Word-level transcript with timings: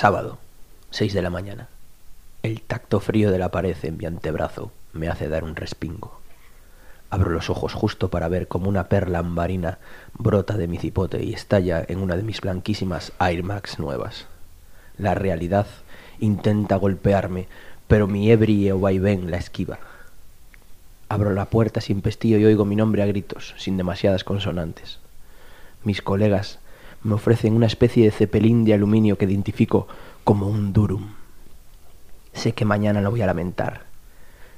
Sábado, 0.00 0.38
6 0.90 1.12
de 1.12 1.22
la 1.22 1.28
mañana. 1.28 1.66
El 2.44 2.62
tacto 2.62 3.00
frío 3.00 3.32
de 3.32 3.38
la 3.40 3.50
pared 3.50 3.76
en 3.82 3.96
mi 3.96 4.06
antebrazo 4.06 4.70
me 4.92 5.08
hace 5.08 5.28
dar 5.28 5.42
un 5.42 5.56
respingo. 5.56 6.20
Abro 7.10 7.30
los 7.30 7.50
ojos 7.50 7.74
justo 7.74 8.08
para 8.08 8.28
ver 8.28 8.46
cómo 8.46 8.68
una 8.68 8.88
perla 8.88 9.18
ambarina 9.18 9.78
brota 10.14 10.56
de 10.56 10.68
mi 10.68 10.78
cipote 10.78 11.24
y 11.24 11.34
estalla 11.34 11.84
en 11.88 11.98
una 11.98 12.16
de 12.16 12.22
mis 12.22 12.40
blanquísimas 12.40 13.10
Air 13.18 13.42
Max 13.42 13.80
nuevas. 13.80 14.26
La 14.98 15.16
realidad 15.16 15.66
intenta 16.20 16.76
golpearme, 16.76 17.48
pero 17.88 18.06
mi 18.06 18.30
ebrio 18.30 18.78
vaivén 18.78 19.32
la 19.32 19.38
esquiva. 19.38 19.80
Abro 21.08 21.34
la 21.34 21.46
puerta 21.46 21.80
sin 21.80 22.02
pestillo 22.02 22.38
y 22.38 22.44
oigo 22.44 22.64
mi 22.64 22.76
nombre 22.76 23.02
a 23.02 23.06
gritos, 23.06 23.52
sin 23.58 23.76
demasiadas 23.76 24.22
consonantes. 24.22 25.00
Mis 25.82 26.02
colegas 26.02 26.60
me 27.02 27.14
ofrecen 27.14 27.54
una 27.54 27.66
especie 27.66 28.04
de 28.04 28.10
cepelín 28.10 28.64
de 28.64 28.74
aluminio 28.74 29.16
que 29.18 29.24
identifico 29.24 29.86
como 30.24 30.46
un 30.48 30.72
durum. 30.72 31.14
Sé 32.32 32.52
que 32.52 32.64
mañana 32.64 33.00
lo 33.00 33.10
voy 33.10 33.22
a 33.22 33.26
lamentar, 33.26 33.82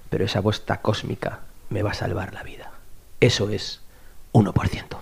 pero 0.09 0.25
esa 0.25 0.41
bosta 0.41 0.80
cósmica 0.80 1.41
me 1.69 1.83
va 1.83 1.91
a 1.91 1.95
salvar 1.95 2.35
la 2.35 2.43
vida. 2.43 2.73
Eso 3.21 3.51
es 3.51 3.80
1%. 4.33 4.97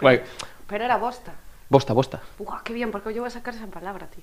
Bueno, 0.00 0.22
Pero 0.66 0.84
era 0.84 0.96
bosta. 0.96 1.32
bosta, 1.68 1.92
bosta. 1.92 2.20
Buah, 2.38 2.62
qué 2.64 2.72
bien, 2.72 2.90
porque 2.90 3.12
yo 3.12 3.22
voy 3.22 3.28
a 3.28 3.30
sacar 3.30 3.54
esa 3.54 3.66
palabra, 3.66 4.06
tío. 4.06 4.22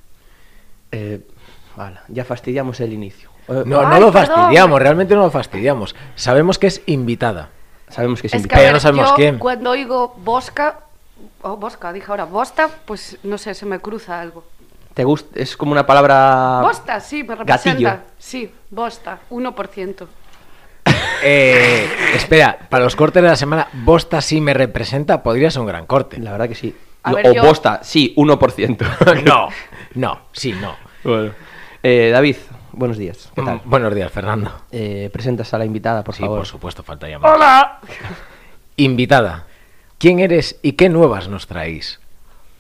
Eh, 0.92 1.28
vale, 1.76 2.00
ya 2.08 2.24
fastidiamos 2.24 2.80
el 2.80 2.94
inicio. 2.94 3.30
No, 3.48 3.64
no 3.64 4.00
lo 4.00 4.12
perdón. 4.12 4.14
fastidiamos, 4.14 4.80
realmente 4.82 5.16
no 5.16 5.22
lo 5.22 5.32
fastidiamos. 5.32 5.96
Sabemos 6.16 6.60
que 6.60 6.68
es 6.68 6.82
invitada. 6.86 7.50
Sabemos 7.90 8.20
que 8.22 8.28
es, 8.28 8.34
Es 8.34 8.44
que, 8.48 8.56
Pero 8.56 8.74
no 8.74 8.80
sabemos 8.80 9.10
yo 9.10 9.16
quién. 9.16 9.38
cuando 9.40 9.70
oigo 9.72 10.14
bosca, 10.18 10.80
o 11.42 11.56
bosca, 11.56 11.94
dije 11.94 12.06
ahora, 12.10 12.26
bosta, 12.26 12.70
pues 12.86 13.18
no 13.24 13.38
sé, 13.38 13.54
se 13.54 13.66
me 13.66 13.80
cruza 13.80 14.20
algo. 14.20 14.44
¿Te 14.94 15.04
gusta? 15.04 15.40
Es 15.40 15.56
como 15.56 15.72
una 15.72 15.86
palabra... 15.86 16.60
Bosta, 16.62 17.00
sí, 17.00 17.24
me 17.24 17.36
representa. 17.36 17.82
Gatillo. 17.90 18.04
Sí, 18.18 18.52
bosta, 18.72 19.20
1%. 19.30 20.08
Eh, 21.24 21.88
espera, 22.16 22.58
para 22.70 22.84
los 22.84 22.96
cortes 22.96 23.22
de 23.24 23.30
la 23.30 23.36
semana, 23.36 23.68
Bosta 23.74 24.22
sí 24.22 24.40
me 24.42 24.54
representa, 24.54 25.24
podría 25.24 25.50
ser 25.52 25.62
un 25.62 25.68
gran 25.68 25.86
corte. 25.86 26.20
La 26.20 26.32
verdad 26.32 26.48
que 26.48 26.56
sí. 26.56 26.76
A 27.04 27.10
No, 27.12 27.16
ver, 27.18 27.28
o 27.28 27.34
yo- 27.34 27.44
bosta, 27.44 27.80
sí, 27.84 28.14
1%. 28.18 29.24
No, 29.26 29.50
no, 29.96 30.20
sí, 30.32 30.54
no. 30.54 30.76
Bueno. 31.04 31.32
Eh, 31.84 32.10
David, 32.12 32.36
buenos 32.78 32.98
días. 32.98 33.32
¿Qué 33.36 33.42
tal? 33.42 33.62
Mm, 33.66 33.70
Buenos 33.70 33.94
días, 33.96 34.12
Fernando. 34.12 34.52
Eh, 34.72 35.10
presentas 35.12 35.54
a 35.54 35.58
la 35.58 35.66
invitada, 35.66 36.04
por 36.04 36.16
Sí, 36.16 36.22
favor. 36.22 36.40
por 36.40 36.46
supuesto, 36.48 36.84
falta 36.84 37.08
llamar. 37.08 37.34
¡Hola! 37.36 37.80
Invitada, 38.78 39.48
¿quién 39.98 40.20
eres 40.20 40.60
y 40.62 40.74
qué 40.74 40.90
nuevas 40.90 41.28
nos 41.28 41.48
traéis? 41.48 42.00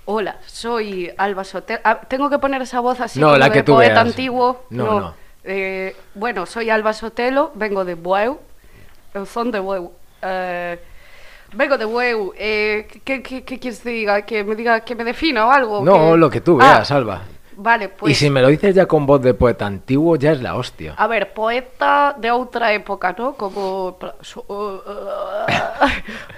Hola, 0.06 0.38
soy 0.46 1.12
Alba 1.18 1.44
Sotelo. 1.44 1.80
Ah, 1.84 2.02
Tengo 2.08 2.30
que 2.30 2.40
poner 2.40 2.62
esa 2.62 2.80
voz 2.80 3.00
así 3.02 3.20
No, 3.20 3.28
como 3.28 3.38
la 3.38 3.50
que 3.52 3.59
de 3.59 3.64
tú 3.64 3.74
poeta 3.74 3.94
veas. 4.04 4.06
antiguo. 4.08 4.66
No, 4.70 5.00
no. 5.00 5.14
Eh, 5.44 5.96
bueno, 6.16 6.46
soy 6.46 6.70
Alba 6.70 6.94
Sotelo, 6.94 7.52
vengo 7.56 7.86
de 7.86 7.96
Bueu. 7.96 8.40
Eu 9.14 9.26
son 9.26 9.52
de 9.52 9.59
Bueu. 9.59 9.92
Eh, 10.22 10.80
vengo 11.54 11.78
de 11.78 11.86
Bueu. 11.86 12.34
Eh, 12.38 12.88
¿qué, 13.04 13.22
qué, 13.22 13.44
qué 13.44 13.59
quieres 13.59 13.80
que 13.81 13.90
diga? 13.90 14.22
¿Que 14.24 14.44
me 14.44 14.56
diga 14.56 14.80
que 14.81 14.96
me 14.96 15.04
defina 15.04 15.46
o 15.46 15.52
algo? 15.52 15.84
No, 15.84 16.12
que- 16.14 16.18
lo 16.18 16.30
que 16.30 16.42
tú 16.42 16.58
Ah, 16.62 16.78
veas, 16.81 16.92
Alba. 16.92 17.22
Vale, 17.59 17.89
pues. 17.89 18.11
Y 18.11 18.16
si 18.16 18.30
me 18.30 18.41
lo 18.41 18.50
dices 18.50 18.75
ya 18.75 18.86
con 18.86 19.05
voz 19.08 19.22
de 19.22 19.33
poeta 19.33 19.66
antiguo, 19.66 20.16
ya 20.16 20.31
es 20.31 20.41
la 20.41 20.55
hostia. 20.55 20.94
A 20.95 21.08
ver, 21.08 21.33
poeta 21.33 22.16
de 22.17 22.30
outra 22.31 22.72
época, 22.72 23.16
¿no? 23.17 23.33
Como... 23.33 23.97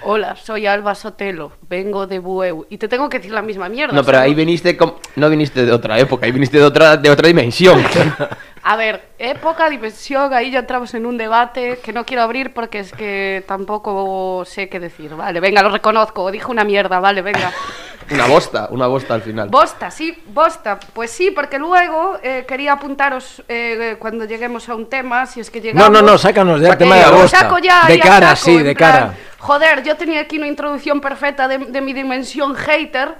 Hola, 0.02 0.34
soy 0.36 0.66
Alba 0.66 0.94
Sotelo, 0.94 1.52
vengo 1.68 2.06
de 2.06 2.18
Bueu. 2.18 2.66
Y 2.70 2.78
te 2.78 2.88
tengo 2.88 3.08
que 3.08 3.18
decir 3.18 3.32
la 3.32 3.42
misma 3.42 3.68
mierda. 3.68 3.94
No, 3.94 4.02
pero 4.02 4.18
ahí 4.18 4.34
viniste 4.34 4.76
com- 4.76 4.94
no 5.16 5.28
viniste 5.28 5.64
de 5.66 5.72
otra 5.72 5.98
época, 5.98 6.26
ahí 6.26 6.32
viniste 6.32 6.58
de 6.58 6.64
otra, 6.64 6.96
de 6.96 7.10
otra 7.10 7.28
dimensión. 7.28 7.82
A 8.70 8.76
ver, 8.76 9.02
época, 9.18 9.68
dimensión, 9.68 10.32
ahí 10.32 10.52
ya 10.52 10.60
entramos 10.60 10.94
en 10.94 11.04
un 11.04 11.18
debate 11.18 11.80
que 11.82 11.92
no 11.92 12.06
quiero 12.06 12.22
abrir 12.22 12.54
porque 12.54 12.78
es 12.78 12.92
que 12.92 13.42
tampoco 13.48 14.44
sé 14.46 14.68
qué 14.68 14.78
decir. 14.78 15.12
Vale, 15.16 15.40
venga, 15.40 15.60
lo 15.60 15.70
reconozco, 15.70 16.30
dije 16.30 16.46
una 16.46 16.62
mierda, 16.62 17.00
vale, 17.00 17.20
venga. 17.20 17.50
una 18.12 18.28
bosta, 18.28 18.68
una 18.70 18.86
bosta 18.86 19.14
al 19.14 19.22
final. 19.22 19.48
Bosta, 19.48 19.90
sí, 19.90 20.16
bosta. 20.28 20.78
Pues 20.92 21.10
sí, 21.10 21.32
porque 21.32 21.58
luego 21.58 22.20
eh, 22.22 22.44
quería 22.46 22.74
apuntaros 22.74 23.42
eh, 23.48 23.96
cuando 23.98 24.24
lleguemos 24.24 24.68
a 24.68 24.76
un 24.76 24.88
tema, 24.88 25.26
si 25.26 25.40
es 25.40 25.50
que 25.50 25.58
No, 25.58 25.64
llegamos... 25.64 25.90
no, 25.90 26.02
no, 26.02 26.16
sácanos 26.16 26.60
ya 26.60 26.68
el 26.68 26.78
tema 26.78 26.94
de 26.94 27.02
la 27.02 27.10
bosta. 27.10 27.38
saco 27.40 27.58
ya, 27.58 27.86
de 27.88 27.96
ya 27.96 28.02
cara, 28.04 28.36
saco, 28.36 28.52
sí, 28.52 28.62
de 28.62 28.76
plan, 28.76 28.92
cara. 28.92 29.14
Joder, 29.38 29.82
yo 29.82 29.96
tenía 29.96 30.20
aquí 30.20 30.38
una 30.38 30.46
introducción 30.46 31.00
perfecta 31.00 31.48
de, 31.48 31.58
de 31.58 31.80
mi 31.80 31.92
dimensión 31.92 32.54
hater. 32.54 33.16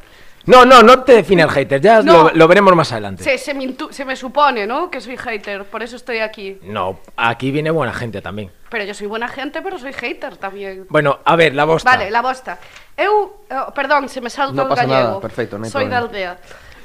No, 0.51 0.65
no, 0.65 0.83
no 0.83 1.03
te 1.05 1.13
define 1.15 1.43
el 1.43 1.51
hater, 1.51 1.81
ya 1.81 2.03
No. 2.03 2.25
lo, 2.25 2.31
lo 2.35 2.49
veremos 2.49 2.75
más 2.75 2.91
adelante. 2.93 3.23
Se, 3.25 3.39
se 3.39 3.55
me 3.55 3.65
intu- 3.65 3.91
se 3.93 4.05
me 4.05 4.17
supone, 4.17 4.67
¿no? 4.67 4.91
Que 4.91 5.01
soy 5.01 5.17
hater, 5.17 5.65
por 5.65 5.83
eso 5.83 5.97
estoy 5.97 6.19
aquí. 6.19 6.59
No, 6.63 6.99
aquí 7.17 7.51
viene 7.51 7.71
buena 7.71 7.93
gente 7.93 8.21
también. 8.21 8.51
Pero 8.69 8.85
yo 8.85 8.95
soy 8.95 9.07
buena 9.07 9.29
gente, 9.29 9.63
pero 9.63 9.79
soy 9.79 9.93
hater 9.93 10.37
también. 10.37 10.87
Bueno, 10.89 11.19
a 11.25 11.37
ver, 11.37 11.55
la 11.55 11.65
bosta. 11.65 11.91
Vale, 11.91 12.11
la 12.11 12.23
bosta. 12.23 12.59
Eu, 12.97 13.43
eh, 13.49 13.57
perdón, 13.75 14.09
se 14.09 14.21
me 14.21 14.29
salta 14.31 14.55
No 14.55 14.63
el 14.63 14.69
pasa 14.69 14.83
gallego. 14.87 15.09
nada, 15.09 15.21
perfecto, 15.21 15.59
no 15.59 15.65
hay 15.65 15.71
Soy 15.71 15.87
problema. 15.87 16.01
de 16.01 16.07
aldea. 16.07 16.39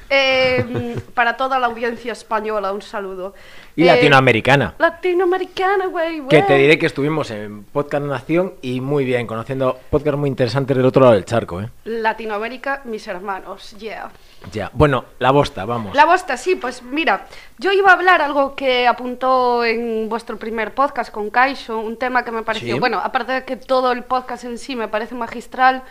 Eh, 0.09 0.95
para 1.13 1.35
toda 1.35 1.57
la 1.57 1.67
audiencia 1.67 2.11
española, 2.11 2.71
un 2.71 2.81
saludo. 2.81 3.33
Y 3.75 3.83
Eh, 3.83 3.85
latinoamericana. 3.87 4.75
Latinoamericana, 4.77 5.87
güey, 5.87 6.19
güey. 6.19 6.29
Que 6.29 6.43
te 6.43 6.55
diré 6.57 6.77
que 6.77 6.85
estuvimos 6.85 7.31
en 7.31 7.63
Podcast 7.63 8.05
Nación 8.05 8.53
y 8.61 8.81
muy 8.81 9.03
bien, 9.03 9.25
conociendo 9.27 9.79
podcast 9.89 10.17
muy 10.17 10.29
interesantes 10.29 10.77
del 10.77 10.85
otro 10.85 11.01
lado 11.01 11.13
del 11.15 11.25
charco, 11.25 11.59
¿eh? 11.61 11.69
Latinoamérica, 11.85 12.81
mis 12.85 13.07
hermanos, 13.07 13.75
yeah. 13.79 14.11
Ya. 14.51 14.69
Bueno, 14.73 15.05
la 15.17 15.31
bosta, 15.31 15.65
vamos. 15.65 15.95
La 15.95 16.05
bosta, 16.05 16.37
sí, 16.37 16.55
pues 16.55 16.83
mira, 16.83 17.25
yo 17.57 17.71
iba 17.71 17.89
a 17.89 17.93
hablar 17.93 18.21
algo 18.21 18.55
que 18.55 18.87
apuntó 18.87 19.65
en 19.65 20.07
vuestro 20.07 20.37
primer 20.37 20.73
podcast 20.75 21.11
con 21.11 21.31
Kaisho, 21.31 21.79
un 21.79 21.97
tema 21.97 22.23
que 22.23 22.31
me 22.31 22.43
pareció, 22.43 22.75
Sí. 22.75 22.79
bueno, 22.79 22.99
aparte 23.03 23.31
de 23.31 23.43
que 23.43 23.55
todo 23.55 23.91
el 23.91 24.03
podcast 24.03 24.43
en 24.43 24.59
sí 24.59 24.75
me 24.75 24.87
parece 24.87 25.15
magistral, 25.15 25.81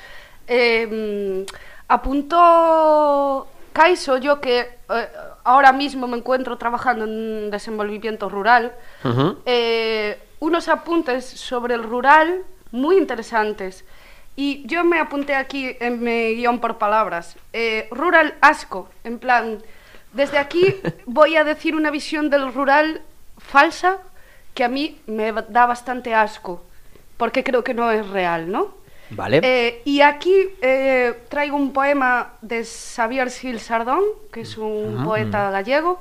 eh, 0.46 1.44
mm, 1.46 1.52
apuntó 1.88 3.46
Kaisho, 3.74 4.18
yo 4.18 4.40
que 4.40 4.60
eh, 4.60 5.08
ahora 5.42 5.72
mismo 5.72 6.06
me 6.06 6.16
encuentro 6.16 6.56
trabajando 6.56 7.04
en 7.04 7.50
desenvolvimiento 7.50 8.28
rural, 8.28 8.72
eh, 9.44 10.16
unos 10.38 10.68
apuntes 10.68 11.24
sobre 11.24 11.74
el 11.74 11.82
rural 11.82 12.42
muy 12.70 12.96
interesantes. 12.96 13.84
Y 14.36 14.64
yo 14.66 14.84
me 14.84 15.00
apunté 15.00 15.34
aquí 15.34 15.76
en 15.80 16.02
mi 16.02 16.36
guion 16.36 16.60
por 16.60 16.78
palabras. 16.78 17.36
Eh, 17.52 17.88
rural 17.90 18.36
asco, 18.40 18.88
en 19.02 19.18
plan, 19.18 19.58
desde 20.12 20.38
aquí 20.38 20.76
voy 21.06 21.34
a 21.34 21.42
decir 21.42 21.74
una 21.74 21.90
visión 21.90 22.30
del 22.30 22.54
rural 22.54 23.02
falsa 23.38 23.98
que 24.54 24.62
a 24.62 24.68
mí 24.68 25.00
me 25.08 25.32
da 25.32 25.66
bastante 25.66 26.14
asco, 26.14 26.62
porque 27.16 27.42
creo 27.42 27.64
que 27.64 27.74
no 27.74 27.90
es 27.90 28.06
real, 28.08 28.52
¿no? 28.52 28.83
Vale. 29.10 29.40
Eh, 29.42 29.82
y 29.84 30.00
aquí 30.00 30.34
eh, 30.62 31.14
traigo 31.28 31.56
un 31.56 31.72
poema 31.72 32.32
de 32.40 32.64
Xavier 32.64 33.30
Gil 33.30 33.60
Sardón, 33.60 34.02
que 34.32 34.40
es 34.42 34.56
un 34.56 35.02
poeta 35.04 35.50
gallego. 35.50 36.00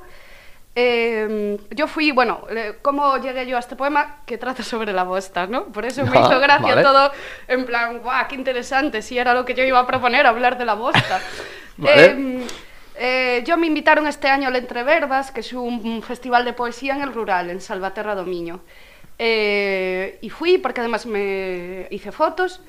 Eh, 0.76 1.56
yo 1.70 1.86
fui, 1.86 2.10
bueno, 2.10 2.46
¿cómo 2.82 3.16
llegué 3.18 3.46
yo 3.46 3.56
a 3.56 3.60
este 3.60 3.76
poema? 3.76 4.22
Que 4.26 4.38
trata 4.38 4.62
sobre 4.64 4.92
la 4.92 5.04
bosta, 5.04 5.46
¿no? 5.46 5.66
Por 5.66 5.84
eso 5.84 6.04
me 6.04 6.18
Ah, 6.18 6.22
hizo 6.28 6.40
gracia 6.40 6.68
vale. 6.74 6.82
todo, 6.82 7.12
en 7.46 7.64
plan, 7.64 8.00
¡guau, 8.00 8.26
qué 8.28 8.34
interesante! 8.34 9.00
Si 9.02 9.16
era 9.16 9.34
lo 9.34 9.44
que 9.44 9.54
yo 9.54 9.62
iba 9.62 9.78
a 9.78 9.86
proponer, 9.86 10.26
hablar 10.26 10.58
de 10.58 10.64
la 10.64 10.74
bosta. 10.74 11.20
Vale. 11.76 12.04
Eh, 12.06 12.46
eh, 12.96 13.42
yo 13.44 13.56
me 13.56 13.66
invitaron 13.66 14.06
este 14.06 14.28
año 14.28 14.46
al 14.48 14.54
Entreverbas, 14.56 15.32
que 15.32 15.40
es 15.40 15.52
un 15.52 16.02
festival 16.02 16.44
de 16.44 16.52
poesía 16.52 16.94
en 16.94 17.02
el 17.02 17.12
rural, 17.12 17.50
en 17.50 17.60
Salvaterra 17.60 18.14
do 18.14 18.24
Miño. 18.24 18.60
Eh, 19.18 20.18
y 20.22 20.30
fui 20.30 20.58
porque 20.58 20.80
además 20.80 21.06
me 21.06 21.86
hice 21.90 22.10
fotos 22.12 22.60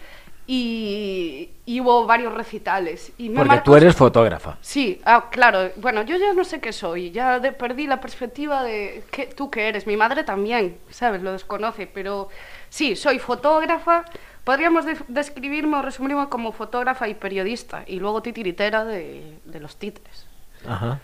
y, 0.47 1.49
y 1.65 1.81
hubo 1.81 2.05
varios 2.05 2.33
recitales. 2.33 3.11
Y 3.17 3.29
me 3.29 3.35
Porque 3.37 3.49
marcó- 3.49 3.63
tú 3.63 3.75
eres 3.75 3.95
fotógrafa. 3.95 4.57
Sí, 4.61 5.01
ah, 5.05 5.29
claro. 5.31 5.71
Bueno, 5.77 6.03
yo 6.03 6.17
ya 6.17 6.33
no 6.33 6.43
sé 6.43 6.59
qué 6.59 6.71
soy. 6.73 7.11
Ya 7.11 7.39
de- 7.39 7.51
perdí 7.51 7.87
la 7.87 7.99
perspectiva 8.01 8.63
de 8.63 9.03
qué, 9.11 9.25
tú 9.27 9.49
qué 9.49 9.67
eres. 9.69 9.87
Mi 9.87 9.97
madre 9.97 10.23
también, 10.23 10.77
¿sabes? 10.89 11.21
Lo 11.23 11.31
desconoce. 11.31 11.87
Pero 11.87 12.29
sí, 12.69 12.95
soy 12.95 13.19
fotógrafa. 13.19 14.05
Podríamos 14.43 14.85
de- 14.85 14.97
describirme 15.07 15.77
o 15.77 15.81
resumirme 15.81 16.27
como 16.29 16.51
fotógrafa 16.51 17.07
y 17.07 17.15
periodista. 17.15 17.83
Y 17.87 17.99
luego 17.99 18.21
titiritera 18.21 18.85
de, 18.85 19.37
de 19.45 19.59
los 19.59 19.77
títeres. 19.77 20.25
Ajá. 20.67 20.99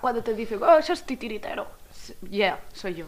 Cuando 0.00 0.22
te 0.22 0.34
dicen, 0.34 0.60
oh, 0.62 0.78
eso 0.78 0.92
es 0.92 1.04
titiritero. 1.04 1.66
Yeah, 2.28 2.58
soy 2.72 2.94
yo. 2.94 3.06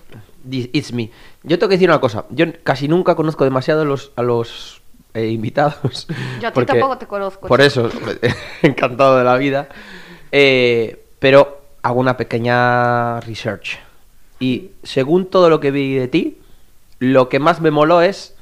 It's 0.48 0.92
me. 0.92 1.10
Yo 1.42 1.58
tengo 1.58 1.68
que 1.68 1.74
decir 1.76 1.88
una 1.88 2.00
cosa. 2.00 2.24
Yo 2.30 2.46
casi 2.62 2.86
nunca 2.88 3.14
conozco 3.16 3.42
demasiado 3.44 3.84
los, 3.84 4.12
a 4.16 4.22
los 4.22 4.81
eh, 5.14 5.26
invitados. 5.28 6.06
Yo 6.40 6.48
a 6.48 6.52
ti 6.52 6.64
tampoco 6.64 6.98
te 6.98 7.06
conozco, 7.06 7.46
Por 7.48 7.60
chico. 7.68 7.88
eso, 7.88 7.90
encantado 8.62 9.18
de 9.18 9.24
la 9.24 9.36
vida. 9.36 9.68
Eh, 10.30 11.04
pero 11.18 11.60
hago 11.82 12.00
una 12.00 12.16
pequeña 12.16 13.20
research. 13.20 13.78
Y 14.40 14.70
según 14.82 15.26
todo 15.26 15.48
lo 15.50 15.60
que 15.60 15.70
vi 15.70 15.94
de 15.94 16.08
ti, 16.08 16.38
lo 16.98 17.28
que 17.28 17.38
más 17.38 17.60
me 17.60 17.70
moló 17.70 18.02
es 18.02 18.34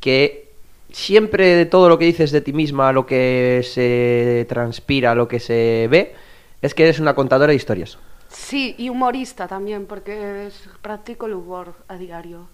que 0.00 0.50
siempre 0.92 1.46
de 1.56 1.66
todo 1.66 1.88
lo 1.88 1.98
que 1.98 2.04
dices 2.04 2.30
de 2.32 2.40
ti 2.40 2.52
misma, 2.52 2.92
lo 2.92 3.06
que 3.06 3.62
se 3.64 4.46
transpira, 4.48 5.14
lo 5.14 5.28
que 5.28 5.40
se 5.40 5.88
ve, 5.90 6.14
es 6.62 6.74
que 6.74 6.84
eres 6.84 7.00
una 7.00 7.14
contadora 7.14 7.50
de 7.50 7.56
historias. 7.56 7.98
Sí, 8.28 8.74
y 8.78 8.88
humorista 8.88 9.48
también, 9.48 9.86
porque 9.86 10.46
es- 10.46 10.68
practico 10.82 11.26
el 11.26 11.34
humor 11.34 11.74
a 11.88 11.96
diario. 11.96 12.48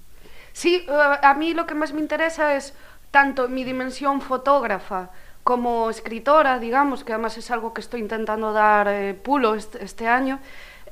Sí, 0.52 0.86
eh, 0.88 1.18
a 1.22 1.34
mí 1.34 1.52
lo 1.52 1.66
que 1.66 1.74
más 1.74 1.92
me 1.92 2.00
interesa 2.00 2.56
es 2.56 2.72
tanto 3.16 3.48
mi 3.48 3.64
dimensión 3.64 4.20
fotógrafa 4.20 5.08
como 5.42 5.88
escritora, 5.88 6.58
digamos, 6.58 7.02
que 7.02 7.14
además 7.14 7.38
es 7.38 7.50
algo 7.50 7.72
que 7.72 7.80
estoy 7.80 8.00
intentando 8.00 8.52
dar 8.52 8.88
eh, 8.88 9.14
pulo 9.14 9.54
este, 9.54 9.82
este 9.82 10.06
año, 10.06 10.38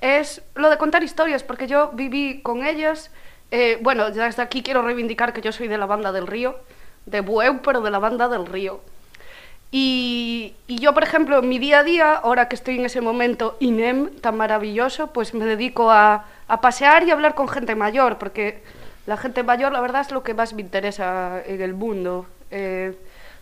es 0.00 0.40
lo 0.54 0.70
de 0.70 0.78
contar 0.78 1.02
historias, 1.02 1.42
porque 1.42 1.66
yo 1.66 1.90
viví 1.92 2.40
con 2.40 2.64
ellas. 2.64 3.10
eh, 3.50 3.76
bueno, 3.82 4.08
ya 4.08 4.24
desde 4.24 4.40
aquí 4.40 4.62
quiero 4.62 4.80
reivindicar 4.80 5.34
que 5.34 5.42
yo 5.42 5.52
soy 5.52 5.68
de 5.68 5.76
la 5.76 5.84
banda 5.84 6.12
del 6.12 6.26
río, 6.26 6.56
de 7.04 7.20
Bueu, 7.20 7.60
pero 7.60 7.82
de 7.82 7.90
la 7.90 7.98
banda 7.98 8.26
del 8.30 8.46
río. 8.46 8.80
Y, 9.70 10.54
y 10.66 10.78
yo, 10.78 10.94
por 10.94 11.02
ejemplo, 11.02 11.40
en 11.40 11.48
mi 11.48 11.58
día 11.58 11.80
a 11.80 11.84
día, 11.84 12.14
ahora 12.14 12.48
que 12.48 12.56
estoy 12.56 12.76
en 12.78 12.86
ese 12.86 13.02
momento 13.02 13.58
INEM 13.60 14.16
tan 14.22 14.38
maravilloso, 14.38 15.08
pues 15.08 15.34
me 15.34 15.44
dedico 15.44 15.90
a, 15.90 16.24
a 16.48 16.60
pasear 16.62 17.06
y 17.06 17.10
hablar 17.10 17.34
con 17.34 17.48
gente 17.48 17.74
mayor, 17.74 18.16
porque 18.16 18.62
la 19.06 19.16
gente 19.16 19.42
mayor, 19.42 19.72
la 19.72 19.80
verdad, 19.80 20.00
es 20.00 20.10
lo 20.10 20.22
que 20.22 20.34
más 20.34 20.54
me 20.54 20.62
interesa 20.62 21.42
en 21.44 21.60
el 21.60 21.74
mundo. 21.74 22.26
Eh, 22.50 22.96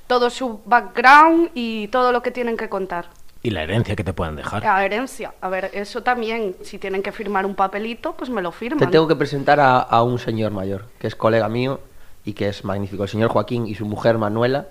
todo 0.07 0.31
su 0.31 0.61
background 0.65 1.51
y 1.55 1.89
todo 1.89 2.13
lo 2.13 2.23
que 2.23 2.31
tienen 2.31 2.57
que 2.57 2.69
contar. 2.69 3.07
Y 3.43 3.51
la 3.51 3.63
herencia 3.63 3.97
que 3.97 4.05
te 4.05 4.13
puedan 4.13 4.37
dejar. 4.37 4.63
La 4.63 4.85
herencia, 4.85 5.35
a 5.41 5.49
ver, 5.49 5.71
eso 5.73 6.03
también, 6.03 6.55
si 6.63 6.79
tienen 6.79 7.03
que 7.03 7.11
firmar 7.11 7.45
un 7.45 7.55
papelito, 7.55 8.13
pues 8.13 8.31
me 8.31 8.41
lo 8.41 8.53
firman. 8.53 8.79
Te 8.79 8.87
tengo 8.87 9.09
que 9.09 9.17
presentar 9.17 9.59
a, 9.59 9.79
a 9.79 10.03
un 10.03 10.19
señor 10.19 10.53
mayor, 10.53 10.87
que 10.99 11.07
es 11.07 11.17
colega 11.17 11.49
mío 11.49 11.81
y 12.25 12.35
que 12.35 12.49
es 12.49 12.65
magnífico. 12.65 13.03
El 13.03 13.09
señor 13.09 13.31
Joaquín 13.31 13.67
y 13.67 13.75
su 13.75 13.85
mujer 13.85 14.19
Manuela. 14.19 14.69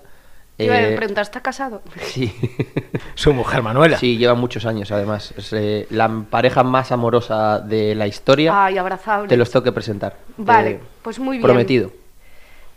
Iba 0.64 0.74
a 0.74 0.82
eh, 0.82 0.96
preguntar, 0.96 1.22
¿está 1.22 1.40
casado? 1.40 1.82
sí. 2.02 2.34
Su 3.14 3.32
mujer 3.32 3.62
Manuela. 3.62 3.98
sí, 3.98 4.16
llevan 4.16 4.38
muchos 4.38 4.66
años 4.66 4.90
además. 4.92 5.34
Es 5.36 5.52
eh, 5.52 5.86
la 5.90 6.08
pareja 6.30 6.62
más 6.62 6.92
amorosa 6.92 7.60
de 7.60 7.94
la 7.94 8.06
historia. 8.06 8.64
Ay, 8.64 8.78
abrazable. 8.78 9.28
Te 9.28 9.36
los 9.36 9.50
tengo 9.50 9.64
que 9.64 9.72
presentar. 9.72 10.16
Vale, 10.36 10.70
Eh, 10.70 10.80
pues 11.02 11.18
muy 11.18 11.36
bien. 11.38 11.42
Prometido. 11.42 11.90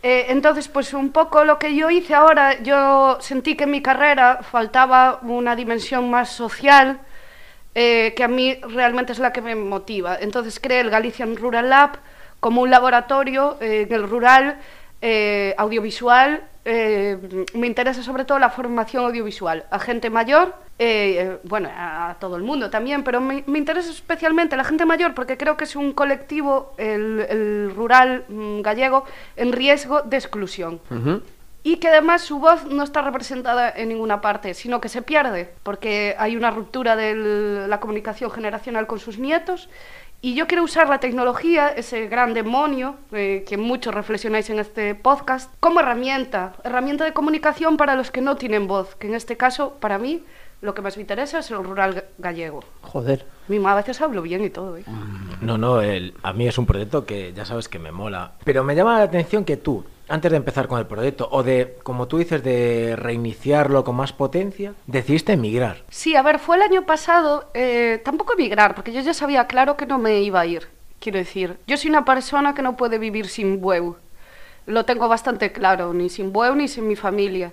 Eh, 0.02 0.26
entonces, 0.28 0.68
pues 0.68 0.94
un 0.94 1.10
poco 1.10 1.44
lo 1.44 1.58
que 1.58 1.74
yo 1.74 1.90
hice 1.90 2.14
ahora, 2.14 2.62
yo 2.62 3.18
sentí 3.20 3.56
que 3.56 3.64
en 3.64 3.70
mi 3.72 3.82
carrera 3.82 4.40
faltaba 4.42 5.18
una 5.22 5.56
dimensión 5.56 6.08
más 6.10 6.30
social, 6.30 7.00
eh, 7.74 8.14
que 8.16 8.22
a 8.24 8.28
mí 8.28 8.56
realmente 8.68 9.12
es 9.12 9.18
la 9.18 9.32
que 9.32 9.42
me 9.42 9.54
motiva. 9.54 10.16
Entonces 10.20 10.60
creé 10.60 10.80
el 10.80 10.90
Galician 10.90 11.36
Rural 11.36 11.68
Lab 11.70 11.98
como 12.40 12.62
un 12.62 12.70
laboratorio 12.70 13.58
eh, 13.60 13.86
en 13.88 13.94
el 13.94 14.08
rural 14.08 14.58
eh, 15.02 15.54
audiovisual. 15.58 16.42
Eh, 16.68 17.46
me 17.54 17.68
interesa 17.68 18.02
sobre 18.02 18.24
todo 18.24 18.40
la 18.40 18.50
formación 18.50 19.04
audiovisual 19.04 19.66
a 19.70 19.78
gente 19.78 20.10
mayor, 20.10 20.52
eh, 20.80 21.16
eh, 21.20 21.38
bueno, 21.44 21.70
a, 21.72 22.10
a 22.10 22.14
todo 22.18 22.34
el 22.34 22.42
mundo 22.42 22.70
también, 22.70 23.04
pero 23.04 23.20
me, 23.20 23.44
me 23.46 23.58
interesa 23.58 23.88
especialmente 23.88 24.56
la 24.56 24.64
gente 24.64 24.84
mayor 24.84 25.14
porque 25.14 25.36
creo 25.36 25.56
que 25.56 25.62
es 25.62 25.76
un 25.76 25.92
colectivo, 25.92 26.74
el, 26.76 27.24
el 27.30 27.72
rural 27.72 28.24
mm, 28.28 28.62
gallego, 28.62 29.04
en 29.36 29.52
riesgo 29.52 30.02
de 30.02 30.16
exclusión 30.16 30.80
y 31.66 31.78
que 31.78 31.88
además 31.88 32.22
su 32.22 32.38
voz 32.38 32.64
no 32.64 32.84
está 32.84 33.02
representada 33.02 33.68
en 33.68 33.88
ninguna 33.88 34.20
parte, 34.20 34.54
sino 34.54 34.80
que 34.80 34.88
se 34.88 35.02
pierde, 35.02 35.52
porque 35.64 36.14
hay 36.16 36.36
una 36.36 36.52
ruptura 36.52 36.94
de 36.94 37.66
la 37.66 37.80
comunicación 37.80 38.30
generacional 38.30 38.86
con 38.86 39.00
sus 39.00 39.18
nietos. 39.18 39.68
Y 40.22 40.34
yo 40.34 40.46
quiero 40.46 40.64
usar 40.64 40.88
la 40.88 40.98
tecnología, 40.98 41.68
ese 41.68 42.08
gran 42.08 42.34
demonio 42.34 42.96
eh, 43.12 43.44
que 43.46 43.56
muchos 43.56 43.94
reflexionáis 43.94 44.50
en 44.50 44.58
este 44.58 44.94
podcast, 44.94 45.52
como 45.60 45.80
herramienta, 45.80 46.54
herramienta 46.64 47.04
de 47.04 47.12
comunicación 47.12 47.76
para 47.76 47.94
los 47.94 48.10
que 48.10 48.22
no 48.22 48.36
tienen 48.36 48.66
voz, 48.66 48.96
que 48.96 49.06
en 49.06 49.14
este 49.14 49.36
caso, 49.36 49.74
para 49.78 49.98
mí, 49.98 50.24
lo 50.62 50.74
que 50.74 50.82
más 50.82 50.96
me 50.96 51.02
interesa 51.02 51.38
es 51.40 51.50
el 51.50 51.62
rural 51.62 51.94
ga- 51.94 52.04
gallego. 52.18 52.64
Joder. 52.80 53.26
Mi 53.46 53.64
a 53.64 53.74
veces 53.74 54.00
hablo 54.00 54.22
bien 54.22 54.42
y 54.42 54.50
todo, 54.50 54.76
¿eh? 54.78 54.84
No, 55.42 55.58
no, 55.58 55.80
el- 55.82 56.14
a 56.22 56.32
mí 56.32 56.48
es 56.48 56.58
un 56.58 56.66
proyecto 56.66 57.04
que 57.04 57.32
ya 57.32 57.44
sabes 57.44 57.68
que 57.68 57.78
me 57.78 57.92
mola. 57.92 58.32
Pero 58.42 58.64
me 58.64 58.74
llama 58.74 58.98
la 58.98 59.04
atención 59.04 59.44
que 59.44 59.56
tú, 59.58 59.84
antes 60.08 60.30
de 60.30 60.36
empezar 60.36 60.68
con 60.68 60.78
el 60.78 60.86
proyecto, 60.86 61.28
o 61.30 61.42
de, 61.42 61.76
como 61.82 62.06
tú 62.06 62.18
dices, 62.18 62.42
de 62.42 62.94
reiniciarlo 62.96 63.84
con 63.84 63.96
más 63.96 64.12
potencia, 64.12 64.74
decidiste 64.86 65.32
emigrar. 65.32 65.84
Sí, 65.90 66.14
a 66.14 66.22
ver, 66.22 66.38
fue 66.38 66.56
el 66.56 66.62
año 66.62 66.86
pasado, 66.86 67.50
eh, 67.54 68.00
tampoco 68.04 68.34
emigrar, 68.34 68.74
porque 68.74 68.92
yo 68.92 69.00
ya 69.00 69.14
sabía 69.14 69.46
claro 69.46 69.76
que 69.76 69.86
no 69.86 69.98
me 69.98 70.20
iba 70.20 70.40
a 70.40 70.46
ir. 70.46 70.68
Quiero 71.00 71.18
decir, 71.18 71.58
yo 71.66 71.76
soy 71.76 71.90
una 71.90 72.04
persona 72.04 72.54
que 72.54 72.62
no 72.62 72.76
puede 72.76 72.98
vivir 72.98 73.28
sin 73.28 73.60
Bueu. 73.60 73.96
Lo 74.66 74.84
tengo 74.84 75.08
bastante 75.08 75.52
claro, 75.52 75.92
ni 75.92 76.08
sin 76.08 76.32
Bueu 76.32 76.54
ni 76.54 76.68
sin 76.68 76.88
mi 76.88 76.96
familia. 76.96 77.52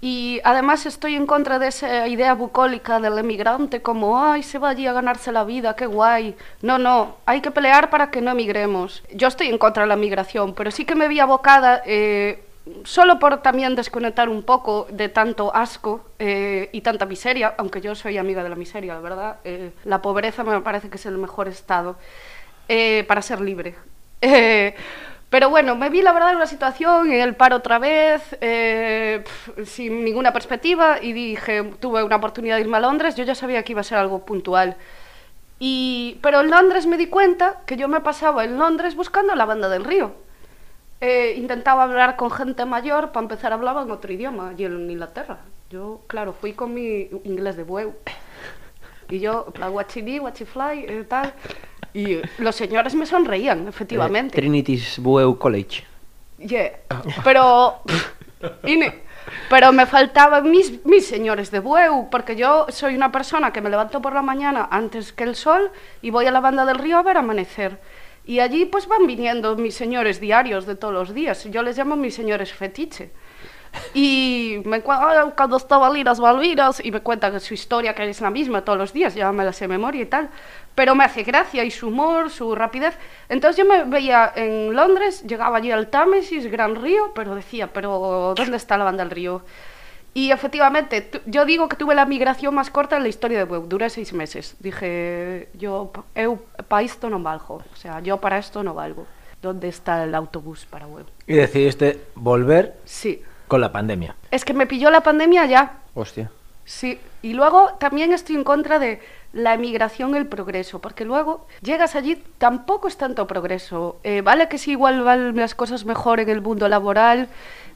Y 0.00 0.40
además 0.44 0.86
estoy 0.86 1.16
en 1.16 1.26
contra 1.26 1.58
de 1.58 1.68
esa 1.68 2.06
idea 2.06 2.34
bucólica 2.34 3.00
del 3.00 3.18
emigrante, 3.18 3.82
como, 3.82 4.22
ay, 4.22 4.44
se 4.44 4.58
va 4.58 4.68
allí 4.68 4.86
a 4.86 4.92
ganarse 4.92 5.32
la 5.32 5.42
vida, 5.42 5.74
qué 5.74 5.86
guay. 5.86 6.36
No, 6.62 6.78
no, 6.78 7.16
hay 7.26 7.40
que 7.40 7.50
pelear 7.50 7.90
para 7.90 8.10
que 8.10 8.20
no 8.20 8.30
emigremos. 8.30 9.02
Yo 9.12 9.26
estoy 9.26 9.48
en 9.48 9.58
contra 9.58 9.82
de 9.82 9.88
la 9.88 9.96
migración, 9.96 10.54
pero 10.54 10.70
sí 10.70 10.84
que 10.84 10.94
me 10.94 11.08
vi 11.08 11.18
abocada, 11.18 11.82
eh, 11.84 12.44
solo 12.84 13.18
por 13.18 13.42
también 13.42 13.74
desconectar 13.74 14.28
un 14.28 14.42
poco 14.44 14.86
de 14.90 15.08
tanto 15.08 15.54
asco 15.54 16.04
eh, 16.20 16.68
y 16.72 16.80
tanta 16.82 17.04
miseria, 17.06 17.54
aunque 17.58 17.80
yo 17.80 17.94
soy 17.96 18.18
amiga 18.18 18.44
de 18.44 18.50
la 18.50 18.56
miseria, 18.56 18.94
la 18.94 19.00
verdad. 19.00 19.36
eh, 19.44 19.72
la 19.84 20.00
pobreza 20.00 20.44
me 20.44 20.60
parece 20.60 20.90
que 20.90 20.96
es 20.96 21.06
el 21.06 21.18
mejor 21.18 21.48
estado 21.48 21.96
eh, 22.68 23.04
para 23.08 23.22
ser 23.22 23.40
libre. 23.40 23.74
Pero 25.30 25.50
bueno, 25.50 25.76
me 25.76 25.90
vi 25.90 26.00
la 26.00 26.12
verdad 26.12 26.30
en 26.30 26.36
una 26.36 26.46
situación, 26.46 27.12
en 27.12 27.20
el 27.20 27.36
paro 27.36 27.56
otra 27.56 27.78
vez, 27.78 28.36
eh, 28.40 29.22
sin 29.64 30.02
ninguna 30.02 30.32
perspectiva, 30.32 31.02
y 31.02 31.12
dije, 31.12 31.64
tuve 31.80 32.02
una 32.02 32.16
oportunidad 32.16 32.56
de 32.56 32.62
irme 32.62 32.78
a 32.78 32.80
Londres, 32.80 33.14
yo 33.14 33.24
ya 33.24 33.34
sabía 33.34 33.62
que 33.62 33.72
iba 33.72 33.82
a 33.82 33.84
ser 33.84 33.98
algo 33.98 34.24
puntual. 34.24 34.76
Y, 35.58 36.18
pero 36.22 36.40
en 36.40 36.50
Londres 36.50 36.86
me 36.86 36.96
di 36.96 37.08
cuenta 37.08 37.60
que 37.66 37.76
yo 37.76 37.88
me 37.88 38.00
pasaba 38.00 38.44
en 38.44 38.58
Londres 38.58 38.94
buscando 38.94 39.34
la 39.34 39.44
banda 39.44 39.68
del 39.68 39.84
río. 39.84 40.12
Eh, 41.00 41.34
intentaba 41.36 41.84
hablar 41.84 42.16
con 42.16 42.30
gente 42.30 42.64
mayor, 42.64 43.12
para 43.12 43.24
empezar 43.24 43.52
hablaba 43.52 43.82
en 43.82 43.90
otro 43.90 44.10
idioma, 44.10 44.54
y 44.56 44.64
en 44.64 44.90
Inglaterra. 44.90 45.38
Yo, 45.68 46.00
claro, 46.06 46.32
fui 46.32 46.54
con 46.54 46.72
mi 46.72 47.10
inglés 47.24 47.56
de 47.56 47.64
bueu. 47.64 47.94
Y 49.10 49.20
yo, 49.20 49.46
guachini, 49.70 50.18
guachifly, 50.18 50.84
eh, 50.86 51.04
tal. 51.08 51.32
Y 51.94 52.20
los 52.38 52.54
señores 52.54 52.94
me 52.94 53.06
sonreían, 53.06 53.66
efectivamente. 53.68 54.36
Eh, 54.36 54.40
Trinity's 54.40 54.98
Bueu 54.98 55.38
College. 55.38 55.84
Yeah. 56.38 56.72
Pero, 57.24 57.80
Ine, 58.64 59.02
pero 59.48 59.72
me 59.72 59.86
faltaban 59.86 60.50
mis, 60.50 60.84
mis 60.84 61.06
señores 61.06 61.50
de 61.50 61.60
Bueu, 61.60 62.08
porque 62.10 62.36
yo 62.36 62.66
soy 62.68 62.94
una 62.94 63.10
persona 63.10 63.52
que 63.52 63.60
me 63.60 63.70
levanto 63.70 64.00
por 64.00 64.12
la 64.12 64.22
mañana 64.22 64.68
antes 64.70 65.12
que 65.12 65.24
el 65.24 65.34
sol 65.34 65.70
y 66.02 66.10
voy 66.10 66.26
a 66.26 66.30
la 66.30 66.40
banda 66.40 66.64
del 66.64 66.78
río 66.78 66.98
a 66.98 67.02
ver 67.02 67.16
amanecer. 67.16 67.80
Y 68.24 68.40
allí 68.40 68.66
pues 68.66 68.86
van 68.86 69.06
viniendo 69.06 69.56
mis 69.56 69.74
señores 69.74 70.20
diarios 70.20 70.66
de 70.66 70.74
todos 70.74 70.92
los 70.92 71.14
días. 71.14 71.44
Yo 71.50 71.62
les 71.62 71.78
llamo 71.78 71.96
mis 71.96 72.14
señores 72.14 72.52
fetiche. 72.52 73.10
Y 73.94 74.60
me 74.64 74.80
cuando 74.82 75.56
estaba 75.56 75.90
Liras 75.90 76.20
Balviras 76.20 76.84
y 76.84 76.90
me 76.90 77.00
cuentan 77.00 77.38
su 77.40 77.54
historia, 77.54 77.94
que 77.94 78.08
es 78.08 78.20
la 78.20 78.30
misma 78.30 78.64
todos 78.64 78.78
los 78.78 78.92
días, 78.92 79.14
ya 79.14 79.32
me 79.32 79.44
la 79.44 79.52
sé 79.52 79.64
de 79.64 79.68
memoria 79.68 80.02
y 80.02 80.06
tal. 80.06 80.28
Pero 80.74 80.94
me 80.94 81.04
hace 81.04 81.22
gracia 81.22 81.64
y 81.64 81.70
su 81.70 81.88
humor, 81.88 82.30
su 82.30 82.54
rapidez. 82.54 82.96
Entonces 83.28 83.64
yo 83.64 83.68
me 83.68 83.84
veía 83.84 84.32
en 84.34 84.74
Londres, 84.74 85.24
llegaba 85.26 85.58
allí 85.58 85.70
al 85.70 85.88
Támesis, 85.88 86.50
Gran 86.50 86.76
Río, 86.76 87.12
pero 87.14 87.34
decía, 87.34 87.72
pero 87.72 88.34
¿dónde 88.36 88.56
está 88.56 88.76
la 88.76 88.84
banda 88.84 89.04
del 89.04 89.10
río? 89.10 89.42
Y 90.14 90.32
efectivamente, 90.32 91.10
yo 91.26 91.44
digo 91.44 91.68
que 91.68 91.76
tuve 91.76 91.94
la 91.94 92.04
migración 92.04 92.54
más 92.54 92.70
corta 92.70 92.96
en 92.96 93.02
la 93.02 93.08
historia 93.08 93.38
de 93.38 93.44
Bueu, 93.44 93.66
duré 93.68 93.88
seis 93.90 94.12
meses. 94.12 94.56
Dije, 94.58 95.48
yo, 95.54 95.92
para 96.66 96.82
esto 96.82 97.08
no 97.10 97.20
valgo, 97.20 97.62
o 97.72 97.76
sea, 97.76 98.00
yo 98.00 98.16
para 98.16 98.38
esto 98.38 98.62
no 98.62 98.74
valgo. 98.74 99.06
¿Dónde 99.40 99.68
está 99.68 100.02
el 100.02 100.14
autobús 100.16 100.66
para 100.66 100.86
Bueu? 100.86 101.04
Y 101.26 101.34
decidiste 101.34 102.00
volver 102.16 102.74
Sí, 102.84 103.22
con 103.48 103.60
la 103.60 103.72
pandemia. 103.72 104.14
es 104.30 104.44
que 104.44 104.54
me 104.54 104.66
pilló 104.66 104.90
la 104.90 105.00
pandemia 105.02 105.46
ya, 105.46 105.78
Hostia. 105.94 106.30
Sí, 106.64 107.00
y 107.22 107.32
luego 107.32 107.70
también 107.80 108.12
estoy 108.12 108.36
en 108.36 108.44
contra 108.44 108.78
de 108.78 109.00
la 109.32 109.54
emigración, 109.54 110.14
el 110.14 110.26
progreso, 110.26 110.80
porque 110.80 111.04
luego 111.06 111.46
llegas 111.62 111.96
allí, 111.96 112.22
tampoco 112.38 112.88
es 112.88 112.96
tanto 112.98 113.26
progreso. 113.26 113.96
Eh, 114.04 114.20
vale 114.20 114.48
que 114.48 114.58
sí, 114.58 114.72
igual 114.72 115.02
van 115.02 115.34
las 115.34 115.54
cosas 115.54 115.86
mejor 115.86 116.20
en 116.20 116.28
el 116.28 116.42
mundo 116.42 116.68
laboral, 116.68 117.28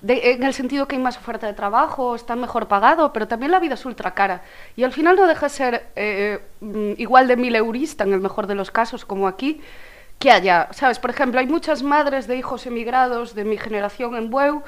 de- 0.02 0.32
en 0.32 0.42
el 0.42 0.52
sentido 0.52 0.86
que 0.88 0.96
hay 0.96 1.02
más 1.02 1.16
oferta 1.16 1.46
de 1.46 1.54
trabajo, 1.54 2.14
está 2.14 2.36
mejor 2.36 2.68
pagado, 2.68 3.12
pero 3.14 3.26
también 3.28 3.50
la 3.52 3.60
vida 3.60 3.74
es 3.74 3.84
ultra 3.86 4.12
cara. 4.12 4.42
Y 4.76 4.84
al 4.84 4.92
final 4.92 5.16
no 5.16 5.26
deja 5.26 5.46
de 5.46 5.50
ser 5.50 5.86
eh, 5.96 6.40
mm, 6.60 6.92
igual 6.98 7.28
de 7.28 7.36
mil 7.36 7.54
eurista, 7.56 8.04
en 8.04 8.12
el 8.12 8.20
mejor 8.20 8.46
de 8.46 8.54
los 8.54 8.70
casos, 8.70 9.04
como 9.06 9.26
aquí, 9.26 9.62
que 10.18 10.30
allá. 10.30 10.68
¿Sabes? 10.72 10.98
Por 10.98 11.10
ejemplo, 11.10 11.40
hay 11.40 11.46
muchas 11.46 11.82
madres 11.82 12.26
de 12.26 12.36
hijos 12.36 12.66
emigrados 12.66 13.34
de 13.34 13.44
mi 13.44 13.56
generación 13.56 14.16
en 14.16 14.28
Bueu 14.30 14.62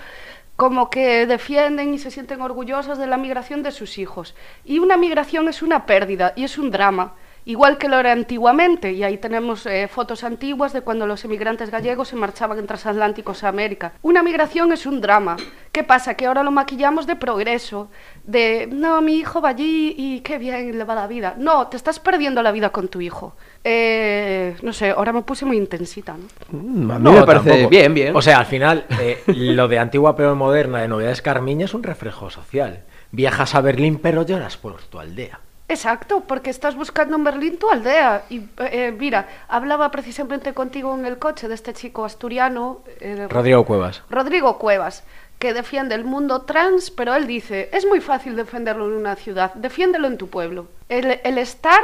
como 0.56 0.88
que 0.88 1.26
defienden 1.26 1.94
y 1.94 1.98
se 1.98 2.10
sienten 2.10 2.40
orgullosas 2.40 2.98
de 2.98 3.06
la 3.06 3.16
migración 3.16 3.62
de 3.62 3.72
sus 3.72 3.98
hijos. 3.98 4.34
Y 4.64 4.78
una 4.78 4.96
migración 4.96 5.48
es 5.48 5.62
una 5.62 5.86
pérdida 5.86 6.32
y 6.36 6.44
es 6.44 6.58
un 6.58 6.70
drama. 6.70 7.14
Igual 7.46 7.78
que 7.78 7.88
lo 7.88 7.98
era 7.98 8.12
antiguamente, 8.12 8.92
y 8.92 9.02
ahí 9.04 9.18
tenemos 9.18 9.66
eh, 9.66 9.88
fotos 9.88 10.24
antiguas 10.24 10.72
de 10.72 10.80
cuando 10.80 11.06
los 11.06 11.24
emigrantes 11.24 11.70
gallegos 11.70 12.08
se 12.08 12.16
marchaban 12.16 12.58
en 12.58 12.66
transatlánticos 12.66 13.44
a 13.44 13.48
América. 13.48 13.92
Una 14.02 14.22
migración 14.22 14.72
es 14.72 14.86
un 14.86 15.00
drama. 15.00 15.36
¿Qué 15.72 15.82
pasa? 15.82 16.14
Que 16.14 16.26
ahora 16.26 16.42
lo 16.42 16.50
maquillamos 16.52 17.06
de 17.06 17.16
progreso, 17.16 17.88
de, 18.24 18.68
no, 18.70 19.00
mi 19.02 19.14
hijo 19.16 19.40
va 19.40 19.50
allí 19.50 19.94
y 19.96 20.20
qué 20.20 20.38
bien 20.38 20.78
le 20.78 20.84
va 20.84 20.94
la 20.94 21.06
vida. 21.06 21.34
No, 21.36 21.66
te 21.66 21.76
estás 21.76 21.98
perdiendo 21.98 22.42
la 22.42 22.52
vida 22.52 22.70
con 22.70 22.88
tu 22.88 23.00
hijo. 23.00 23.34
Eh, 23.64 24.56
no 24.62 24.72
sé, 24.72 24.90
ahora 24.90 25.12
me 25.12 25.22
puse 25.22 25.44
muy 25.44 25.56
intensita, 25.56 26.14
¿no? 26.16 26.26
Mm, 26.50 26.90
a 26.92 26.98
mí 26.98 27.04
No, 27.04 27.12
me 27.12 27.22
parece 27.24 27.50
tampoco. 27.50 27.70
bien, 27.70 27.92
bien. 27.94 28.14
O 28.16 28.22
sea, 28.22 28.38
al 28.38 28.46
final, 28.46 28.84
eh, 29.00 29.22
lo 29.26 29.66
de 29.68 29.78
antigua 29.78 30.14
pero 30.14 30.36
moderna 30.36 30.80
de 30.80 30.88
Novedades 30.88 31.22
Carmiña 31.22 31.64
es 31.64 31.74
un 31.74 31.82
reflejo 31.82 32.30
social. 32.30 32.84
Viajas 33.10 33.54
a 33.54 33.60
Berlín 33.60 33.98
pero 34.02 34.22
lloras 34.24 34.56
por 34.56 34.80
tu 34.82 34.98
aldea. 35.00 35.40
Exacto, 35.66 36.20
porque 36.20 36.50
estás 36.50 36.76
buscando 36.76 37.16
en 37.16 37.24
Berlín 37.24 37.58
tu 37.58 37.70
aldea. 37.70 38.24
Y 38.28 38.42
eh, 38.58 38.94
mira, 38.96 39.28
hablaba 39.48 39.90
precisamente 39.90 40.52
contigo 40.52 40.94
en 40.94 41.06
el 41.06 41.18
coche 41.18 41.48
de 41.48 41.54
este 41.54 41.72
chico 41.72 42.04
asturiano, 42.04 42.82
eh, 43.00 43.26
Rodrigo 43.30 43.64
Cuevas. 43.64 44.02
Rodrigo 44.10 44.58
Cuevas, 44.58 45.04
que 45.38 45.54
defiende 45.54 45.94
el 45.94 46.04
mundo 46.04 46.42
trans, 46.42 46.90
pero 46.90 47.14
él 47.14 47.26
dice, 47.26 47.70
es 47.72 47.86
muy 47.86 48.00
fácil 48.00 48.36
defenderlo 48.36 48.86
en 48.86 48.92
una 48.92 49.16
ciudad, 49.16 49.54
defiéndelo 49.54 50.06
en 50.06 50.18
tu 50.18 50.28
pueblo. 50.28 50.66
El, 50.88 51.20
el 51.24 51.38
estar 51.38 51.80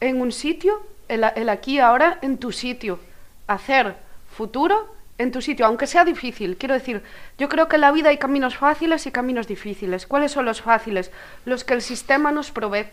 en 0.00 0.20
un 0.20 0.32
sitio, 0.32 0.80
el, 1.08 1.24
el 1.36 1.48
aquí 1.50 1.78
ahora, 1.78 2.18
en 2.22 2.38
tu 2.38 2.52
sitio. 2.52 2.98
Hacer 3.46 3.96
futuro 4.30 4.94
en 5.20 5.32
tu 5.32 5.42
sitio, 5.42 5.66
aunque 5.66 5.86
sea 5.86 6.04
difícil. 6.04 6.56
Quiero 6.56 6.74
decir, 6.74 7.02
yo 7.36 7.50
creo 7.50 7.68
que 7.68 7.76
en 7.76 7.82
la 7.82 7.92
vida 7.92 8.08
hay 8.08 8.16
caminos 8.16 8.56
fáciles 8.56 9.06
y 9.06 9.10
caminos 9.10 9.46
difíciles. 9.46 10.06
¿Cuáles 10.06 10.32
son 10.32 10.46
los 10.46 10.62
fáciles? 10.62 11.10
Los 11.44 11.62
que 11.62 11.74
el 11.74 11.82
sistema 11.82 12.32
nos 12.32 12.50
provee. 12.50 12.86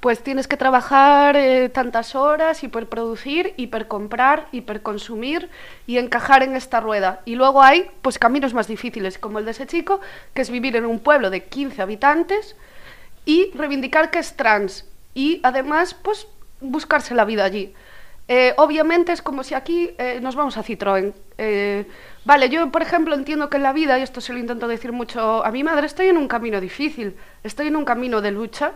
Pues 0.00 0.22
tienes 0.22 0.46
que 0.46 0.58
trabajar 0.58 1.36
eh, 1.36 1.70
tantas 1.70 2.14
horas, 2.14 2.62
hiperproducir, 2.62 3.54
hipercomprar, 3.56 4.46
hiperconsumir 4.52 5.48
y 5.86 5.96
encajar 5.96 6.42
en 6.42 6.54
esta 6.54 6.80
rueda. 6.80 7.22
Y 7.24 7.34
luego 7.36 7.62
hay 7.62 7.90
pues 8.02 8.18
caminos 8.18 8.52
más 8.52 8.68
difíciles, 8.68 9.18
como 9.18 9.38
el 9.38 9.46
de 9.46 9.52
ese 9.52 9.66
chico, 9.66 10.02
que 10.34 10.42
es 10.42 10.50
vivir 10.50 10.76
en 10.76 10.84
un 10.84 11.00
pueblo 11.00 11.30
de 11.30 11.44
15 11.44 11.80
habitantes 11.80 12.56
y 13.24 13.50
reivindicar 13.54 14.10
que 14.10 14.18
es 14.18 14.36
trans. 14.36 14.86
Y 15.14 15.40
además, 15.42 15.94
pues 15.94 16.26
buscarse 16.60 17.14
la 17.14 17.24
vida 17.24 17.44
allí. 17.44 17.72
Eh, 18.26 18.54
obviamente 18.56 19.12
es 19.12 19.20
como 19.20 19.42
si 19.42 19.54
aquí 19.54 19.94
eh, 19.98 20.18
nos 20.20 20.34
vamos 20.34 20.56
a 20.56 20.62
Citroën. 20.62 21.12
Eh, 21.36 21.84
vale, 22.24 22.48
yo 22.48 22.70
por 22.70 22.82
ejemplo 22.82 23.14
entiendo 23.14 23.50
que 23.50 23.58
en 23.58 23.62
la 23.62 23.72
vida, 23.72 23.98
y 23.98 24.02
esto 24.02 24.20
se 24.20 24.32
lo 24.32 24.38
intento 24.38 24.66
decir 24.66 24.92
mucho 24.92 25.44
a 25.44 25.50
mi 25.50 25.62
madre, 25.62 25.86
estoy 25.86 26.08
en 26.08 26.16
un 26.16 26.28
camino 26.28 26.60
difícil, 26.60 27.16
estoy 27.42 27.66
en 27.66 27.76
un 27.76 27.84
camino 27.84 28.20
de 28.22 28.30
lucha 28.30 28.72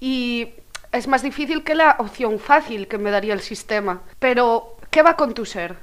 y 0.00 0.54
es 0.92 1.08
más 1.08 1.22
difícil 1.22 1.62
que 1.62 1.74
la 1.74 1.96
opción 1.98 2.38
fácil 2.38 2.88
que 2.88 2.98
me 2.98 3.10
daría 3.10 3.34
el 3.34 3.40
sistema. 3.40 4.00
Pero, 4.18 4.76
¿qué 4.90 5.02
va 5.02 5.14
con 5.16 5.34
tu 5.34 5.44
ser? 5.44 5.76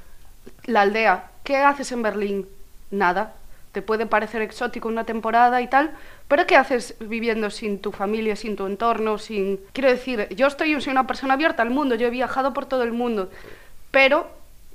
La 0.64 0.82
aldea. 0.82 1.30
¿Qué 1.44 1.56
haces 1.56 1.92
en 1.92 2.02
Berlín? 2.02 2.48
Nada. 2.90 3.34
Te 3.78 3.82
puede 3.82 4.06
parecer 4.06 4.42
exótico 4.42 4.88
una 4.88 5.04
temporada 5.04 5.62
y 5.62 5.68
tal, 5.68 5.92
pero 6.26 6.48
¿qué 6.48 6.56
haces 6.56 6.96
viviendo 6.98 7.48
sin 7.48 7.78
tu 7.78 7.92
familia, 7.92 8.34
sin 8.34 8.56
tu 8.56 8.66
entorno, 8.66 9.18
sin... 9.18 9.60
Quiero 9.72 9.88
decir, 9.88 10.26
yo 10.34 10.48
estoy, 10.48 10.80
soy 10.80 10.90
una 10.90 11.06
persona 11.06 11.34
abierta 11.34 11.62
al 11.62 11.70
mundo, 11.70 11.94
yo 11.94 12.08
he 12.08 12.10
viajado 12.10 12.52
por 12.52 12.66
todo 12.66 12.82
el 12.82 12.90
mundo, 12.90 13.30
pero 13.92 14.26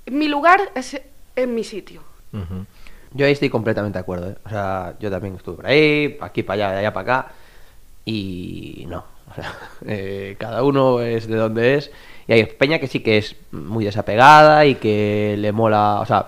mi 0.05 0.29
lugar 0.29 0.62
es 0.74 1.01
en 1.36 1.53
mi 1.53 1.65
sitio. 1.65 2.01
Ujú. 2.31 2.65
Yo 3.12 3.25
ahí 3.25 3.33
estoy 3.33 3.50
completamente 3.50 3.98
de 3.98 4.03
acuerdo. 4.03 4.29
¿eh? 4.29 4.38
O 4.45 4.50
sea, 4.50 4.95
yo 5.01 5.12
también 5.12 5.36
estuve 5.36 5.57
por 5.57 5.67
ahí, 5.67 6.17
aquí, 6.22 6.43
para 6.43 6.67
allá, 6.67 6.72
de 6.72 6.79
allá 6.79 6.93
para 6.93 7.19
acá. 7.19 7.31
Y 8.05 8.86
no. 8.88 9.03
O 9.29 9.36
sea, 9.36 9.53
eh, 9.86 10.38
cada 10.39 10.63
uno 10.63 11.01
es 11.01 11.27
de 11.27 11.36
donde 11.36 11.75
es. 11.75 11.91
Y 12.25 12.31
hay 12.31 12.45
Peña 12.45 12.79
que 12.79 12.88
sí 12.88 13.01
que 13.01 13.17
es 13.17 13.36
muy 13.51 13.83
desapegada 13.83 14.65
y 14.65 14.75
que 14.75 15.36
le 15.38 15.51
mola. 15.51 16.00
O 16.00 16.05
sea, 16.05 16.27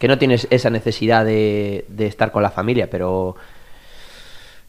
que 0.00 0.08
no 0.08 0.18
tienes 0.18 0.48
esa 0.50 0.70
necesidad 0.70 1.24
de, 1.24 1.84
de 1.88 2.06
estar 2.06 2.32
con 2.32 2.42
la 2.42 2.50
familia, 2.50 2.88
pero 2.90 3.36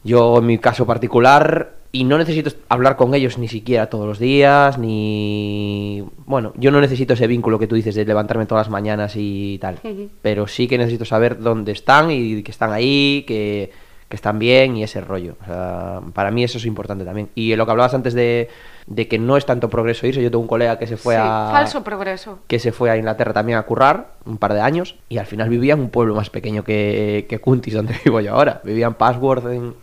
yo 0.03 0.39
en 0.39 0.45
mi 0.45 0.57
caso 0.57 0.85
particular, 0.85 1.75
y 1.93 2.03
no 2.03 2.17
necesito 2.17 2.51
hablar 2.67 2.97
con 2.97 3.15
ellos 3.15 3.38
ni 3.38 3.47
siquiera 3.47 3.89
todos 3.89 4.05
los 4.05 4.19
días, 4.19 4.77
ni... 4.77 6.03
Bueno, 6.25 6.51
yo 6.57 6.69
no 6.69 6.81
necesito 6.81 7.13
ese 7.13 7.27
vínculo 7.27 7.57
que 7.57 7.67
tú 7.67 7.75
dices 7.75 7.95
de 7.95 8.05
levantarme 8.05 8.45
todas 8.45 8.67
las 8.67 8.71
mañanas 8.71 9.13
y 9.15 9.57
tal, 9.59 9.79
pero 10.21 10.47
sí 10.47 10.67
que 10.67 10.77
necesito 10.77 11.05
saber 11.05 11.39
dónde 11.39 11.71
están 11.71 12.11
y 12.11 12.43
que 12.43 12.51
están 12.51 12.73
ahí, 12.73 13.23
que, 13.25 13.71
que 14.12 14.15
están 14.15 14.38
bien 14.38 14.77
y 14.77 14.84
ese 14.84 15.01
rollo. 15.01 15.36
O 15.41 15.46
sea, 15.46 16.01
para 16.13 16.30
mí 16.30 16.44
eso 16.44 16.60
es 16.60 16.65
importante 16.65 17.03
también. 17.03 17.30
Y 17.34 17.56
lo 17.56 17.65
que 17.65 17.72
hablabas 17.72 17.96
antes 17.96 18.13
de, 18.13 18.50
de 18.86 19.08
que 19.08 19.18
no 19.18 19.38
es 19.38 19.48
tanto 19.48 19.70
progreso 19.72 20.06
irse, 20.06 20.22
yo 20.22 20.30
tengo 20.30 20.41
un 20.44 20.48
colega 20.48 20.77
que 20.77 20.86
se 20.86 20.98
fue 20.98 21.15
Sí, 21.15 21.22
a... 21.24 21.50
falso 21.51 21.84
progreso. 21.84 22.38
que 22.48 22.60
se 22.60 22.72
fue 22.72 22.91
a 22.91 22.98
Inglaterra 22.98 23.34
también 23.34 23.58
a 23.58 23.63
currar 23.63 24.12
un 24.25 24.38
par 24.38 24.53
de 24.53 24.62
años 24.62 24.98
y 25.10 25.18
al 25.18 25.25
final 25.25 25.50
vivía 25.50 25.74
en 25.74 25.80
un 25.80 25.89
pueblo 25.89 26.13
más 26.13 26.30
pequeño 26.30 26.63
que, 26.63 27.25
que 27.27 27.39
Cuntis, 27.39 27.74
donde 27.74 27.96
vivo 28.06 28.20
yo 28.20 28.36
ahora. 28.36 28.62
Vivía 28.63 28.86
en 28.86 28.94
Password, 28.94 29.51
en 29.51 29.74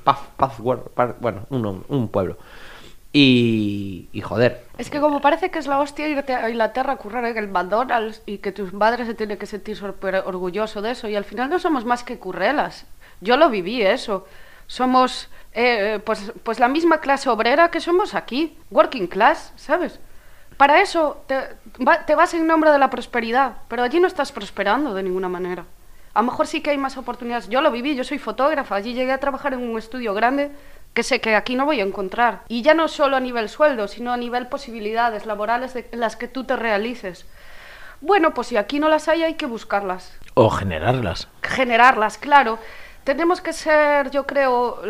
bueno, 1.20 1.46
un, 1.50 1.84
un 1.88 2.08
pueblo. 2.08 2.36
Y, 3.10 4.08
y 4.12 4.20
joder, 4.20 4.64
Es 4.76 4.90
que 4.90 5.00
como 5.00 5.20
parece 5.22 5.50
que 5.50 5.58
es 5.58 5.66
la 5.66 5.80
hostia 5.80 6.06
irte 6.08 6.34
a 6.34 6.50
Inglaterra 6.50 6.92
a 6.92 6.96
currar 6.96 7.24
en 7.24 7.38
el 7.38 7.48
McDonald's 7.48 8.22
y 8.26 8.38
que 8.38 8.52
tus 8.52 8.70
padres 8.70 9.06
se 9.06 9.14
tienen 9.14 9.38
que 9.38 9.46
sentir 9.46 9.78
orgulloso 10.26 10.82
de 10.82 10.90
eso 10.90 11.08
y 11.08 11.16
al 11.16 11.24
final 11.24 11.48
no 11.48 11.58
somos 11.58 11.86
más 11.86 12.04
que 12.04 12.18
currelas. 12.18 12.84
Yo 13.20 13.36
lo 13.36 13.48
viví 13.50 13.82
eso. 13.82 14.26
Somos 14.66 15.28
eh, 15.52 15.94
eh, 15.94 15.98
pues, 15.98 16.32
pues 16.42 16.58
la 16.60 16.68
misma 16.68 17.00
clase 17.00 17.28
obrera 17.28 17.70
que 17.70 17.80
somos 17.80 18.14
aquí, 18.14 18.56
working 18.70 19.06
class, 19.06 19.52
¿sabes? 19.56 19.98
Para 20.56 20.80
eso 20.82 21.24
te, 21.26 21.36
va- 21.86 22.04
te 22.04 22.14
vas 22.14 22.34
en 22.34 22.46
nombre 22.46 22.70
de 22.70 22.78
la 22.78 22.90
prosperidad, 22.90 23.58
pero 23.68 23.82
allí 23.82 23.98
no 24.00 24.06
estás 24.06 24.32
prosperando 24.32 24.92
de 24.94 25.02
ninguna 25.02 25.28
manera. 25.28 25.64
A 26.14 26.20
lo 26.20 26.26
mejor 26.30 26.46
sí 26.46 26.60
que 26.60 26.70
hay 26.70 26.78
más 26.78 26.96
oportunidades. 26.96 27.48
Yo 27.48 27.60
lo 27.60 27.70
viví, 27.70 27.94
yo 27.94 28.02
soy 28.04 28.18
fotógrafa, 28.18 28.74
allí 28.74 28.92
llegué 28.92 29.12
a 29.12 29.18
trabajar 29.20 29.52
en 29.54 29.60
un 29.68 29.78
estudio 29.78 30.14
grande 30.14 30.50
que 30.94 31.02
sé 31.04 31.20
que 31.20 31.36
aquí 31.36 31.54
no 31.54 31.64
voy 31.64 31.80
a 31.80 31.84
encontrar. 31.84 32.42
Y 32.48 32.62
ya 32.62 32.74
no 32.74 32.88
solo 32.88 33.16
a 33.16 33.20
nivel 33.20 33.48
sueldo, 33.48 33.86
sino 33.88 34.12
a 34.12 34.16
nivel 34.16 34.48
posibilidades 34.48 35.26
laborales 35.26 35.74
de- 35.74 35.88
en 35.92 36.00
las 36.00 36.16
que 36.16 36.26
tú 36.28 36.44
te 36.44 36.56
realices. 36.56 37.24
Bueno, 38.00 38.34
pues 38.34 38.48
si 38.48 38.56
aquí 38.56 38.80
no 38.80 38.88
las 38.88 39.08
hay, 39.08 39.22
hay 39.22 39.34
que 39.34 39.46
buscarlas. 39.46 40.16
O 40.34 40.50
generarlas. 40.50 41.28
Generarlas, 41.42 42.18
claro. 42.18 42.58
Tenemos 43.08 43.40
que 43.40 43.54
ser, 43.54 44.10
yo 44.10 44.26
creo, 44.26 44.82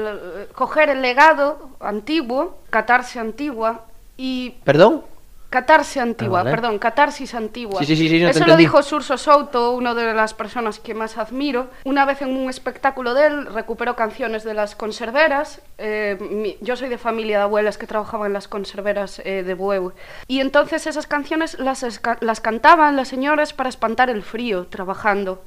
coger 0.52 0.88
el 0.90 1.02
legado 1.02 1.70
antiguo, 1.78 2.58
catarse 2.68 3.20
antigua 3.20 3.84
y 4.16 4.56
¿perdón? 4.64 5.04
Catarse 5.50 6.00
antigua, 6.00 6.40
Ah, 6.40 6.42
vale. 6.42 6.56
perdón, 6.56 6.78
catarsis 6.80 7.32
antigua. 7.36 7.78
Sí, 7.78 7.86
sí, 7.86 8.08
sí, 8.08 8.20
no 8.20 8.28
Eso 8.28 8.44
lo 8.44 8.56
dijo 8.56 8.82
Surso 8.82 9.16
Souto, 9.16 9.70
una 9.70 9.94
de 9.94 10.12
las 10.14 10.34
personas 10.34 10.80
que 10.80 10.94
más 10.94 11.16
admiro. 11.16 11.68
Una 11.84 12.04
vez 12.04 12.20
en 12.20 12.36
un 12.36 12.50
espectáculo 12.50 13.14
de 13.14 13.28
él 13.28 13.46
recuperó 13.46 13.94
canciones 13.94 14.42
de 14.42 14.52
las 14.52 14.74
conserveras. 14.74 15.62
Eh, 15.78 16.18
mi- 16.20 16.56
yo 16.60 16.74
soy 16.74 16.88
de 16.88 16.98
familia 16.98 17.36
de 17.38 17.42
abuelas 17.44 17.78
que 17.78 17.86
trabajaban 17.86 18.26
en 18.26 18.32
las 18.32 18.48
conserveras 18.48 19.22
eh, 19.24 19.44
de 19.44 19.54
Bueu. 19.54 19.92
Y 20.26 20.40
entonces 20.40 20.88
esas 20.88 21.06
canciones 21.06 21.56
las, 21.60 21.86
las 22.20 22.40
cantaban 22.40 22.96
las 22.96 23.06
señoras 23.06 23.52
para 23.52 23.68
espantar 23.68 24.10
el 24.10 24.24
frío 24.24 24.66
trabajando. 24.66 25.40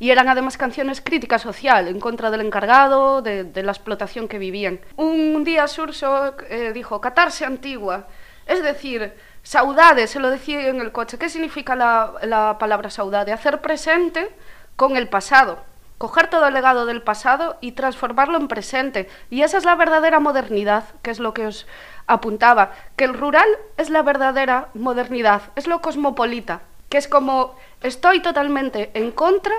Y 0.00 0.10
eran 0.10 0.28
además 0.28 0.56
canciones 0.56 1.02
crítica 1.02 1.38
social, 1.38 1.86
en 1.86 2.00
contra 2.00 2.30
del 2.30 2.40
encargado, 2.40 3.20
de, 3.20 3.44
de 3.44 3.62
la 3.62 3.70
explotación 3.70 4.28
que 4.28 4.38
vivían. 4.38 4.80
Un 4.96 5.44
día 5.44 5.68
Surso 5.68 6.34
eh, 6.48 6.72
dijo, 6.72 7.00
catarse 7.02 7.44
antigua. 7.44 8.08
Es 8.46 8.62
decir, 8.62 9.12
saudade, 9.42 10.06
se 10.06 10.18
lo 10.18 10.30
decía 10.30 10.68
en 10.68 10.80
el 10.80 10.90
coche. 10.90 11.18
¿Qué 11.18 11.28
significa 11.28 11.76
la, 11.76 12.14
la 12.22 12.56
palabra 12.58 12.88
saudade? 12.88 13.30
Hacer 13.30 13.60
presente 13.60 14.34
con 14.74 14.96
el 14.96 15.06
pasado. 15.06 15.62
Coger 15.98 16.28
todo 16.28 16.48
el 16.48 16.54
legado 16.54 16.86
del 16.86 17.02
pasado 17.02 17.58
y 17.60 17.72
transformarlo 17.72 18.38
en 18.38 18.48
presente. 18.48 19.06
Y 19.28 19.42
esa 19.42 19.58
es 19.58 19.66
la 19.66 19.74
verdadera 19.74 20.18
modernidad, 20.18 20.84
que 21.02 21.10
es 21.10 21.20
lo 21.20 21.34
que 21.34 21.46
os 21.46 21.66
apuntaba. 22.06 22.72
Que 22.96 23.04
el 23.04 23.12
rural 23.12 23.48
es 23.76 23.90
la 23.90 24.00
verdadera 24.00 24.70
modernidad, 24.72 25.42
es 25.56 25.66
lo 25.66 25.82
cosmopolita. 25.82 26.62
Que 26.88 26.96
es 26.96 27.06
como 27.06 27.54
estoy 27.82 28.20
totalmente 28.20 28.90
en 28.94 29.12
contra 29.12 29.54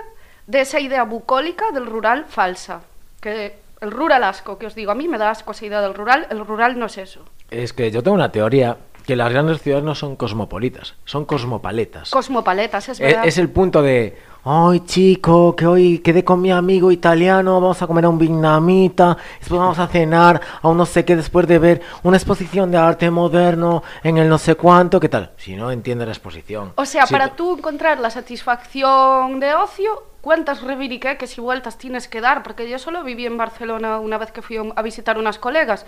de 0.52 0.62
esa 0.62 0.80
idea 0.82 1.04
bucólica 1.04 1.72
del 1.72 1.86
rural 1.86 2.26
falsa. 2.28 2.82
Que 3.22 3.56
el 3.80 3.90
rural 3.92 4.24
asco, 4.24 4.58
que 4.58 4.66
os 4.68 4.76
digo, 4.76 4.92
a 4.92 4.96
mí 4.96 5.08
me 5.08 5.18
da 5.18 5.30
asco 5.32 5.52
esa 5.52 5.66
idea 5.66 5.82
del 5.82 5.94
rural, 5.94 6.28
el 6.30 6.46
rural 6.46 6.78
no 6.78 6.88
es 6.88 6.98
eso. 6.98 7.22
Es 7.50 7.72
que 7.74 7.90
yo 7.90 8.04
tengo 8.04 8.16
una 8.16 8.32
teoría 8.32 8.78
que 9.06 9.16
las 9.16 9.32
grandes 9.32 9.62
ciudades 9.62 9.84
no 9.84 9.96
son 9.96 10.16
cosmopolitas, 10.16 10.94
son 11.06 11.26
cosmopaletas. 11.26 12.10
Cosmopaletas, 12.12 12.90
es 12.90 13.00
E- 13.00 13.06
verdad. 13.06 13.26
Es 13.26 13.38
el 13.38 13.50
punto 13.50 13.82
de, 13.82 14.18
ay 14.44 14.82
chico, 14.82 15.56
que 15.56 15.66
hoy 15.66 16.00
quedé 16.00 16.24
con 16.24 16.40
mi 16.42 16.52
amigo 16.52 16.92
italiano, 16.92 17.60
vamos 17.60 17.82
a 17.82 17.88
comer 17.88 18.06
a 18.06 18.10
un 18.10 18.20
vietnamita, 18.20 19.18
después 19.40 19.60
vamos 19.60 19.80
a 19.80 19.88
cenar 19.88 20.40
a 20.62 20.68
un 20.68 20.78
no 20.78 20.86
sé 20.86 21.04
qué 21.06 21.16
después 21.16 21.48
de 21.48 21.58
ver 21.60 21.82
una 22.04 22.18
exposición 22.18 22.70
de 22.72 22.78
arte 22.78 23.10
moderno 23.10 23.82
en 24.04 24.18
el 24.18 24.28
no 24.30 24.38
sé 24.38 24.56
cuánto, 24.56 25.00
¿qué 25.00 25.10
tal? 25.10 25.32
Si 25.38 25.56
no 25.56 25.72
entiende 25.72 26.06
la 26.06 26.12
exposición. 26.12 26.74
O 26.76 26.86
sea, 26.86 27.08
Si- 27.08 27.14
para 27.14 27.30
tú 27.36 27.58
encontrar 27.58 28.00
la 28.00 28.10
satisfacción 28.12 29.40
de 29.40 29.54
ocio, 29.56 30.04
¿cuántas 30.22 30.62
reviriqueques 30.62 31.38
y 31.38 31.42
vueltas 31.42 31.78
tienes 31.78 32.08
que 32.08 32.22
dar? 32.22 32.44
Porque 32.44 32.70
yo 32.70 32.80
solo 32.80 33.04
viví 33.04 33.26
en 33.26 33.38
Barcelona 33.38 34.00
una 34.00 34.18
vez 34.18 34.32
que 34.32 34.42
fui 34.42 34.58
a 34.58 34.82
visitar 34.82 35.18
unas 35.18 35.38
colegas. 35.40 35.86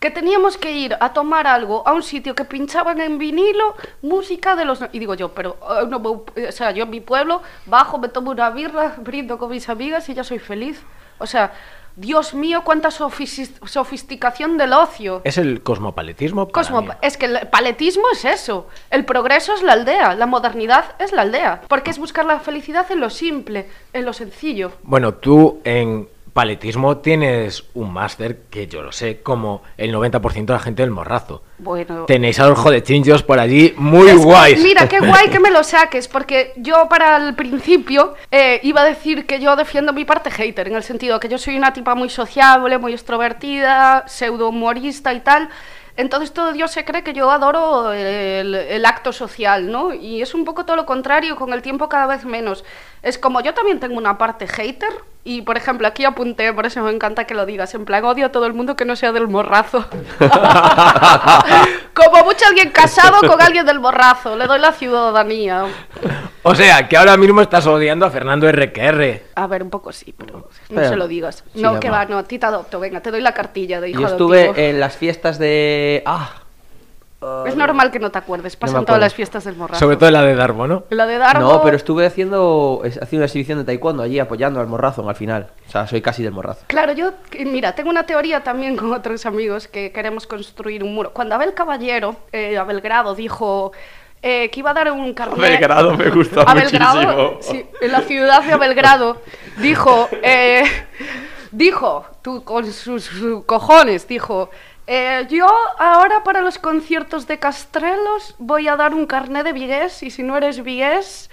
que 0.00 0.10
teníamos 0.10 0.58
que 0.58 0.72
ir 0.72 0.96
a 1.00 1.12
tomar 1.12 1.46
algo 1.46 1.86
a 1.86 1.92
un 1.92 2.02
sitio 2.02 2.34
que 2.34 2.44
pinchaban 2.44 3.00
en 3.00 3.16
vinilo 3.18 3.74
música 4.02 4.54
de 4.56 4.64
los... 4.66 4.80
Y 4.92 4.98
digo 4.98 5.14
yo, 5.14 5.32
pero 5.32 5.56
eh, 5.80 5.86
no, 5.88 5.98
vou- 6.00 6.24
o 6.48 6.52
sea, 6.52 6.72
yo 6.72 6.84
en 6.84 6.90
mi 6.90 7.00
pueblo 7.00 7.42
bajo, 7.66 7.96
me 7.98 8.08
tomo 8.08 8.30
una 8.32 8.50
birra, 8.50 8.96
brindo 8.98 9.38
con 9.38 9.50
mis 9.50 9.68
amigas 9.68 10.08
y 10.08 10.14
ya 10.14 10.24
soy 10.24 10.38
feliz. 10.40 10.82
O 11.18 11.26
sea, 11.26 11.52
Dios 11.96 12.34
mío, 12.34 12.62
cuánta 12.64 12.88
sofis- 12.90 13.52
sofisticación 13.66 14.58
del 14.58 14.72
ocio. 14.72 15.20
Es 15.24 15.38
el 15.38 15.62
cosmopaletismo. 15.62 16.48
para 16.48 16.52
Cosmo, 16.52 16.82
mí. 16.82 16.88
es 17.02 17.16
que 17.16 17.26
el 17.26 17.38
paletismo 17.48 18.04
es 18.12 18.24
eso. 18.24 18.66
El 18.90 19.04
progreso 19.04 19.54
es 19.54 19.62
la 19.62 19.74
aldea, 19.74 20.14
la 20.14 20.26
modernidad 20.26 20.96
es 20.98 21.12
la 21.12 21.22
aldea. 21.22 21.62
Porque 21.68 21.90
es 21.90 21.98
buscar 21.98 22.24
la 22.24 22.40
felicidad 22.40 22.90
en 22.90 23.00
lo 23.00 23.10
simple, 23.10 23.68
en 23.92 24.04
lo 24.04 24.12
sencillo. 24.12 24.72
Bueno, 24.82 25.14
tú 25.14 25.60
en 25.64 26.08
paletismo 26.34 26.98
tienes 26.98 27.64
un 27.74 27.92
máster 27.92 28.42
que 28.50 28.66
yo 28.66 28.82
lo 28.82 28.90
sé, 28.90 29.22
como 29.22 29.62
el 29.76 29.94
90% 29.94 30.44
de 30.44 30.52
la 30.52 30.58
gente 30.58 30.82
del 30.82 30.90
morrazo. 30.90 31.42
Bueno. 31.58 32.04
Tenéis 32.06 32.40
a 32.40 32.48
los 32.48 32.58
jodechinchos 32.58 33.22
por 33.22 33.38
allí 33.38 33.72
muy 33.76 34.08
Es 34.08 34.22
guays. 34.22 34.62
Mira, 34.62 34.88
qué 34.88 34.98
guay 35.06 35.30
que 35.30 35.38
me 35.38 35.52
lo 35.52 35.62
saques, 35.62 36.08
porque 36.08 36.52
yo 36.56 36.88
para 36.90 37.16
el 37.16 37.34
principio 37.36 38.14
eh, 38.32 38.58
iba 38.64 38.82
a 38.82 38.84
decir 38.84 39.26
que 39.26 39.38
yo 39.38 39.54
defiendo 39.54 39.92
mi 39.92 40.04
parte 40.04 40.30
hater, 40.30 40.66
en 40.66 40.74
el 40.74 40.82
sentido 40.82 41.20
que 41.20 41.28
yo 41.28 41.38
soy 41.38 41.56
una 41.56 41.72
tipa 41.72 41.94
muy 41.94 42.10
sociable, 42.10 42.78
muy 42.78 42.92
extrovertida, 42.92 44.04
pseudo 44.08 44.48
humorista 44.48 45.14
y 45.14 45.20
tal. 45.20 45.48
Entonces 45.96 46.32
todo 46.32 46.52
Dios 46.52 46.72
se 46.72 46.84
cree 46.84 47.04
que 47.04 47.12
yo 47.12 47.30
adoro 47.30 47.92
el, 47.92 48.52
el 48.56 48.84
acto 48.84 49.12
social, 49.12 49.70
¿no? 49.70 49.94
Y 49.94 50.22
es 50.22 50.34
un 50.34 50.44
poco 50.44 50.64
todo 50.64 50.74
lo 50.74 50.86
contrario, 50.86 51.36
con 51.36 51.52
el 51.52 51.62
tiempo 51.62 51.88
cada 51.88 52.08
vez 52.08 52.24
menos. 52.24 52.64
Es 53.04 53.18
como 53.18 53.42
yo 53.42 53.52
también 53.52 53.80
tengo 53.80 53.98
una 53.98 54.16
parte 54.16 54.48
hater, 54.48 54.90
y 55.24 55.42
por 55.42 55.58
ejemplo 55.58 55.86
aquí 55.86 56.06
apunté, 56.06 56.52
por 56.54 56.64
eso 56.64 56.82
me 56.82 56.90
encanta 56.90 57.24
que 57.26 57.34
lo 57.34 57.44
digas, 57.44 57.74
en 57.74 57.84
plan 57.84 58.02
odio 58.04 58.26
a 58.26 58.28
todo 58.32 58.46
el 58.46 58.54
mundo 58.54 58.76
que 58.76 58.86
no 58.86 58.96
sea 58.96 59.12
del 59.12 59.28
morrazo. 59.28 59.84
como 61.94 62.24
mucho 62.24 62.46
alguien 62.46 62.70
casado 62.70 63.26
con 63.26 63.42
alguien 63.42 63.66
del 63.66 63.78
morrazo, 63.78 64.36
le 64.36 64.46
doy 64.46 64.58
la 64.58 64.72
ciudadanía. 64.72 65.66
O 66.42 66.54
sea, 66.54 66.88
que 66.88 66.96
ahora 66.96 67.18
mismo 67.18 67.42
estás 67.42 67.66
odiando 67.66 68.06
a 68.06 68.10
Fernando 68.10 68.50
RQR. 68.50 69.22
A 69.34 69.46
ver, 69.46 69.62
un 69.62 69.70
poco 69.70 69.92
sí, 69.92 70.14
pero 70.16 70.48
no 70.70 70.88
se 70.88 70.96
lo 70.96 71.06
digas. 71.06 71.44
Sí, 71.54 71.60
no, 71.60 71.80
que 71.80 71.90
va, 71.90 72.06
no, 72.06 72.18
a 72.18 72.24
ti 72.24 72.38
te 72.38 72.46
adopto, 72.46 72.80
venga, 72.80 73.00
te 73.02 73.10
doy 73.10 73.20
la 73.20 73.32
cartilla 73.32 73.82
de 73.82 73.90
hijo 73.90 74.00
Yo 74.00 74.06
estuve 74.06 74.44
adoptivo. 74.44 74.66
en 74.66 74.80
las 74.80 74.96
fiestas 74.96 75.38
de... 75.38 76.02
Ah, 76.06 76.43
Es 77.46 77.56
normal 77.56 77.90
que 77.90 77.98
no 77.98 78.10
te 78.10 78.18
acuerdes, 78.18 78.56
pasan 78.56 78.80
me 78.80 78.86
todas 78.86 79.00
las 79.00 79.14
fiestas 79.14 79.44
del 79.44 79.56
morrazo. 79.56 79.78
Sobre 79.78 79.96
todo 79.96 80.10
la 80.10 80.22
de 80.22 80.34
Darbo, 80.34 80.66
¿no? 80.66 80.84
La 80.90 81.06
de 81.06 81.18
Darbo... 81.18 81.40
no, 81.40 81.62
pero 81.62 81.76
estuve 81.76 82.06
haciendo, 82.06 82.82
haciendo 82.84 83.16
una 83.18 83.24
exhibición 83.26 83.58
de 83.58 83.64
taekwondo 83.64 84.02
allí 84.02 84.18
apoyando 84.18 84.60
al 84.60 84.66
morrazo 84.66 85.08
al 85.08 85.14
final. 85.14 85.48
O 85.66 85.70
sea, 85.70 85.86
soy 85.86 86.00
casi 86.00 86.22
del 86.22 86.32
morrazo. 86.32 86.64
Claro, 86.66 86.92
yo, 86.92 87.12
que- 87.30 87.44
mira, 87.44 87.74
tengo 87.74 87.90
una 87.90 88.04
teoría 88.04 88.42
también 88.42 88.76
con 88.76 88.92
otros 88.92 89.26
amigos 89.26 89.68
que 89.68 89.92
queremos 89.92 90.26
construir 90.26 90.82
un 90.82 90.94
muro. 90.94 91.12
Cuando 91.12 91.34
Abel 91.34 91.54
Caballero, 91.54 92.16
eh, 92.32 92.56
Abel 92.56 92.80
Grado, 92.80 93.14
dijo 93.14 93.72
eh, 94.22 94.50
que 94.50 94.60
iba 94.60 94.70
a 94.70 94.74
dar 94.74 94.90
un 94.90 95.12
carnet... 95.12 95.96
me 95.98 96.10
gustó 96.10 96.48
Abel 96.48 96.70
Grado, 96.70 97.38
sí, 97.40 97.66
en 97.80 97.92
la 97.92 98.00
ciudad 98.00 98.42
de 98.42 98.52
Abelgrado, 98.52 99.18
dijo, 99.58 100.08
eh, 100.22 100.64
dijo, 101.50 102.06
tú 102.22 102.42
con 102.42 102.64
sus, 102.72 103.04
sus 103.04 103.44
cojones, 103.44 104.08
dijo, 104.08 104.50
eh, 104.86 105.26
yo 105.30 105.46
ahora 105.78 106.22
para 106.24 106.40
los 106.42 106.58
conciertos 106.58 107.26
de 107.26 107.38
Castrelos 107.38 108.34
voy 108.38 108.68
a 108.68 108.76
dar 108.76 108.94
un 108.94 109.06
carnet 109.06 109.44
de 109.44 109.52
vigués 109.52 110.02
y 110.02 110.10
si 110.10 110.22
no 110.22 110.36
eres 110.36 110.62
vigués, 110.62 111.30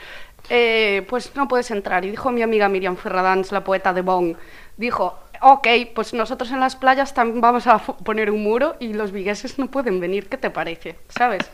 eh, 0.50 1.06
pues 1.10 1.36
no 1.36 1.48
puedes 1.48 1.70
entrar. 1.72 2.06
Y 2.06 2.12
dijo 2.12 2.32
mi 2.32 2.42
amiga 2.42 2.70
Miriam 2.70 2.96
Ferradans, 2.96 3.52
la 3.52 3.64
poeta 3.64 3.94
de 3.94 4.02
Bonn, 4.02 4.38
dijo, 4.78 5.18
ok, 5.42 5.68
pues 5.94 6.14
nosotros 6.14 6.52
en 6.52 6.60
las 6.60 6.76
playas 6.76 7.14
también 7.14 7.42
vamos 7.42 7.68
a 7.68 7.78
poner 7.80 8.32
un 8.32 8.44
muro 8.44 8.76
y 8.80 8.94
los 8.94 9.12
vigueses 9.12 9.60
no 9.60 9.68
pueden 9.68 10.00
venir, 10.00 10.30
¿qué 10.30 10.38
te 10.38 10.50
parece? 10.50 10.98
¿Sabes? 11.10 11.50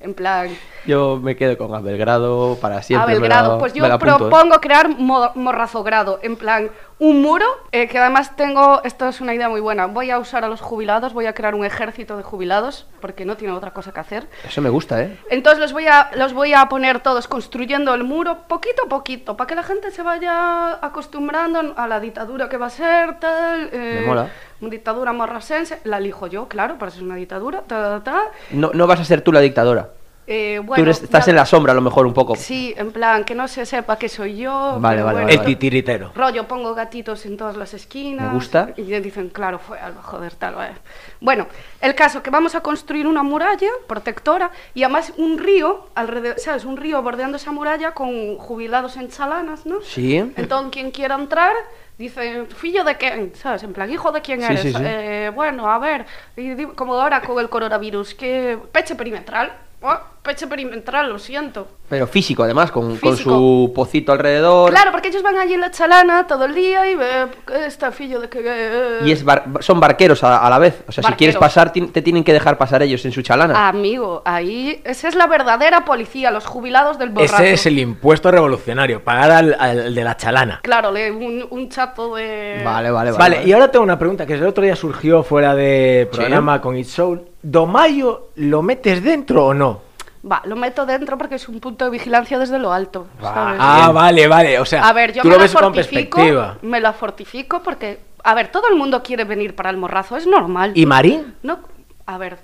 En 0.00 0.14
plan... 0.14 0.56
Yo 0.86 1.18
me 1.20 1.34
quedo 1.34 1.58
con 1.58 1.74
Abelgrado 1.74 2.56
para 2.60 2.82
siempre. 2.82 3.02
a 3.04 3.06
me 3.14 3.20
Belgrado. 3.20 3.54
la- 3.54 3.58
pues 3.58 3.72
yo 3.74 3.98
propongo 3.98 4.60
crear 4.60 4.88
mo- 4.88 5.32
morrazogrado, 5.34 6.20
en 6.22 6.36
plan, 6.36 6.70
un 7.00 7.22
muro, 7.22 7.46
eh, 7.70 7.86
que 7.86 7.96
además 7.98 8.34
tengo, 8.34 8.82
esto 8.82 9.08
es 9.08 9.20
una 9.20 9.32
idea 9.32 9.48
muy 9.48 9.60
buena, 9.60 9.86
voy 9.86 10.10
a 10.10 10.18
usar 10.18 10.44
a 10.44 10.48
los 10.48 10.60
jubilados, 10.60 11.12
voy 11.12 11.26
a 11.26 11.32
crear 11.32 11.54
un 11.54 11.64
ejército 11.64 12.16
de 12.16 12.24
jubilados, 12.24 12.86
porque 13.00 13.24
no 13.24 13.36
tienen 13.36 13.56
otra 13.56 13.70
cosa 13.72 13.92
que 13.92 14.00
hacer. 14.00 14.26
Eso 14.46 14.60
me 14.60 14.68
gusta, 14.68 15.00
¿eh? 15.02 15.16
Entonces 15.30 15.60
los 15.60 15.72
voy 15.72 15.86
a, 15.86 16.10
los 16.16 16.32
voy 16.32 16.54
a 16.54 16.66
poner 16.68 16.98
todos 17.00 17.28
construyendo 17.28 17.94
el 17.94 18.02
muro 18.02 18.38
poquito 18.48 18.84
a 18.86 18.88
poquito, 18.88 19.36
para 19.36 19.46
que 19.46 19.54
la 19.54 19.62
gente 19.62 19.90
se 19.92 20.02
vaya 20.02 20.72
acostumbrando 20.84 21.74
a 21.76 21.86
la 21.86 22.00
dictadura 22.00 22.48
que 22.48 22.56
va 22.56 22.66
a 22.66 22.70
ser, 22.70 23.20
tal. 23.20 23.70
eh, 23.72 23.98
Me 24.00 24.06
mola. 24.06 24.28
Una 24.60 24.70
dictadura 24.70 25.12
morrasense, 25.12 25.80
la 25.84 25.98
elijo 25.98 26.26
yo, 26.26 26.48
claro, 26.48 26.78
para 26.78 26.90
ser 26.90 27.04
una 27.04 27.14
dictadura, 27.14 27.60
ta, 27.62 28.00
ta, 28.00 28.02
ta. 28.02 28.22
No, 28.50 28.72
no 28.74 28.88
vas 28.88 28.98
a 28.98 29.04
ser 29.04 29.20
tú 29.20 29.30
la 29.32 29.38
dictadora. 29.38 29.90
Eh, 30.30 30.56
tú 30.58 30.62
bueno, 30.66 30.82
eres- 30.84 31.02
estás 31.02 31.24
ya- 31.24 31.30
en 31.30 31.36
la 31.36 31.46
sombra 31.46 31.72
a 31.72 31.74
lo 31.74 31.80
mejor 31.80 32.06
un 32.06 32.12
poco. 32.12 32.36
Sí, 32.36 32.74
en 32.76 32.92
plan, 32.92 33.24
que 33.24 33.34
no 33.34 33.48
se 33.48 33.64
sepa 33.64 33.96
que 33.96 34.10
soy 34.10 34.36
yo. 34.36 34.76
Vale, 34.78 35.02
vale, 35.02 35.22
bueno. 35.22 35.28
El 35.30 35.42
titiritero. 35.46 36.12
Rollo, 36.14 36.46
pongo 36.46 36.74
gatitos 36.74 37.24
en 37.24 37.38
todas 37.38 37.56
las 37.56 37.72
esquinas. 37.72 38.26
Me 38.28 38.34
gusta. 38.34 38.70
Y 38.76 38.82
dicen, 38.82 39.30
claro, 39.30 39.58
fue 39.58 39.78
algo, 39.78 40.02
joder, 40.02 40.34
tal, 40.34 40.54
vale. 40.56 40.74
Bueno, 41.20 41.46
el 41.80 41.94
caso 41.94 42.22
que 42.22 42.28
vamos 42.28 42.54
a 42.54 42.60
construir 42.60 43.06
una 43.06 43.22
muralla 43.22 43.70
protectora 43.86 44.50
y 44.74 44.82
además 44.82 45.14
un 45.16 45.38
río 45.38 45.86
alrededor, 45.94 46.38
¿sabes? 46.38 46.66
Un 46.66 46.76
río 46.76 47.00
bordeando 47.00 47.38
esa 47.38 47.50
muralla 47.50 47.92
con 47.92 48.36
jubilados 48.36 48.98
en 48.98 49.08
chalanas, 49.08 49.64
¿no? 49.64 49.80
Sí. 49.80 50.16
Entonces, 50.18 50.70
quien 50.72 50.90
quiera 50.90 51.14
entrar, 51.14 51.54
dice, 51.96 52.44
¿fillo 52.54 52.84
de 52.84 52.96
quién? 52.98 53.32
¿Sabes? 53.34 53.62
En 53.62 53.72
plan, 53.72 53.90
¿hijo 53.90 54.12
de 54.12 54.20
quién 54.20 54.40
Sí, 54.40 54.46
eres? 54.46 54.60
sí, 54.60 54.72
sí. 54.74 54.82
Eh, 54.84 55.32
bueno, 55.34 55.70
a 55.70 55.78
ver, 55.78 56.04
y 56.36 56.66
como 56.66 57.00
ahora 57.00 57.22
con 57.22 57.38
el 57.40 57.48
coronavirus, 57.48 58.14
que 58.14 58.58
peche 58.70 58.94
perimetral. 58.94 59.52
Oh, 59.80 59.96
peche 60.22 60.46
perimetral, 60.46 61.08
lo 61.08 61.18
siento. 61.18 61.66
Pero 61.88 62.06
físico, 62.06 62.42
además, 62.42 62.70
con, 62.70 62.98
su 63.16 63.72
pocito 63.74 64.12
alrededor. 64.12 64.70
Claro, 64.70 64.90
porque 64.90 65.08
ellos 65.08 65.22
van 65.22 65.36
allí 65.38 65.54
en 65.54 65.60
la 65.62 65.70
chalana 65.70 66.26
todo 66.26 66.44
el 66.44 66.54
día 66.54 66.86
y 66.90 66.94
ve 66.96 67.26
está 67.66 67.90
fillo 67.92 68.20
de 68.20 68.28
que... 68.28 68.40
eh, 68.44 68.98
Y 69.04 69.12
es 69.12 69.24
bar- 69.24 69.44
son 69.60 69.80
barqueros 69.80 70.22
a, 70.22 70.38
a 70.46 70.50
la 70.50 70.58
vez. 70.58 70.82
O 70.86 70.92
sea, 70.92 71.02
si 71.02 71.12
quieres 71.14 71.36
pasar, 71.36 71.72
te 71.72 72.02
tienen 72.02 72.24
que 72.24 72.34
dejar 72.34 72.58
pasar 72.58 72.82
ellos 72.82 73.02
en 73.06 73.12
su 73.12 73.22
chalana. 73.22 73.68
Amigo, 73.68 74.20
ahí... 74.26 74.82
Esa 74.84 75.08
es 75.08 75.14
la 75.14 75.26
verdadera 75.26 75.86
policía, 75.86 76.30
los 76.30 76.44
jubilados 76.44 76.98
del 76.98 77.08
borracho. 77.08 77.34
Ese 77.36 77.52
es 77.54 77.64
el 77.66 77.78
impuesto 77.78 78.30
revolucionario, 78.30 79.02
pagar 79.02 79.30
al, 79.30 79.56
al 79.58 79.94
de 79.94 80.04
la 80.04 80.16
chalana. 80.16 80.60
Claro, 80.62 80.92
le- 80.92 81.10
un, 81.10 81.46
un 81.48 81.68
chato 81.70 82.14
de... 82.16 82.60
Vale, 82.62 82.90
vale, 82.90 83.12
vale. 83.12 83.36
Vale, 83.36 83.48
y 83.48 83.52
ahora 83.52 83.70
tengo 83.70 83.84
una 83.84 83.98
pregunta 83.98 84.26
que 84.26 84.34
el 84.34 84.44
otro 84.46 84.62
día 84.62 84.76
surgió 84.76 85.22
fuera 85.22 85.54
de 85.54 86.06
programa 86.12 86.60
con 86.60 86.76
It's 86.76 86.90
Soul. 86.90 87.22
¿Domayo 87.42 88.28
lo 88.36 88.60
metes 88.62 89.02
dentro 89.02 89.46
o 89.46 89.54
no? 89.54 89.87
Va, 90.30 90.42
lo 90.44 90.56
meto 90.56 90.84
dentro 90.84 91.16
porque 91.16 91.36
es 91.36 91.48
un 91.48 91.60
punto 91.60 91.84
de 91.84 91.90
vigilancia 91.92 92.38
desde 92.38 92.58
lo 92.58 92.72
alto, 92.72 93.06
¿sabes? 93.20 93.58
Ah, 93.60 93.80
Bien. 93.84 93.94
vale, 93.94 94.28
vale. 94.28 94.58
O 94.60 94.64
sea, 94.64 94.88
A 94.88 94.92
ver, 94.92 95.12
yo 95.12 95.22
tú 95.22 95.28
me 95.28 95.34
lo 95.34 95.38
la 95.38 95.42
ves 95.44 95.52
con 95.52 95.62
fortifico, 95.62 96.16
perspectiva. 96.16 96.58
me 96.62 96.80
la 96.80 96.92
fortifico 96.92 97.62
porque... 97.62 98.00
A 98.24 98.34
ver, 98.34 98.48
todo 98.50 98.68
el 98.68 98.74
mundo 98.76 99.02
quiere 99.02 99.24
venir 99.24 99.54
para 99.54 99.70
el 99.70 99.76
morrazo, 99.76 100.16
es 100.16 100.26
normal. 100.26 100.72
¿Y 100.74 100.86
Marín? 100.86 101.36
No, 101.42 101.60
a 102.04 102.18
ver, 102.18 102.38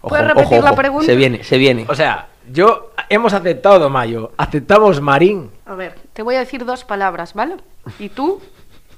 Ojo, 0.00 0.08
¿puedes 0.08 0.26
repetir 0.26 0.58
ojo, 0.58 0.66
la 0.68 0.74
pregunta? 0.74 1.06
Se 1.06 1.14
viene, 1.14 1.44
se 1.44 1.56
viene. 1.56 1.84
O 1.88 1.94
sea, 1.94 2.26
yo 2.50 2.90
hemos 3.08 3.32
aceptado 3.32 3.78
Domayo, 3.78 4.32
aceptamos 4.36 5.00
Marín. 5.00 5.50
a 5.66 5.74
ver, 5.76 5.94
te 6.12 6.22
voy 6.22 6.34
a 6.34 6.40
decir 6.40 6.64
dos 6.64 6.84
palabras, 6.84 7.32
¿vale? 7.34 7.56
Y 8.00 8.08
tú, 8.08 8.40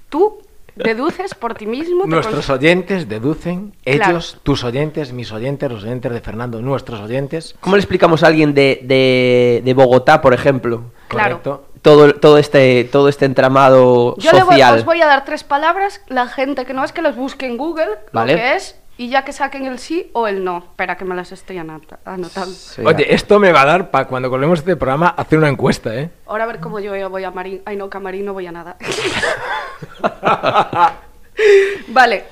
tú 0.08 0.40
deduces 0.76 1.34
por 1.34 1.54
ti 1.54 1.66
mismo... 1.66 2.06
Nuestros 2.06 2.48
oyentes 2.50 3.08
deducen, 3.08 3.74
Claro. 3.84 4.12
ellos, 4.12 4.38
tus 4.42 4.64
oyentes, 4.64 5.12
mis 5.12 5.32
oyentes, 5.32 5.70
los 5.70 5.82
oyentes 5.84 6.12
de 6.12 6.20
Fernando, 6.20 6.60
nuestros 6.62 7.00
oyentes. 7.00 7.54
¿Cómo 7.60 7.76
le 7.76 7.80
explicamos 7.80 8.22
a 8.22 8.28
alguien 8.28 8.54
de, 8.54 8.80
de, 8.82 9.62
de 9.64 9.74
Bogotá, 9.74 10.20
por 10.20 10.34
ejemplo? 10.34 10.84
Claro. 11.08 11.40
Correcto. 11.42 11.66
Todo, 11.82 12.14
todo, 12.14 12.38
este, 12.38 12.84
todo 12.84 13.08
este 13.08 13.24
entramado 13.24 14.14
Yo 14.18 14.30
le 14.30 14.42
voy- 14.44 14.50
social. 14.52 14.78
os 14.78 14.84
voy 14.84 15.02
a 15.02 15.06
dar 15.06 15.24
tres 15.24 15.42
palabras, 15.42 16.00
la 16.06 16.28
gente 16.28 16.64
que 16.64 16.74
no 16.74 16.84
es 16.84 16.92
que 16.92 17.02
las 17.02 17.16
busque 17.16 17.44
en 17.46 17.56
Google, 17.56 17.88
Vale. 18.12 18.32
lo 18.34 18.38
que 18.38 18.54
es, 18.54 18.76
y 18.98 19.08
ya 19.08 19.24
que 19.24 19.32
saquen 19.32 19.66
el 19.66 19.78
sí 19.78 20.10
o 20.12 20.28
el 20.28 20.44
no. 20.44 20.58
Espera 20.58 20.96
que 20.96 21.04
me 21.04 21.14
las 21.14 21.32
estoy 21.32 21.58
anota- 21.58 21.98
anotando. 22.04 22.54
Sí, 22.54 22.82
Oye, 22.84 23.14
esto 23.14 23.38
me 23.38 23.52
va 23.52 23.62
a 23.62 23.66
dar 23.66 23.90
para 23.90 24.06
cuando 24.06 24.30
colguemos 24.30 24.60
este 24.60 24.76
programa 24.76 25.08
hacer 25.08 25.38
una 25.38 25.48
encuesta, 25.48 25.94
¿eh? 25.94 26.10
Ahora 26.26 26.44
a 26.44 26.46
ver 26.46 26.60
cómo 26.60 26.78
yo 26.80 27.08
voy 27.10 27.24
a 27.24 27.30
Marín. 27.30 27.62
Ay, 27.64 27.76
no, 27.76 27.88
que 27.90 27.96
a 27.96 28.00
Marín 28.00 28.26
no 28.26 28.32
voy 28.34 28.46
a 28.46 28.52
nada. 28.52 28.76
vale. 31.88 32.24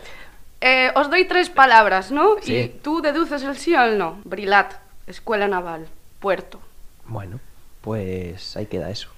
Eh, 0.61 0.91
os 0.95 1.09
doy 1.09 1.25
tres 1.25 1.49
palabras, 1.49 2.11
¿no? 2.13 2.37
Sí. 2.43 2.55
Y 2.55 2.69
tú 2.69 3.01
deduces 3.01 3.43
el 3.43 3.57
sí 3.57 3.75
o 3.75 3.83
el 3.83 3.97
no. 3.99 4.21
Brilat, 4.25 4.75
Escuela 5.07 5.49
Naval, 5.49 5.87
Puerto. 6.19 6.61
Bueno, 7.07 7.41
pues 7.81 8.57
ahí 8.57 8.67
queda 8.67 8.91
eso. 8.91 9.09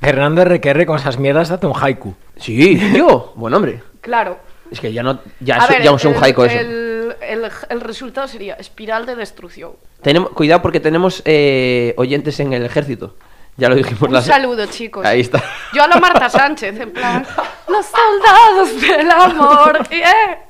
Fernando 0.00 0.44
RQR 0.44 0.86
con 0.86 0.96
esas 0.96 1.18
mierdas 1.18 1.50
hace 1.50 1.66
un 1.66 1.74
haiku. 1.78 2.14
Sí, 2.36 2.78
yo. 2.96 3.32
Buen 3.36 3.52
hombre. 3.54 3.82
Claro. 4.00 4.38
Es 4.74 4.80
que 4.80 4.92
ya 4.92 5.02
no, 5.02 5.20
ya, 5.40 5.56
a 5.56 5.64
es- 5.64 5.68
ver, 5.70 5.82
ya 5.82 5.90
es 5.92 6.04
un 6.04 6.14
el- 6.14 6.22
haiku 6.22 6.42
eso. 6.44 6.58
el, 6.58 7.14
el- 7.22 7.50
el 7.70 7.80
resultado 7.80 8.26
sería 8.28 8.54
espiral 8.54 9.06
de 9.06 9.14
destrucción. 9.16 9.72
Tenemos, 10.02 10.30
cuidado 10.30 10.60
porque 10.62 10.80
tenemos 10.80 11.22
eh, 11.24 11.94
oyentes 11.96 12.38
en 12.40 12.52
el 12.52 12.64
ejército. 12.64 13.14
Ya 13.56 13.68
lo 13.68 13.76
dijimos 13.76 14.02
Un 14.02 14.12
la 14.14 14.20
saludo, 14.20 14.66
chicos. 14.66 15.06
Ahí 15.06 15.20
está. 15.20 15.42
Yo 15.72 15.84
a 15.84 15.86
la 15.86 15.96
Marta 16.00 16.28
Sánchez, 16.28 16.78
en 16.80 16.90
plan, 16.90 17.24
los 17.68 17.86
soldados 17.86 18.80
del 18.80 19.10
amor. 19.10 19.88
yeah". 19.90 20.40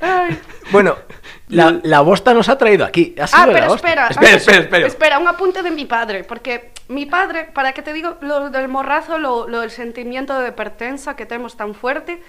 Ai. 0.00 0.38
Bueno, 0.70 0.96
la, 1.52 1.80
la 1.82 2.00
bosta 2.00 2.34
nos 2.34 2.48
ha 2.48 2.56
traído 2.58 2.84
aquí. 2.84 3.14
Ha 3.18 3.24
Ah, 3.24 3.26
sido 3.26 3.52
pero 3.52 3.74
espera, 3.74 4.08
Espera, 4.08 4.36
espera, 4.36 4.58
espera. 4.58 4.86
espera, 4.86 5.18
un 5.18 5.28
apunte 5.28 5.62
de 5.62 5.70
mi 5.70 5.84
padre, 5.84 6.24
porque 6.24 6.72
mi 6.88 7.06
padre, 7.06 7.44
para 7.52 7.72
que 7.72 7.82
te 7.82 7.92
digo 7.92 8.16
lo 8.20 8.50
del 8.50 8.68
morrazo, 8.68 9.18
lo, 9.18 9.46
lo 9.48 9.60
del 9.60 9.70
sentimiento 9.70 10.38
de 10.38 10.52
pertenza 10.52 11.14
que 11.16 11.26
tenemos 11.26 11.56
tan 11.56 11.74
fuerte, 11.74 12.22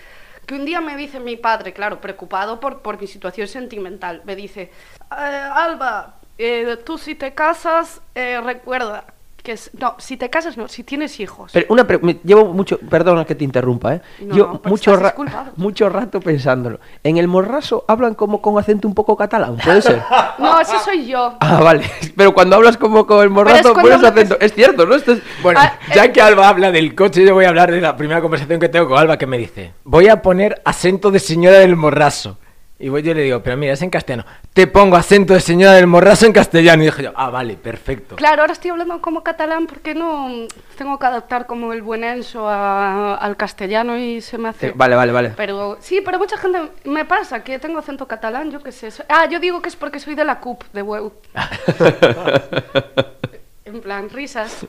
que 0.45 0.55
un 0.55 0.65
día 0.65 0.81
me 0.81 0.97
dice 0.97 1.19
mi 1.19 1.37
padre, 1.37 1.71
claro, 1.73 2.01
preocupado 2.01 2.59
por, 2.59 2.81
por 2.81 2.99
mi 2.99 3.07
situación 3.07 3.47
sentimental, 3.47 4.21
me 4.25 4.35
dice, 4.35 4.71
"Eh, 5.11 5.15
Alba, 5.53 6.15
eh, 6.37 6.77
tú 6.85 6.97
si 6.97 7.15
te 7.15 7.33
casas, 7.33 8.01
eh, 8.15 8.41
recuerda 8.43 9.05
que 9.43 9.51
es, 9.51 9.71
no, 9.77 9.95
si 9.99 10.15
te 10.15 10.29
casas 10.29 10.55
no, 10.57 10.69
si 10.69 10.83
tienes 10.83 11.19
hijos. 11.19 11.51
Pero 11.53 11.65
una 11.69 11.85
pre- 11.85 11.99
me- 11.99 12.17
llevo 12.23 12.45
mucho, 12.45 12.79
perdona 12.79 13.25
que 13.25 13.35
te 13.35 13.43
interrumpa, 13.43 13.95
¿eh? 13.95 14.01
No, 14.21 14.35
Yo 14.35 14.45
no, 14.63 14.69
mucho, 14.69 14.91
estás 14.91 14.99
ra- 15.03 15.09
disculpado. 15.09 15.51
mucho 15.57 15.89
rato 15.89 16.21
pensándolo. 16.21 16.79
En 17.03 17.17
el 17.17 17.27
morraso 17.27 17.83
hablan 17.89 18.15
como 18.15 18.41
con 18.41 18.57
acento 18.57 18.87
un 18.87 18.93
poco 18.95 19.17
catalán, 19.17 19.57
¿puede 19.63 19.81
ser? 19.81 20.01
No, 20.39 20.59
ese 20.59 20.79
soy 20.79 21.05
yo. 21.05 21.35
ah, 21.41 21.59
vale. 21.61 21.83
Pero 22.17 22.33
cuando 22.33 22.55
hablas 22.55 22.77
como 22.77 23.05
con 23.05 23.21
el 23.21 23.29
morrazo, 23.29 23.73
cuando 23.73 23.91
pones 23.91 24.03
acento. 24.11 24.37
Es 24.39 24.53
cierto, 24.53 24.85
¿no? 24.85 24.95
Esto 24.95 25.11
es- 25.11 25.21
Bueno, 25.43 25.59
Ah, 25.61 25.77
ya 25.93 26.05
eh, 26.05 26.11
que 26.13 26.21
Alba 26.21 26.47
habla 26.47 26.71
del 26.71 26.95
coche, 26.95 27.23
yo 27.25 27.33
voy 27.33 27.45
a 27.45 27.49
hablar 27.49 27.69
de 27.69 27.81
la 27.81 27.95
primera 27.97 28.21
conversación 28.21 28.59
que 28.59 28.69
tengo 28.69 28.87
con 28.87 28.97
Alba 28.97 29.17
que 29.17 29.27
me 29.27 29.37
dice, 29.37 29.73
voy 29.83 30.07
a 30.07 30.21
poner 30.21 30.61
acento 30.65 31.11
de 31.11 31.19
señora 31.19 31.59
del 31.59 31.75
morraso. 31.75 32.37
Y 32.83 32.89
voy, 32.89 33.01
yo 33.01 33.13
le 33.13 33.21
digo, 33.21 33.41
pero 33.41 33.55
mira, 33.55 33.71
es 33.71 33.81
en 33.81 33.89
castellano. 33.89 34.25
Te 34.51 34.67
pongo 34.67 34.97
acento 34.97 35.33
de 35.33 35.39
señora 35.39 35.71
del 35.71 35.87
morraso 35.87 36.25
en 36.25 36.33
castellano. 36.33 36.83
Y 36.83 36.87
dije 36.87 37.03
yo, 37.03 37.13
ah, 37.15 37.29
vale, 37.29 37.55
perfecto. 37.55 38.17
Claro, 38.17 38.41
ahora 38.41 38.51
estoy 38.51 38.71
hablando 38.71 39.01
como 39.01 39.23
catalán 39.23 39.67
porque 39.67 39.95
no 39.95 40.29
tengo 40.77 40.99
que 40.99 41.05
adaptar 41.05 41.45
como 41.45 41.71
el 41.71 41.81
buen 41.81 42.03
Enso 42.03 42.45
a- 42.49 43.15
al 43.15 43.37
castellano 43.37 43.97
y 43.97 44.19
se 44.19 44.37
me 44.37 44.49
hace... 44.49 44.67
Eh, 44.67 44.73
vale, 44.75 44.97
vale, 44.97 45.13
vale. 45.13 45.33
Pero 45.37 45.77
sí, 45.79 46.01
pero 46.03 46.19
mucha 46.19 46.35
gente 46.35 46.59
me 46.83 47.05
pasa 47.05 47.41
que 47.41 47.57
tengo 47.57 47.79
acento 47.79 48.05
catalán, 48.05 48.51
yo 48.51 48.61
qué 48.61 48.73
sé. 48.73 48.89
Ah, 49.07 49.27
yo 49.31 49.39
digo 49.39 49.61
que 49.61 49.69
es 49.69 49.77
porque 49.77 50.01
soy 50.01 50.15
de 50.15 50.25
la 50.25 50.41
CUP, 50.41 50.61
de 50.73 50.81
Hueu. 50.81 51.13
en 53.63 53.79
plan, 53.81 54.09
risas. 54.09 54.65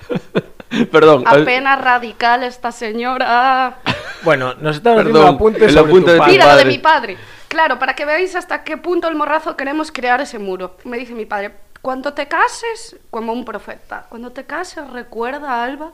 Perdón. 0.92 1.24
Apenas 1.26 1.80
radical 1.80 2.44
esta 2.44 2.70
señora. 2.70 3.78
Bueno, 4.24 4.54
nos 4.54 4.76
estamos 4.76 5.02
Perdón, 5.02 5.16
haciendo 5.16 5.36
apuntes 5.36 5.62
el 5.64 5.70
sobre 5.74 5.90
apunte 5.90 6.06
tu 6.06 6.10
de 6.12 6.16
tu 6.16 6.22
padre. 6.22 6.32
Mira, 6.32 6.46
lo 6.52 6.56
de 6.56 6.64
mi 6.64 6.78
padre. 6.78 7.18
Claro, 7.54 7.78
para 7.78 7.94
que 7.94 8.04
veáis 8.04 8.34
hasta 8.34 8.64
qué 8.64 8.76
punto 8.76 9.06
el 9.06 9.14
morrazo 9.14 9.56
queremos 9.56 9.92
crear 9.92 10.20
ese 10.20 10.40
muro. 10.40 10.76
Me 10.82 10.98
dice 10.98 11.14
mi 11.14 11.24
padre, 11.24 11.52
cuando 11.82 12.12
te 12.12 12.26
cases, 12.26 12.96
como 13.12 13.32
un 13.32 13.44
profeta, 13.44 14.06
cuando 14.08 14.32
te 14.32 14.42
cases 14.42 14.90
recuerda, 14.90 15.62
Alba, 15.62 15.92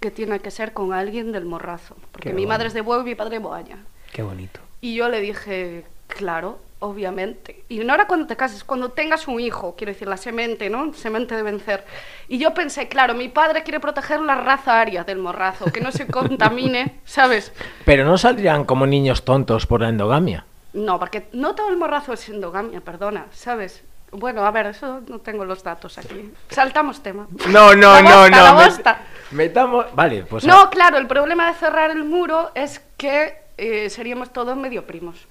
que 0.00 0.10
tiene 0.10 0.38
que 0.40 0.50
ser 0.50 0.74
con 0.74 0.92
alguien 0.92 1.32
del 1.32 1.46
morrazo. 1.46 1.96
Porque 2.12 2.28
Qué 2.28 2.34
mi 2.34 2.42
bueno. 2.42 2.48
madre 2.50 2.68
es 2.68 2.74
de 2.74 2.82
Huevo 2.82 3.00
y 3.00 3.06
mi 3.06 3.14
padre 3.14 3.36
de 3.36 3.38
Boaña. 3.38 3.78
Qué 4.12 4.20
bonito. 4.22 4.60
Y 4.82 4.96
yo 4.96 5.08
le 5.08 5.22
dije, 5.22 5.86
claro, 6.08 6.58
obviamente. 6.80 7.64
Y 7.70 7.78
no 7.78 7.94
era 7.94 8.06
cuando 8.06 8.26
te 8.26 8.36
cases, 8.36 8.62
cuando 8.62 8.90
tengas 8.90 9.28
un 9.28 9.40
hijo, 9.40 9.76
quiero 9.78 9.94
decir, 9.94 10.08
la 10.08 10.18
semente, 10.18 10.68
¿no? 10.68 10.92
Semente 10.92 11.34
de 11.36 11.42
vencer. 11.42 11.86
Y 12.28 12.36
yo 12.36 12.52
pensé, 12.52 12.88
claro, 12.88 13.14
mi 13.14 13.30
padre 13.30 13.62
quiere 13.62 13.80
proteger 13.80 14.20
la 14.20 14.34
raza 14.34 14.78
aria 14.78 15.04
del 15.04 15.20
morrazo, 15.20 15.72
que 15.72 15.80
no 15.80 15.90
se 15.90 16.06
contamine, 16.10 17.00
¿sabes? 17.06 17.50
Pero 17.86 18.04
no 18.04 18.18
saldrían 18.18 18.66
como 18.66 18.86
niños 18.86 19.24
tontos 19.24 19.64
por 19.64 19.80
la 19.80 19.88
endogamia. 19.88 20.44
No, 20.72 20.98
porque 20.98 21.28
no 21.32 21.54
todo 21.54 21.70
el 21.70 21.76
morrazo 21.76 22.12
es 22.12 22.28
endogamia, 22.28 22.80
perdona, 22.80 23.26
¿sabes? 23.32 23.82
Bueno, 24.10 24.44
a 24.44 24.50
ver, 24.50 24.66
eso 24.66 25.02
no 25.06 25.18
tengo 25.18 25.44
los 25.44 25.62
datos 25.62 25.98
aquí. 25.98 26.32
Saltamos 26.48 27.02
tema. 27.02 27.26
No, 27.48 27.74
no, 27.74 28.00
no, 28.02 28.20
bosta, 28.20 28.30
no. 28.40 28.58
met-. 28.58 28.96
Metamos. 29.30 29.86
Vale, 29.94 30.22
pues. 30.24 30.44
No, 30.44 30.70
claro, 30.70 30.96
el 30.96 31.06
problema 31.06 31.48
de 31.48 31.54
cerrar 31.54 31.90
el 31.90 32.04
muro 32.04 32.50
es 32.54 32.80
que 32.96 33.36
eh, 33.58 33.90
seríamos 33.90 34.32
todos 34.32 34.56
medio 34.56 34.86
primos. 34.86 35.26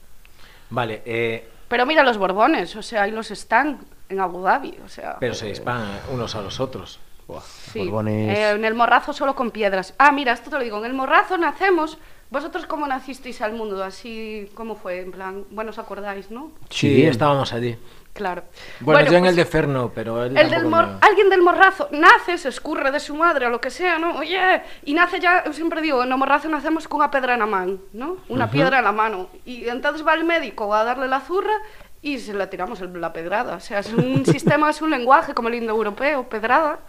Vale, 0.69 1.01
eh, 1.05 1.49
Pero 1.67 1.85
mira 1.85 2.03
los 2.03 2.17
Borbones, 2.17 2.75
o 2.75 2.83
sea, 2.83 3.03
ahí 3.03 3.11
los 3.11 3.31
están 3.31 3.79
en 4.09 4.19
Abu 4.19 4.41
Dhabi, 4.41 4.77
o 4.85 4.89
sea. 4.89 5.17
pero 5.19 5.33
se 5.33 5.47
disparan 5.47 5.99
unos 6.11 6.35
a 6.35 6.41
los 6.41 6.59
otros. 6.59 6.99
Buah. 7.27 7.41
sí. 7.41 7.79
Borbones. 7.79 8.37
Eh, 8.37 8.49
en 8.51 8.63
el 8.65 8.73
morrazo 8.73 9.11
solo 9.13 9.35
con 9.35 9.51
piedras. 9.51 9.93
Ah, 9.97 10.11
mira, 10.11 10.31
esto 10.33 10.49
te 10.49 10.57
lo 10.57 10.63
digo, 10.63 10.77
en 10.79 10.85
el 10.85 10.93
morrazo 10.93 11.37
nacemos. 11.37 11.97
¿Vosotros 12.29 12.65
cómo 12.65 12.85
nacisteis 12.87 13.41
al 13.41 13.53
mundo? 13.53 13.81
Así, 13.83 14.49
¿cómo 14.53 14.75
fue? 14.75 14.99
En 14.99 15.11
plan, 15.11 15.45
bueno, 15.49 15.69
os 15.69 15.79
acordáis, 15.79 16.29
¿no? 16.29 16.51
Sí, 16.69 16.95
Sí. 16.95 17.05
estábamos 17.05 17.53
allí. 17.53 17.77
Claro. 18.11 18.43
Bueno, 18.81 18.99
yo 19.09 19.13
en 19.15 19.19
pues, 19.23 19.29
el 19.29 19.35
de 19.37 19.45
Ferno, 19.45 19.91
pero 19.95 20.23
él. 20.25 20.35
El 20.37 20.49
del 20.49 20.65
mor- 20.65 20.87
me- 20.87 20.97
alguien 21.01 21.29
del 21.29 21.41
morrazo 21.41 21.87
nace, 21.91 22.37
se 22.37 22.49
escurre 22.49 22.91
de 22.91 22.99
su 22.99 23.15
madre 23.15 23.45
o 23.45 23.49
lo 23.49 23.61
que 23.61 23.69
sea, 23.69 23.97
¿no? 23.99 24.17
Oye, 24.17 24.39
y 24.83 24.93
nace 24.93 25.19
ya, 25.21 25.43
yo 25.45 25.53
siempre 25.53 25.81
digo, 25.81 26.03
en 26.03 26.11
el 26.11 26.17
morrazo 26.17 26.49
nacemos 26.49 26.87
con 26.87 26.99
una 26.99 27.11
pedra 27.11 27.33
en 27.35 27.39
la 27.39 27.45
mano, 27.45 27.77
¿no? 27.93 28.17
Una 28.27 28.49
piedra 28.51 28.79
en 28.79 28.83
la 28.85 28.91
mano. 28.91 29.29
Y 29.45 29.67
entonces 29.69 30.05
va 30.05 30.13
el 30.15 30.23
médico 30.25 30.73
a 30.73 30.83
darle 30.83 31.07
la 31.07 31.21
zurra 31.21 31.53
y 32.01 32.17
se 32.19 32.33
la 32.33 32.49
tiramos 32.49 32.81
el- 32.81 32.99
la 32.99 33.13
pedrada. 33.13 33.55
O 33.55 33.59
sea, 33.61 33.79
es 33.79 33.93
un 33.93 34.25
sistema, 34.25 34.69
es 34.69 34.81
un 34.81 34.89
lenguaje 34.89 35.33
como 35.33 35.47
el 35.47 35.55
indoeuropeo, 35.55 36.27
pedrada. 36.27 36.79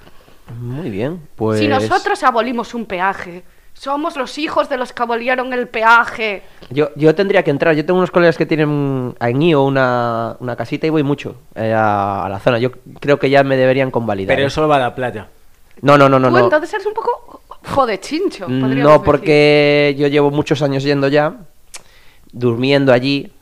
Muy 0.60 0.90
bien. 0.90 1.20
Pues. 1.36 1.60
Si 1.60 1.68
nosotros 1.68 2.22
abolimos 2.22 2.74
un 2.74 2.86
peaje, 2.86 3.42
somos 3.74 4.16
los 4.16 4.38
hijos 4.38 4.68
de 4.68 4.76
los 4.76 4.92
que 4.92 5.02
abolieron 5.02 5.52
el 5.52 5.68
peaje. 5.68 6.42
Yo, 6.70 6.90
yo 6.96 7.14
tendría 7.14 7.42
que 7.42 7.50
entrar. 7.50 7.74
Yo 7.74 7.84
tengo 7.86 7.98
unos 7.98 8.10
colegas 8.10 8.36
que 8.36 8.46
tienen 8.46 9.14
en 9.20 9.42
IO 9.42 9.62
una, 9.64 10.36
una 10.40 10.56
casita 10.56 10.86
y 10.86 10.90
voy 10.90 11.02
mucho 11.02 11.36
eh, 11.54 11.72
a, 11.72 12.24
a 12.26 12.28
la 12.28 12.40
zona. 12.40 12.58
Yo 12.58 12.72
creo 13.00 13.18
que 13.18 13.30
ya 13.30 13.44
me 13.44 13.56
deberían 13.56 13.90
convalidar. 13.90 14.34
Pero 14.36 14.48
¿eh? 14.48 14.50
solo 14.50 14.68
va 14.68 14.76
a 14.76 14.80
la 14.80 14.94
playa. 14.94 15.28
No, 15.80 15.96
no, 15.96 16.08
no, 16.08 16.18
no. 16.18 16.28
Tú 16.28 16.34
no. 16.34 16.44
entonces 16.44 16.74
eres 16.74 16.86
un 16.86 16.94
poco 16.94 17.42
jodechincho, 17.66 18.46
podríamos 18.46 18.78
No, 18.78 18.90
decir. 18.90 19.04
porque 19.04 19.94
yo 19.98 20.08
llevo 20.08 20.30
muchos 20.30 20.60
años 20.62 20.82
yendo 20.82 21.06
ya, 21.08 21.36
durmiendo 22.32 22.92
allí, 22.92 23.32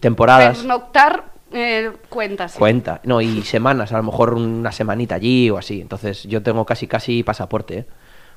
temporadas. 0.00 0.58
Pernoctar 0.58 1.29
eh, 1.52 1.92
cuenta, 2.08 2.48
sí. 2.48 2.58
Cuenta, 2.58 3.00
no, 3.04 3.20
y 3.20 3.42
semanas, 3.42 3.92
a 3.92 3.96
lo 3.96 4.02
mejor 4.04 4.34
una 4.34 4.72
semanita 4.72 5.16
allí 5.16 5.50
o 5.50 5.58
así. 5.58 5.80
Entonces 5.80 6.24
yo 6.24 6.42
tengo 6.42 6.64
casi 6.66 6.86
casi 6.86 7.22
pasaporte. 7.22 7.78
¿eh? 7.78 7.86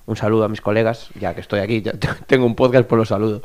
Un 0.06 0.16
saludo 0.16 0.44
a 0.46 0.50
mis 0.50 0.62
colegas, 0.62 1.10
ya 1.20 1.34
que 1.34 1.42
estoy 1.42 1.60
aquí, 1.62 1.82
ya 1.82 1.94
te- 1.94 2.08
tengo 2.28 2.46
un 2.46 2.56
podcast, 2.56 2.88
por 2.88 2.98
los 3.00 3.08
saludo. 3.10 3.42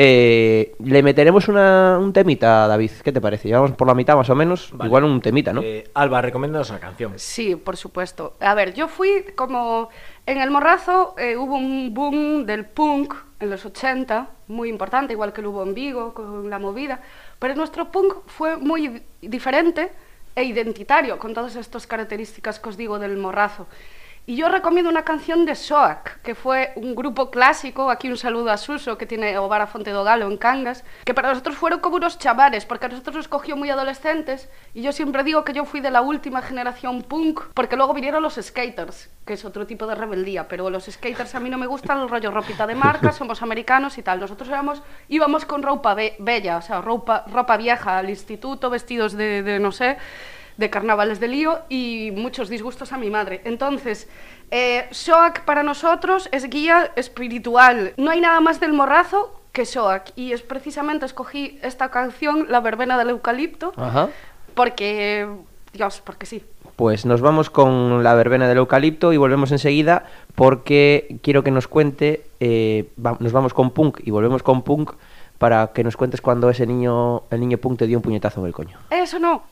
Eh, 0.00 0.76
le 0.84 1.02
meteremos 1.02 1.48
una, 1.48 1.98
un 2.00 2.12
temita, 2.12 2.68
David, 2.68 2.92
¿qué 3.02 3.10
te 3.10 3.20
parece? 3.20 3.48
Llevamos 3.48 3.72
por 3.72 3.88
la 3.88 3.94
mitad 3.94 4.14
más 4.14 4.30
o 4.30 4.34
menos, 4.36 4.70
Vale. 4.72 4.86
igual 4.86 5.02
un 5.02 5.20
temita, 5.20 5.52
¿no? 5.52 5.60
Eh, 5.60 5.90
Alba, 5.94 6.22
recomiéndanos 6.22 6.70
una 6.70 6.78
canción. 6.78 7.14
Sí, 7.16 7.56
por 7.56 7.76
supuesto. 7.76 8.36
A 8.40 8.54
ver, 8.54 8.74
yo 8.74 8.86
fui 8.86 9.24
como... 9.34 9.88
En 10.24 10.38
el 10.40 10.50
Morrazo 10.52 11.16
eh, 11.18 11.36
hubo 11.36 11.56
un 11.56 11.92
boom 11.94 12.46
del 12.46 12.64
punk 12.66 13.12
en 13.40 13.50
los 13.50 13.64
80, 13.66 14.28
muy 14.48 14.68
importante, 14.68 15.14
igual 15.14 15.32
que 15.32 15.42
lo 15.42 15.50
hubo 15.50 15.64
en 15.64 15.74
Vigo 15.74 16.14
con 16.14 16.48
la 16.48 16.58
movida, 16.60 17.00
pero 17.38 17.54
nuestro 17.54 17.90
punk 17.90 18.14
fue 18.26 18.56
muy 18.56 18.88
di- 18.88 19.02
diferente 19.28 19.90
e 20.34 20.44
identitario, 20.44 21.18
con 21.18 21.34
todas 21.34 21.56
estas 21.56 21.86
características 21.86 22.60
que 22.60 22.68
os 22.68 22.76
digo 22.76 22.98
del 22.98 23.16
Morrazo. 23.16 23.66
Y 24.28 24.36
yo 24.36 24.50
recomiendo 24.50 24.90
una 24.90 25.04
canción 25.04 25.46
de 25.46 25.54
Soak, 25.54 26.20
que 26.20 26.34
fue 26.34 26.72
un 26.76 26.94
grupo 26.94 27.30
clásico, 27.30 27.88
aquí 27.90 28.10
un 28.10 28.18
saludo 28.18 28.50
a 28.50 28.58
Suso, 28.58 28.98
que 28.98 29.06
tiene 29.06 29.38
o 29.38 29.48
Bar 29.48 29.62
a 29.62 29.66
Fonte 29.66 29.90
do 29.90 30.04
Galo 30.04 30.26
en 30.26 30.36
Cangas, 30.36 30.84
que 31.06 31.14
para 31.14 31.30
nosotros 31.30 31.56
fueron 31.56 31.80
como 31.80 31.96
unos 31.96 32.18
chavales, 32.18 32.66
porque 32.66 32.84
a 32.84 32.88
nosotros 32.90 33.16
nos 33.16 33.26
cogió 33.28 33.56
muy 33.56 33.70
adolescentes, 33.70 34.50
y 34.74 34.82
yo 34.82 34.92
siempre 34.92 35.24
digo 35.24 35.44
que 35.44 35.54
yo 35.54 35.64
fui 35.64 35.80
de 35.80 35.90
la 35.90 36.02
última 36.02 36.42
generación 36.42 37.04
punk, 37.04 37.40
porque 37.54 37.76
luego 37.76 37.94
vinieron 37.94 38.22
los 38.22 38.34
skaters, 38.34 39.08
que 39.24 39.32
es 39.32 39.46
otro 39.46 39.66
tipo 39.66 39.86
de 39.86 39.94
rebeldía, 39.94 40.46
pero 40.46 40.68
los 40.68 40.84
skaters 40.84 41.34
a 41.34 41.40
mí 41.40 41.48
no 41.48 41.56
me 41.56 41.66
gustan 41.66 41.98
el 41.98 42.10
rollo 42.10 42.30
ropita 42.30 42.66
de 42.66 42.74
marca, 42.74 43.12
somos 43.12 43.40
americanos 43.40 43.96
y 43.96 44.02
tal, 44.02 44.20
nosotros 44.20 44.50
éramos, 44.50 44.82
íbamos 45.08 45.46
con 45.46 45.62
ropa 45.62 45.94
be- 45.94 46.16
bella, 46.18 46.58
o 46.58 46.60
sea, 46.60 46.82
ropa, 46.82 47.24
ropa 47.32 47.56
vieja 47.56 47.96
al 47.96 48.10
instituto, 48.10 48.68
vestidos 48.68 49.14
de 49.14 49.58
no 49.58 49.72
sé, 49.72 49.96
de 50.58 50.68
carnavales 50.70 51.20
de 51.20 51.28
lío 51.28 51.60
y 51.70 52.12
muchos 52.14 52.48
disgustos 52.50 52.92
a 52.92 52.98
mi 52.98 53.08
madre. 53.10 53.40
Entonces, 53.44 54.08
eh, 54.50 54.86
Soak 54.90 55.44
para 55.44 55.62
nosotros 55.62 56.28
es 56.32 56.50
guía 56.50 56.90
espiritual. 56.96 57.94
No 57.96 58.10
hay 58.10 58.20
nada 58.20 58.40
más 58.40 58.58
del 58.60 58.72
morrazo 58.72 59.40
que 59.52 59.64
Soak. 59.64 60.10
Y 60.16 60.32
es 60.32 60.42
precisamente 60.42 61.06
escogí 61.06 61.58
esta 61.62 61.90
canción, 61.90 62.46
La 62.50 62.60
verbena 62.60 62.98
del 62.98 63.10
eucalipto, 63.10 63.72
Ajá. 63.76 64.08
porque, 64.54 65.28
Dios, 65.72 66.02
porque 66.04 66.26
sí. 66.26 66.44
Pues 66.74 67.06
nos 67.06 67.20
vamos 67.20 67.50
con 67.50 68.02
la 68.02 68.14
verbena 68.14 68.48
del 68.48 68.58
eucalipto 68.58 69.12
y 69.12 69.16
volvemos 69.16 69.52
enseguida 69.52 70.04
porque 70.34 71.18
quiero 71.22 71.42
que 71.44 71.50
nos 71.52 71.68
cuente, 71.68 72.26
eh, 72.40 72.88
va- 73.04 73.16
nos 73.20 73.32
vamos 73.32 73.54
con 73.54 73.70
punk 73.70 74.00
y 74.04 74.10
volvemos 74.10 74.42
con 74.42 74.62
punk 74.62 74.92
para 75.38 75.68
que 75.68 75.84
nos 75.84 75.96
cuentes 75.96 76.20
cuando 76.20 76.50
ese 76.50 76.66
niño, 76.66 77.22
el 77.30 77.38
niño 77.40 77.58
punk 77.58 77.78
te 77.78 77.86
dio 77.86 77.98
un 77.98 78.02
puñetazo 78.02 78.40
en 78.40 78.46
el 78.46 78.52
coño. 78.52 78.78
Eso 78.90 79.18
no. 79.20 79.42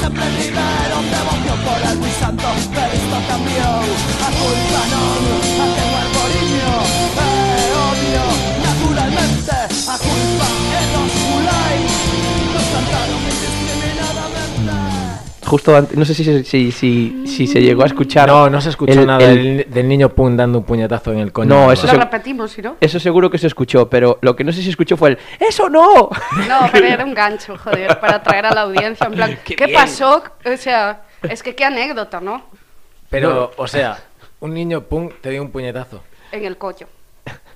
Sempre 0.00 0.24
tiveron 0.36 1.04
devoción 1.10 1.58
por 1.64 1.80
el 1.90 1.98
Luis 1.98 2.16
Santo 2.20 2.48
Pero 2.74 2.92
isto 2.94 3.16
cambiou 3.28 3.82
A 4.26 4.30
culpa 4.40 4.80
non 4.92 5.22
a 5.62 5.66
ten 5.76 6.05
justo 15.46 15.74
antes, 15.76 15.96
no 15.96 16.04
sé 16.04 16.12
si, 16.14 16.24
se- 16.24 16.44
si, 16.44 16.70
si, 16.72 17.26
si 17.26 17.46
se 17.46 17.60
llegó 17.62 17.82
a 17.82 17.86
escuchar. 17.86 18.28
No, 18.28 18.50
no 18.50 18.60
se 18.60 18.68
escuchó 18.70 18.92
el- 19.00 19.06
nada 19.06 19.24
el- 19.24 19.56
del, 19.58 19.66
del 19.70 19.88
niño 19.88 20.08
Pum 20.10 20.36
dando 20.36 20.58
un 20.58 20.64
puñetazo 20.64 21.12
en 21.12 21.20
el 21.20 21.32
coño. 21.32 21.48
No, 21.48 21.72
eso 21.72 21.86
Lo 21.86 21.92
se- 21.92 21.98
repetimos, 21.98 22.50
¿sí, 22.50 22.62
no? 22.62 22.76
Eso 22.80 23.00
seguro 23.00 23.30
que 23.30 23.38
se 23.38 23.46
escuchó, 23.46 23.88
pero 23.88 24.18
lo 24.22 24.34
que 24.36 24.44
no 24.44 24.52
sé 24.52 24.62
si 24.62 24.70
escuchó 24.70 24.96
fue 24.96 25.10
el 25.10 25.18
¡Eso 25.40 25.68
no! 25.70 26.10
No, 26.48 26.58
pero 26.72 26.86
era 26.86 27.04
un 27.04 27.14
gancho, 27.14 27.56
joder, 27.56 27.98
para 28.00 28.16
atraer 28.16 28.46
a 28.46 28.54
la 28.54 28.62
audiencia. 28.62 29.06
En 29.06 29.12
plan, 29.14 29.38
Qué 29.44 29.56
¿qué, 29.56 29.68
pasó? 29.68 30.22
O 30.44 30.56
sea, 30.56 31.04
es 31.22 31.42
que 31.42 31.54
qué 31.54 31.64
anécdota, 31.64 32.20
¿no? 32.20 32.42
Pero, 33.08 33.52
o 33.56 33.66
sea, 33.68 33.98
un 34.40 34.52
niño 34.52 34.82
Pum 34.82 35.10
te 35.20 35.30
dio 35.30 35.42
un 35.42 35.50
puñetazo. 35.50 36.02
En 36.32 36.44
el 36.44 36.56
coño. 36.58 36.86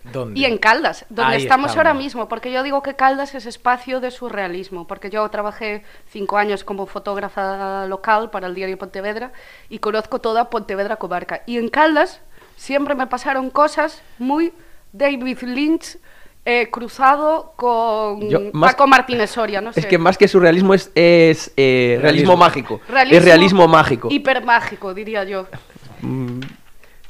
¿Dónde? 0.04 0.40
Y 0.40 0.44
en 0.46 0.58
Caldas, 0.58 1.04
donde 1.10 1.34
Ahí 1.36 1.42
estamos 1.42 1.76
ahora 1.76 1.92
mismo, 1.94 2.28
porque 2.28 2.50
yo 2.52 2.62
digo 2.62 2.82
que 2.82 2.94
Caldas 2.96 3.34
es 3.34 3.46
espacio 3.46 4.00
de 4.00 4.10
surrealismo, 4.10 4.86
porque 4.86 5.10
yo 5.10 5.28
trabajé 5.28 5.84
cinco 6.08 6.38
años 6.38 6.64
como 6.64 6.86
fotógrafa 6.86 7.86
local 7.86 8.30
para 8.30 8.46
el 8.46 8.54
diario 8.54 8.78
Pontevedra 8.78 9.32
y 9.68 9.78
conozco 9.78 10.20
toda 10.20 10.48
Pontevedra 10.50 10.96
comarca. 10.96 11.42
Y 11.46 11.58
en 11.58 11.68
Caldas 11.68 12.20
siempre 12.56 12.94
me 12.94 13.06
pasaron 13.06 13.50
cosas 13.50 14.02
muy 14.18 14.52
David 14.92 15.38
Lynch 15.42 15.98
eh, 16.46 16.70
cruzado 16.70 17.52
con 17.56 18.28
Yo, 18.30 18.40
más- 18.54 18.72
Paco 18.72 18.86
Martínez 18.86 19.30
Soria, 19.30 19.60
no 19.60 19.72
sé. 19.74 19.80
Es 19.80 19.86
que 19.86 19.98
más 19.98 20.16
que 20.16 20.26
surrealismo 20.26 20.72
es, 20.72 20.90
es 20.94 21.52
eh, 21.58 21.98
realismo. 22.00 22.34
Realismo. 22.34 22.36
mágico. 22.38 22.80
es 23.10 23.24
realismo 23.24 23.68
mágico. 23.68 24.08
Hipermágico, 24.10 24.94
diría 24.94 25.24
yo. 25.24 25.46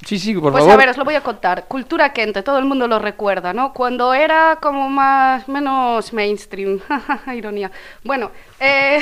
Sí, 0.07 0.19
sí, 0.19 0.33
por 0.35 0.53
pues 0.53 0.63
favor. 0.63 0.73
a 0.75 0.77
ver, 0.79 0.89
os 0.89 0.97
lo 0.97 1.05
voy 1.05 1.15
a 1.15 1.21
contar. 1.23 1.65
Cultura 1.69 2.13
Kente, 2.13 2.43
todo 2.43 2.59
el 2.59 2.65
mundo 2.65 2.89
lo 2.89 2.99
recuerda, 2.99 3.53
¿no? 3.53 3.73
Cuando 3.75 4.15
era 4.15 4.59
como 4.61 4.89
más, 4.89 5.47
menos 5.49 6.13
mainstream. 6.13 6.81
Ironía. 7.37 7.71
Bueno, 8.03 8.31
eh... 8.59 9.01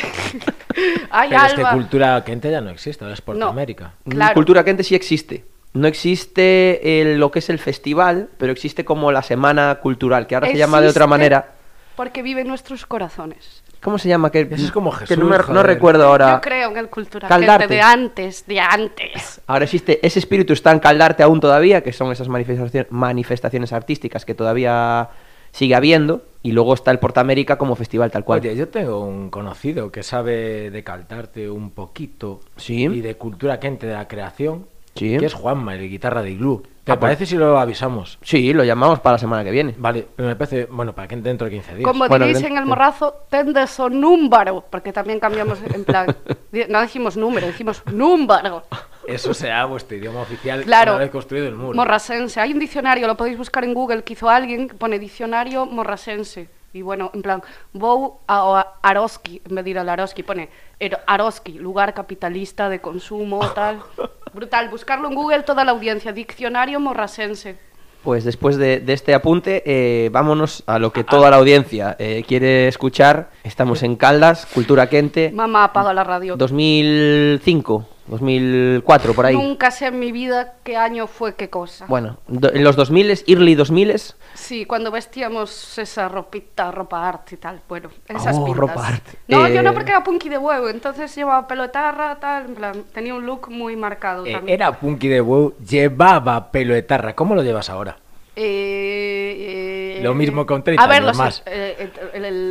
Ay, 1.11 1.29
Pero 1.31 1.45
es 1.47 1.53
que 1.55 1.61
Alba. 1.61 1.73
cultura 1.73 2.25
quente 2.25 2.51
ya 2.51 2.61
no 2.61 2.71
existe, 2.71 3.05
ahora 3.05 3.15
es 3.15 3.21
por 3.21 3.37
No. 3.37 3.49
América. 3.49 3.93
Mm, 4.05 4.11
claro. 4.11 4.35
Cultura 4.35 4.65
Quente 4.65 4.83
sí 4.85 4.95
existe. 4.95 5.45
No 5.73 5.87
existe 5.87 7.01
el- 7.01 7.19
lo 7.19 7.31
que 7.31 7.39
es 7.41 7.49
el 7.51 7.59
festival, 7.59 8.29
pero 8.39 8.53
existe 8.53 8.85
como 8.85 9.13
la 9.13 9.23
semana 9.23 9.77
cultural, 9.77 10.27
que 10.27 10.35
ahora 10.35 10.49
se 10.49 10.57
llama 10.57 10.81
de 10.81 10.89
otra 10.89 11.07
manera. 11.07 11.53
Porque 11.95 12.23
vive 12.23 12.41
en 12.43 12.49
nuestros 12.49 12.87
corazones. 12.87 13.63
¿Cómo 13.83 13.97
se 13.99 14.09
llama? 14.09 14.31
Que, 14.31 14.41
Eso 14.51 14.64
es 14.64 14.73
como 14.73 14.91
que 14.91 15.07
Jesús, 15.07 15.19
no, 15.19 15.25
me- 15.27 15.38
no 15.55 15.62
recuerdo 15.62 16.05
ahora. 16.07 16.35
Yo 16.35 16.41
creo 16.41 16.71
en 16.71 16.77
el 16.79 16.88
Cultura 16.88 17.29
Caldarte. 17.29 17.69
De 17.69 17.81
antes, 17.81 18.45
de 18.47 18.59
antes. 18.61 19.41
Ahora 19.47 19.64
existe, 19.64 20.05
ese 20.05 20.19
espíritu 20.19 20.53
está 20.53 20.73
en 20.73 20.81
Caldarte 20.81 21.23
aún 21.23 21.41
todavía, 21.41 21.83
que 21.83 21.93
son 21.93 22.11
esas 22.11 22.29
manifestaciones, 22.29 22.91
manifestaciones 22.91 23.73
artísticas 23.73 24.25
que 24.25 24.35
todavía 24.35 25.11
sigue 25.53 25.75
habiendo, 25.75 26.23
y 26.43 26.53
luego 26.53 26.75
está 26.75 26.91
el 26.91 26.99
Portamérica 26.99 27.57
como 27.57 27.75
festival 27.77 28.11
tal 28.11 28.25
cual. 28.25 28.41
Oye, 28.41 28.55
yo 28.57 28.69
tengo 28.69 29.01
un 29.05 29.31
conocido 29.31 29.91
que 29.91 30.03
sabe 30.03 30.71
de 30.71 30.85
cantarte 30.85 31.49
un 31.49 31.71
poquito 31.71 32.41
Sí. 32.57 32.85
y 32.85 33.01
de 33.01 33.14
cultura 33.17 33.59
quente 33.61 33.87
de 33.87 33.95
la 33.95 34.09
creación, 34.09 34.67
Sí. 34.95 35.17
que 35.19 35.27
es 35.27 35.35
Juanma, 35.35 35.75
el 35.77 35.88
guitarra 35.88 36.23
de 36.23 36.33
Igloo. 36.33 36.62
¿Te 36.88 36.92
Ah, 36.92 36.96
pues- 36.98 37.09
parece 37.11 37.27
si 37.27 37.37
lo 37.37 37.59
avisamos? 37.59 38.18
Sí, 38.22 38.51
lo 38.55 38.64
llamamos 38.64 39.01
para 39.01 39.12
la 39.14 39.18
semana 39.18 39.44
que 39.44 39.51
viene. 39.51 39.74
Vale, 39.77 40.07
pero 40.16 40.27
me 40.27 40.37
parece, 40.37 40.64
bueno, 40.70 40.94
para 40.94 41.07
que 41.07 41.16
entre 41.16 41.29
dentro 41.29 41.44
de 41.44 41.51
15 41.51 41.74
días. 41.74 41.87
Como 41.87 42.09
Bueno, 42.09 42.24
diréis 42.24 42.42
en 42.46 42.57
el 42.57 42.64
morrazo, 42.64 43.27
tendes 43.29 43.79
o 43.79 43.90
número, 43.90 44.64
porque 44.70 44.90
también 44.90 45.20
cambiamos 45.20 45.59
en 45.62 45.85
plan. 45.85 46.07
No 46.70 46.81
decimos 46.81 47.14
número, 47.18 47.46
decimos 47.46 47.83
número. 47.92 48.62
Eso 49.07 49.35
será 49.35 49.66
vuestro 49.66 49.98
idioma 49.98 50.22
oficial 50.22 50.62
Claro. 50.64 50.92
una 50.92 51.01
vez 51.01 51.11
construido 51.11 51.46
el 51.46 51.55
muro. 51.57 51.77
Morrasense. 51.77 52.40
Hay 52.40 52.55
un 52.55 52.59
diccionario, 52.59 53.07
lo 53.07 53.18
podéis 53.18 53.37
buscar 53.37 53.64
en 53.64 53.74
Google, 53.74 54.03
que 54.03 54.14
hizo 54.14 54.31
alguien, 54.31 54.66
que 54.68 54.74
pone 54.74 54.98
diccionario 54.98 55.66
morrasense. 55.66 56.48
Y 56.72 56.83
bueno, 56.83 57.11
en 57.14 57.22
plan, 57.22 57.42
Bou 57.72 58.20
a 58.29 58.74
Aroski, 58.83 59.40
en 59.48 59.55
vez 59.55 59.64
de 59.64 59.70
ir 59.70 59.79
al 59.79 59.88
Aroski, 59.88 60.22
pone 60.22 60.51
Ero- 60.79 60.98
Aroski, 61.07 61.53
lugar 61.59 61.92
capitalista 61.94 62.68
de 62.68 62.81
consumo, 62.81 63.40
tal. 63.55 63.81
Brutal, 64.33 64.69
buscarlo 64.69 65.09
en 65.09 65.14
Google 65.14 65.43
toda 65.43 65.64
la 65.64 65.73
audiencia, 65.73 66.12
diccionario 66.12 66.81
morrasense. 66.81 67.59
Pues 68.03 68.25
después 68.25 68.57
de, 68.57 68.81
de 68.81 68.93
este 68.93 69.12
apunte, 69.12 69.62
eh, 69.67 70.09
vámonos 70.11 70.62
a 70.67 70.79
lo 70.79 70.93
que 70.93 71.03
toda 71.05 71.31
la 71.31 71.37
audiencia 71.37 71.97
eh, 71.99 72.25
quiere 72.27 72.69
escuchar. 72.69 73.31
Estamos 73.43 73.83
en 73.83 73.97
Caldas, 73.97 74.47
Cultura 74.47 74.88
Quente, 74.88 75.33
Mamá 75.33 75.64
apaga 75.64 75.93
la 75.93 76.05
radio. 76.05 76.37
2005, 76.37 77.88
2004, 78.09 79.14
por 79.14 79.27
ahí. 79.27 79.37
Nunca 79.37 79.71
sé 79.71 79.87
en 79.87 79.99
mi 79.99 80.12
vida 80.12 80.55
qué 80.64 80.77
año 80.77 81.07
fue 81.07 81.35
qué 81.35 81.49
cosa. 81.51 81.87
Bueno, 81.87 82.18
do- 82.27 82.53
en 82.53 82.64
los 82.64 82.77
2000, 82.77 83.25
early 83.27 83.55
2000, 83.55 84.14
Sí, 84.35 84.64
cuando 84.66 84.90
vestíamos 84.90 85.79
esa 85.79 86.09
ropita, 86.09 86.71
ropa 86.71 87.09
arte 87.09 87.35
y 87.35 87.38
tal. 87.38 87.61
Bueno, 87.68 87.90
esas 88.09 88.37
Oh, 88.37 88.44
pintas. 88.44 88.61
ropa 88.61 88.87
arte. 88.88 89.11
No, 89.29 89.47
Eh, 89.47 89.55
yo 89.55 89.62
no 89.62 89.73
porque 89.75 89.90
era 89.90 90.03
punky 90.03 90.29
de 90.29 90.38
huevo, 90.38 90.68
entonces 90.68 91.14
llevaba 91.14 91.47
pelo 91.47 91.62
de 91.62 91.68
tarra, 91.71 92.18
tal, 92.21 92.47
en 92.47 92.55
plan, 92.55 92.85
tenía 92.92 93.14
un 93.14 93.25
look 93.27 93.49
muy 93.51 93.77
marcado 93.77 94.25
Eh, 94.27 94.33
también. 94.33 94.55
era 94.55 94.73
punky 94.79 95.09
de 95.09 95.21
WoW, 95.21 95.55
llevaba 95.59 96.51
pelo 96.51 96.75
de 96.75 96.83
tarra. 96.83 97.14
¿Cómo 97.14 97.35
lo 97.35 97.42
llevas 97.42 97.68
ahora? 97.71 97.97
Eh, 98.40 99.96
eh, 99.98 100.01
Lo 100.03 100.14
mismo 100.14 100.46
con 100.46 100.62
30 100.62 100.81
A 100.83 100.87
ver, 100.87 101.03
años 101.03 101.09
lo 101.09 101.14
sé, 101.14 101.18
más. 101.18 101.42
eh, 101.46 101.90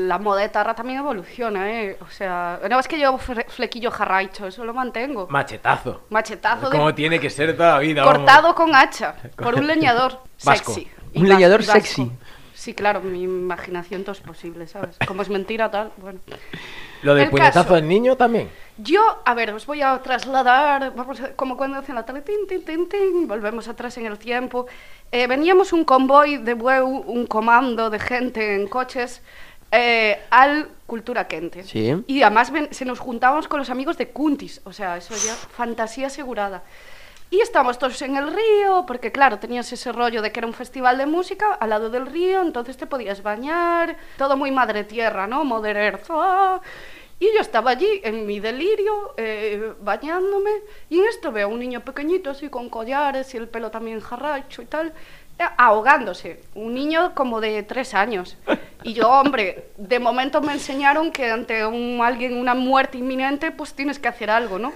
la 0.08 0.18
moda 0.20 0.42
de 0.42 0.50
tarra 0.50 0.76
también 0.76 1.00
evoluciona, 1.00 1.72
¿eh? 1.72 1.98
O 2.02 2.10
sea, 2.10 2.60
no 2.70 2.78
es 2.80 2.88
que 2.90 2.98
llevo 2.98 3.18
fre- 3.18 3.48
flequillo 3.48 3.90
jarraicho, 3.90 4.48
eso 4.48 4.66
lo 4.66 4.74
mantengo. 4.74 5.28
Machetazo. 5.30 6.02
Machetazo 6.10 6.70
de 6.70 6.78
Como 6.78 6.94
tiene 6.94 7.20
que 7.22 7.30
ser 7.30 7.56
toda 7.56 7.76
la 7.76 7.80
vida. 7.80 8.04
vamos. 8.04 8.18
cortado 8.18 8.54
con 8.54 8.76
hacha 8.76 9.16
por 9.38 9.56
un 9.56 9.66
leñador 9.66 10.20
Vasco. 10.44 10.74
sexy. 10.74 10.92
Un 11.16 11.22
vas- 11.24 11.30
leñador 11.30 11.60
vasco. 11.62 11.74
sexy. 11.74 12.12
Sí, 12.54 12.74
claro, 12.74 13.00
mi 13.02 13.24
imaginación 13.24 14.04
todo 14.04 14.12
es 14.12 14.20
posible, 14.20 14.68
¿sabes? 14.68 14.98
Como 15.08 15.22
es 15.22 15.30
mentira 15.30 15.72
tal, 15.72 15.92
bueno. 15.98 16.20
Lo 17.04 17.14
del 17.16 17.26
El 17.26 17.30
puñetazo 17.30 17.76
del 17.76 17.88
niño 17.88 18.16
también. 18.16 18.50
Yo, 18.78 19.02
a 19.26 19.34
ver, 19.34 19.52
os 19.54 19.66
voy 19.66 19.82
a 19.82 19.98
trasladar, 20.02 20.94
vamos 20.96 21.20
a- 21.22 21.34
como 21.34 21.58
cuando 21.58 21.78
hacen 21.80 21.96
la 21.96 22.06
tele, 22.06 22.22
tin, 22.22 22.46
tin, 22.48 22.64
tin, 22.64 22.88
tin, 22.90 23.28
volvemos 23.28 23.68
atrás 23.68 23.98
en 23.98 24.06
el 24.06 24.18
tiempo. 24.18 24.68
Eh, 25.12 25.26
veníamos 25.28 25.74
un 25.74 25.84
convoy 25.84 26.38
de 26.38 26.54
bueu, 26.54 26.88
un 26.88 27.26
comando 27.28 27.90
de 27.90 28.00
gente 28.00 28.56
en 28.56 28.68
coches 28.68 29.22
eh, 29.72 30.20
al 30.30 30.70
Cultura 30.86 31.28
Quente. 31.28 31.64
Sí. 31.64 31.94
Y 32.08 32.22
además 32.22 32.52
ven- 32.52 32.70
se 32.72 32.86
nos 32.86 33.00
juntábamos 33.00 33.48
con 33.48 33.60
los 33.60 33.70
amigos 33.70 33.98
de 33.98 34.10
Cuntis, 34.10 34.62
o 34.64 34.72
sea, 34.72 34.96
eso 34.98 35.14
ya 35.16 35.34
fantasía 35.34 36.08
asegurada. 36.08 36.64
Y 37.30 37.42
estábamos 37.42 37.78
todos 37.78 38.02
en 38.04 38.16
el 38.16 38.32
río, 38.32 38.86
porque 38.88 39.12
claro, 39.12 39.38
tenías 39.38 39.72
ese 39.74 39.92
rollo 39.92 40.22
de 40.22 40.32
que 40.32 40.40
era 40.40 40.48
un 40.48 40.54
festival 40.54 40.98
de 40.98 41.06
música 41.06 41.54
al 41.56 41.70
lado 41.72 41.90
del 41.90 42.06
río, 42.06 42.42
entonces 42.42 42.78
te 42.78 42.88
podías 42.88 43.22
bañar, 43.22 43.98
todo 44.18 44.38
muy 44.38 44.50
madre 44.52 44.86
tierra, 44.86 45.28
¿no? 45.28 45.44
Mother. 45.44 46.02
¡ah! 46.10 46.62
Y 47.20 47.26
yo 47.34 47.42
estaba 47.42 47.72
allí 47.72 48.00
en 48.04 48.26
mi 48.28 48.40
delirio, 48.40 49.14
eh, 49.18 49.74
bañándome, 49.82 50.52
y 50.90 51.00
en 51.00 51.08
esto 51.08 51.32
veo 51.32 51.48
a 51.48 51.52
un 51.52 51.60
niño 51.60 51.82
pequeñito 51.82 52.30
así 52.30 52.48
con 52.48 52.70
collares 52.70 53.34
y 53.34 53.38
el 53.38 53.50
pelo 53.50 53.72
también 53.72 54.00
jarracho 54.00 54.62
y 54.62 54.66
tal, 54.66 54.94
ahogándose. 55.58 56.42
Un 56.56 56.74
niño 56.74 57.14
como 57.14 57.42
de 57.42 57.64
tres 57.64 57.94
años. 57.94 58.38
Y 58.84 58.94
yo, 58.94 59.10
hombre, 59.10 59.70
de 59.78 60.00
momento 60.00 60.42
me 60.42 60.54
enseñaron 60.54 61.12
que 61.12 61.30
ante 61.32 61.66
un, 61.66 62.00
alguien, 62.04 62.38
una 62.38 62.54
muerte 62.54 62.98
inminente, 62.98 63.52
pues 63.52 63.74
tienes 63.74 64.00
que 64.00 64.08
hacer 64.08 64.30
algo, 64.30 64.60
¿no? 64.60 64.74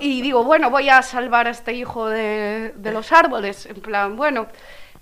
Y 0.00 0.22
digo, 0.22 0.44
bueno, 0.44 0.70
voy 0.70 0.88
a 0.88 1.02
salvar 1.02 1.46
a 1.46 1.50
este 1.50 1.72
hijo 1.72 2.08
de, 2.08 2.72
de 2.76 2.92
los 2.92 3.12
árboles. 3.12 3.66
En 3.66 3.80
plan, 3.80 4.16
bueno. 4.16 4.46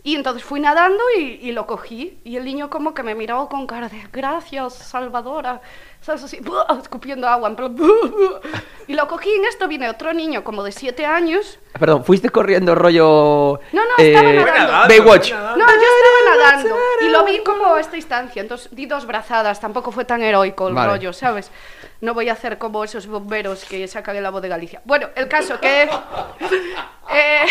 Y 0.04 0.16
entonces 0.16 0.42
fui 0.42 0.58
nadando 0.58 1.02
y, 1.16 1.38
y 1.42 1.52
lo 1.52 1.66
cogí. 1.66 2.18
Y 2.24 2.36
el 2.36 2.44
niño 2.44 2.70
como 2.70 2.92
que 2.92 3.02
me 3.02 3.14
miró 3.14 3.48
con 3.48 3.66
cara 3.66 3.88
de, 3.88 4.02
gracias, 4.12 4.74
salvadora. 4.74 5.60
¿Sabes? 6.00 6.24
Así, 6.24 6.40
¡buah! 6.40 6.80
escupiendo 6.80 7.28
agua. 7.28 7.48
En 7.48 7.54
plan, 7.54 7.76
¡buah! 7.76 8.10
¡buah! 8.10 8.40
y 8.88 8.94
lo 8.94 9.06
cogí 9.06 9.30
y 9.30 9.38
en 9.38 9.44
esto 9.44 9.68
viene 9.68 9.88
otro 9.88 10.12
niño 10.12 10.42
como 10.42 10.64
de 10.64 10.72
siete 10.72 11.06
años. 11.06 11.60
Perdón, 11.78 12.04
¿fuiste 12.04 12.30
corriendo 12.30 12.74
rollo... 12.74 13.60
No, 13.72 13.82
no, 13.84 13.90
estaba 13.96 14.30
eh, 14.30 14.44
nadando. 14.44 14.88
Baywatch. 14.88 15.32
No, 15.32 15.56
yo 15.56 15.64
estaba 15.64 16.36
nadando 16.36 16.76
y 17.02 17.08
lo 17.08 17.24
vi 17.24 17.38
como 17.44 17.74
a 17.74 17.80
esta 17.80 17.94
distancia, 17.94 18.42
entonces 18.42 18.74
di 18.74 18.86
dos 18.86 19.06
brazadas, 19.06 19.60
tampoco 19.60 19.92
fue 19.92 20.04
tan 20.04 20.22
heroico 20.22 20.68
el 20.68 20.74
Vale. 20.74 20.90
rollo, 20.90 21.12
¿sabes? 21.12 21.50
No 22.00 22.14
voy 22.14 22.28
a 22.28 22.32
hacer 22.32 22.58
como 22.58 22.82
esos 22.82 23.06
bomberos 23.06 23.64
que 23.64 23.86
sacan 23.86 24.16
el 24.16 24.24
la 24.24 24.30
voz 24.30 24.42
de 24.42 24.48
Galicia. 24.48 24.82
Bueno, 24.84 25.08
el 25.14 25.28
caso 25.28 25.60
que... 25.60 25.88
eh, 27.14 27.46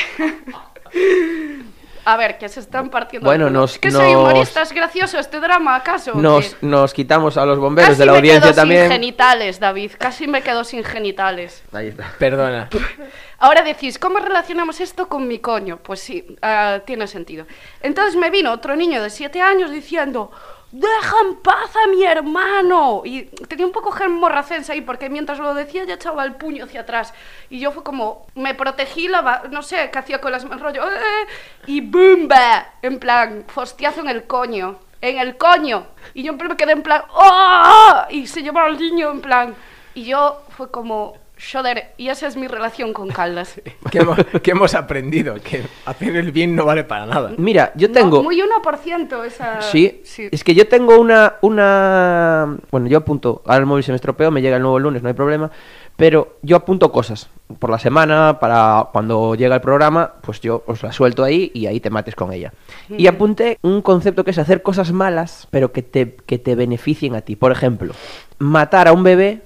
a 2.05 2.17
ver, 2.17 2.37
que 2.37 2.49
se 2.49 2.59
están 2.59 2.89
partiendo... 2.89 3.25
Bueno, 3.27 3.45
el 3.45 3.51
culo. 3.51 3.61
nos- 3.61 3.77
¿Que 3.79 3.91
soy 3.91 4.13
nos- 4.13 4.21
humorista? 4.23 4.61
¿Es 4.63 4.71
gracioso 4.73 5.19
este 5.19 5.39
drama, 5.39 5.75
acaso? 5.75 6.13
Nos, 6.15 6.55
qué? 6.55 6.65
nos 6.65 6.93
quitamos 6.93 7.37
a 7.37 7.45
los 7.45 7.59
bomberos 7.59 7.89
Casi 7.91 7.99
de 7.99 8.05
la 8.05 8.11
me 8.13 8.17
audiencia 8.19 8.41
quedo 8.41 8.53
sin 8.53 8.55
también. 8.55 8.91
genitales, 8.91 9.59
David, 9.59 9.91
casi 9.97 10.27
me 10.27 10.41
quedo 10.41 10.63
sin 10.63 10.83
genitales. 10.83 11.63
Ahí 11.71 11.87
está. 11.89 12.11
Perdona. 12.17 12.69
Ahora 13.39 13.61
decís, 13.63 13.97
¿cómo 13.97 14.19
relacionamos 14.19 14.79
esto 14.81 15.07
con 15.07 15.27
mi 15.27 15.39
coño? 15.39 15.77
Pues 15.81 15.99
sí, 15.99 16.35
ah, 16.41 16.79
tiene 16.85 17.07
sentido. 17.07 17.45
Entonces 17.81 18.15
me 18.15 18.29
vino 18.29 18.51
otro 18.51 18.75
niño 18.75 19.01
de 19.01 19.09
siete 19.09 19.41
años 19.41 19.71
diciendo, 19.71 20.31
¡deja 20.71 21.15
en 21.21 21.35
paz 21.37 21.75
a 21.75 21.87
mi 21.87 22.03
hermano! 22.03 23.01
Y 23.05 23.23
tenía 23.47 23.65
un 23.65 23.71
poco 23.71 23.91
gen 23.91 24.11
morracense 24.11 24.71
ahí, 24.71 24.81
porque 24.81 25.09
mientras 25.09 25.39
lo 25.39 25.53
decía 25.53 25.83
ya 25.83 25.95
echaba 25.95 26.23
el 26.23 26.35
puño 26.35 26.65
hacia 26.65 26.81
atrás. 26.81 27.13
Y 27.49 27.59
yo 27.59 27.71
fue 27.71 27.83
como, 27.83 28.25
me 28.35 28.55
protegí, 28.55 29.07
la 29.07 29.43
no 29.51 29.61
sé, 29.61 29.89
qué 29.91 29.99
hacía 29.99 30.21
con 30.21 30.31
las 30.31 30.43
manos, 30.45 30.61
rollo, 30.61 30.83
"Eh", 30.89 31.27
y 31.67 31.81
¡bumba! 31.81 32.73
En 32.81 32.99
plan, 32.99 33.45
fostiazo 33.47 34.01
en 34.01 34.09
el 34.09 34.25
coño, 34.25 34.79
en 35.01 35.19
el 35.19 35.37
coño. 35.37 35.87
Y 36.13 36.23
yo 36.23 36.33
en 36.33 36.37
me 36.37 36.55
quedé 36.55 36.71
en 36.71 36.83
plan, 36.83 37.03
¡oh! 37.13 38.03
Y 38.09 38.27
se 38.27 38.41
llevaba 38.41 38.67
al 38.67 38.79
niño 38.79 39.11
en 39.11 39.21
plan... 39.21 39.55
Y 39.93 40.05
yo 40.05 40.41
fue 40.55 40.71
como, 40.71 41.17
joder, 41.51 41.93
y 41.97 42.09
esa 42.09 42.27
es 42.27 42.35
mi 42.35 42.47
relación 42.47 42.93
con 42.93 43.09
Caldas. 43.09 43.59
¿Qué 43.91 43.99
hemos, 43.99 44.17
qué 44.43 44.51
hemos 44.51 44.73
aprendido? 44.75 45.35
Que 45.35 45.63
hacer 45.85 46.15
el 46.15 46.31
bien 46.31 46.55
no 46.55 46.65
vale 46.65 46.83
para 46.83 47.05
nada. 47.05 47.31
Mira, 47.37 47.71
yo 47.75 47.87
No, 47.87 47.93
tengo... 47.93 48.23
muy 48.23 48.41
1% 48.41 49.25
esa... 49.25 49.61
Sí, 49.61 50.01
sí. 50.03 50.29
es 50.31 50.43
que 50.43 50.53
yo 50.53 50.67
tengo 50.67 50.99
una, 50.99 51.35
una... 51.41 52.57
Bueno, 52.71 52.87
yo 52.87 52.99
apunto, 52.99 53.41
ahora 53.45 53.59
el 53.59 53.65
móvil 53.65 53.83
se 53.83 53.91
me 53.91 53.95
estropeó, 53.95 54.31
me 54.31 54.41
llega 54.41 54.57
el 54.57 54.61
nuevo 54.61 54.79
lunes, 54.79 55.01
no 55.01 55.07
hay 55.09 55.13
problema, 55.15 55.51
pero 55.95 56.37
yo 56.41 56.55
apunto 56.57 56.91
cosas 56.91 57.29
por 57.59 57.69
la 57.69 57.79
semana, 57.79 58.39
para 58.39 58.87
cuando 58.91 59.35
llega 59.35 59.55
el 59.55 59.61
programa, 59.61 60.13
pues 60.21 60.39
yo 60.39 60.63
os 60.65 60.81
la 60.83 60.91
suelto 60.91 61.23
ahí 61.23 61.51
y 61.53 61.65
ahí 61.67 61.79
te 61.79 61.89
mates 61.89 62.15
con 62.15 62.31
ella. 62.31 62.53
Y 62.89 63.07
apunté 63.07 63.57
un 63.61 63.81
concepto 63.81 64.23
que 64.23 64.31
es 64.31 64.37
hacer 64.37 64.61
cosas 64.61 64.91
malas, 64.91 65.47
pero 65.51 65.71
que 65.71 65.81
te, 65.81 66.15
que 66.15 66.37
te 66.39 66.55
beneficien 66.55 67.15
a 67.15 67.21
ti. 67.21 67.35
Por 67.35 67.51
ejemplo, 67.51 67.93
matar 68.39 68.87
a 68.87 68.93
un 68.93 69.03
bebé 69.03 69.41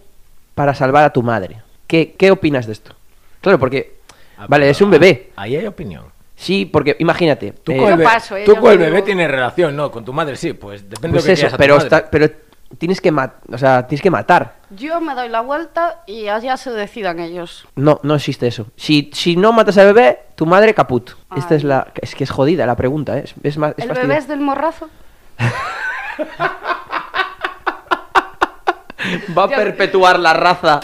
para 0.54 0.74
salvar 0.76 1.04
a 1.04 1.12
tu 1.14 1.24
madre. 1.24 1.64
¿Qué, 1.88 2.13
qué 2.17 2.32
opinas 2.32 2.65
de 2.67 2.74
esto? 2.74 2.93
Claro, 3.41 3.58
porque... 3.60 3.95
Ah, 4.38 4.45
Vale, 4.50 4.69
es 4.69 4.82
un 4.82 4.91
bebé. 4.91 5.32
Ahí 5.36 5.56
hay 5.56 5.65
opinión. 5.65 6.04
Sí, 6.36 6.65
porque 6.65 6.98
imagínate. 7.00 7.54
Tú 7.54 7.71
eh, 7.71 7.78
con 7.78 7.86
el, 7.88 7.91
Yo 7.93 7.98
be- 7.98 8.04
paso, 8.04 8.36
eh, 8.36 8.43
tú 8.45 8.56
con 8.58 8.71
el 8.74 8.78
bebé 8.78 9.02
tienes 9.02 9.32
relación, 9.32 9.76
¿no? 9.76 9.89
Con 9.89 10.04
tu 10.04 10.12
madre 10.12 10.36
sí, 10.36 10.52
pues 10.54 10.89
depende 10.89 11.15
pues 11.19 11.24
de 11.24 11.32
lo 11.32 11.36
que 11.36 11.41
eso, 11.41 11.48
a 11.48 11.52
tu 11.52 11.58
pero, 11.58 11.76
madre. 11.76 11.86
está- 11.86 12.10
pero 12.10 12.30
tienes 12.78 13.00
que 13.00 13.12
mat- 13.13 13.36
o 13.50 13.58
sea, 13.58 13.88
tienes 13.88 14.02
que 14.02 14.12
matar. 14.12 14.56
Yo 14.71 15.00
me 15.00 15.15
doy 15.15 15.30
la 15.30 15.39
vuelta 15.39 16.04
y 16.06 16.28
allá 16.28 16.58
se 16.58 16.71
decidan 16.71 17.21
ellos. 17.21 17.65
No, 17.76 18.02
no 18.04 18.15
existe 18.15 18.48
eso. 18.48 18.67
Si, 18.76 19.10
si 19.13 19.38
no 19.38 19.54
matas 19.54 19.78
al 19.78 19.86
bebé, 19.93 20.19
tu 20.36 20.45
madre 20.45 20.74
caput. 20.74 21.12
Esta 21.38 21.56
es 21.56 21.63
la 21.63 21.88
es 22.02 22.13
que 22.15 22.26
es 22.26 22.32
jodida 22.32 22.65
la 22.65 22.76
pregunta, 22.76 23.17
¿eh? 23.17 23.21
es, 23.24 23.36
es 23.43 23.58
más 23.58 23.74
es 23.78 23.86
¿El 23.86 23.91
bebé 23.93 24.17
es 24.17 24.28
del 24.28 24.41
morrazo? 24.41 24.89
va 29.38 29.43
a 29.43 29.48
perpetuar 29.48 30.19
la 30.19 30.34
raza. 30.34 30.80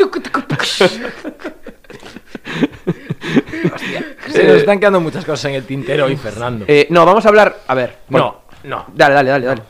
Se 4.28 4.44
nos 4.44 4.58
están 4.58 4.80
quedando 4.80 5.00
muchas 5.02 5.26
cosas 5.26 5.46
en 5.46 5.56
el 5.56 5.66
tintero 5.66 6.06
hoy, 6.06 6.16
Fernando. 6.18 6.66
Eh, 6.68 6.88
no, 6.90 7.06
vamos 7.06 7.26
a 7.26 7.30
hablar, 7.30 7.58
a 7.68 7.74
ver. 7.76 7.98
no, 8.10 8.42
no. 8.64 8.86
Dale, 8.94 9.14
dale, 9.16 9.30
dale, 9.30 9.46
dale. 9.46 9.62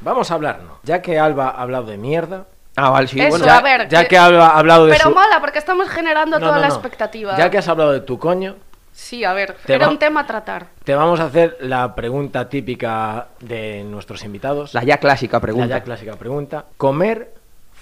Vamos 0.00 0.30
a 0.30 0.34
hablar, 0.34 0.60
¿no? 0.62 0.78
Ya 0.84 1.02
que 1.02 1.18
Alba 1.18 1.48
ha 1.50 1.62
hablado 1.62 1.86
de 1.86 1.96
mierda. 1.98 2.46
Ah, 2.76 2.90
vale, 2.90 3.08
sí, 3.08 3.18
Eso, 3.20 3.30
bueno. 3.30 3.44
a 3.44 3.48
Ya, 3.48 3.60
ver, 3.62 3.88
ya 3.88 4.02
que- 4.02 4.08
que 4.08 4.18
Alba 4.18 4.48
ha 4.48 4.58
hablado 4.58 4.86
de 4.86 4.92
Pero 4.92 5.08
su... 5.08 5.14
mola, 5.14 5.40
porque 5.40 5.58
estamos 5.58 5.88
generando 5.88 6.38
No, 6.38 6.46
toda 6.46 6.56
no, 6.56 6.62
la 6.62 6.68
no. 6.68 6.74
expectativa. 6.74 7.36
Ya 7.36 7.50
que 7.50 7.58
has 7.58 7.68
hablado 7.68 7.92
de 7.92 8.00
tu 8.00 8.18
coño, 8.18 8.56
Sí, 8.92 9.22
a 9.24 9.32
ver, 9.32 9.56
Te 9.64 9.74
era 9.74 9.86
va- 9.86 9.92
un 9.92 9.98
tema 10.00 10.20
a 10.22 10.26
tratar. 10.26 10.66
te 10.82 10.92
vamos 10.92 11.20
a 11.20 11.24
hacer 11.26 11.56
la 11.60 11.94
pregunta 11.94 12.48
típica 12.48 13.28
de 13.38 13.84
nuestros 13.84 14.24
invitados. 14.24 14.74
La 14.74 14.82
ya 14.82 14.96
clásica 14.98 15.38
pregunta. 15.38 15.68
La 15.68 15.78
ya 15.78 15.84
clásica 15.84 16.16
pregunta. 16.16 16.64
¿Comer, 16.76 17.32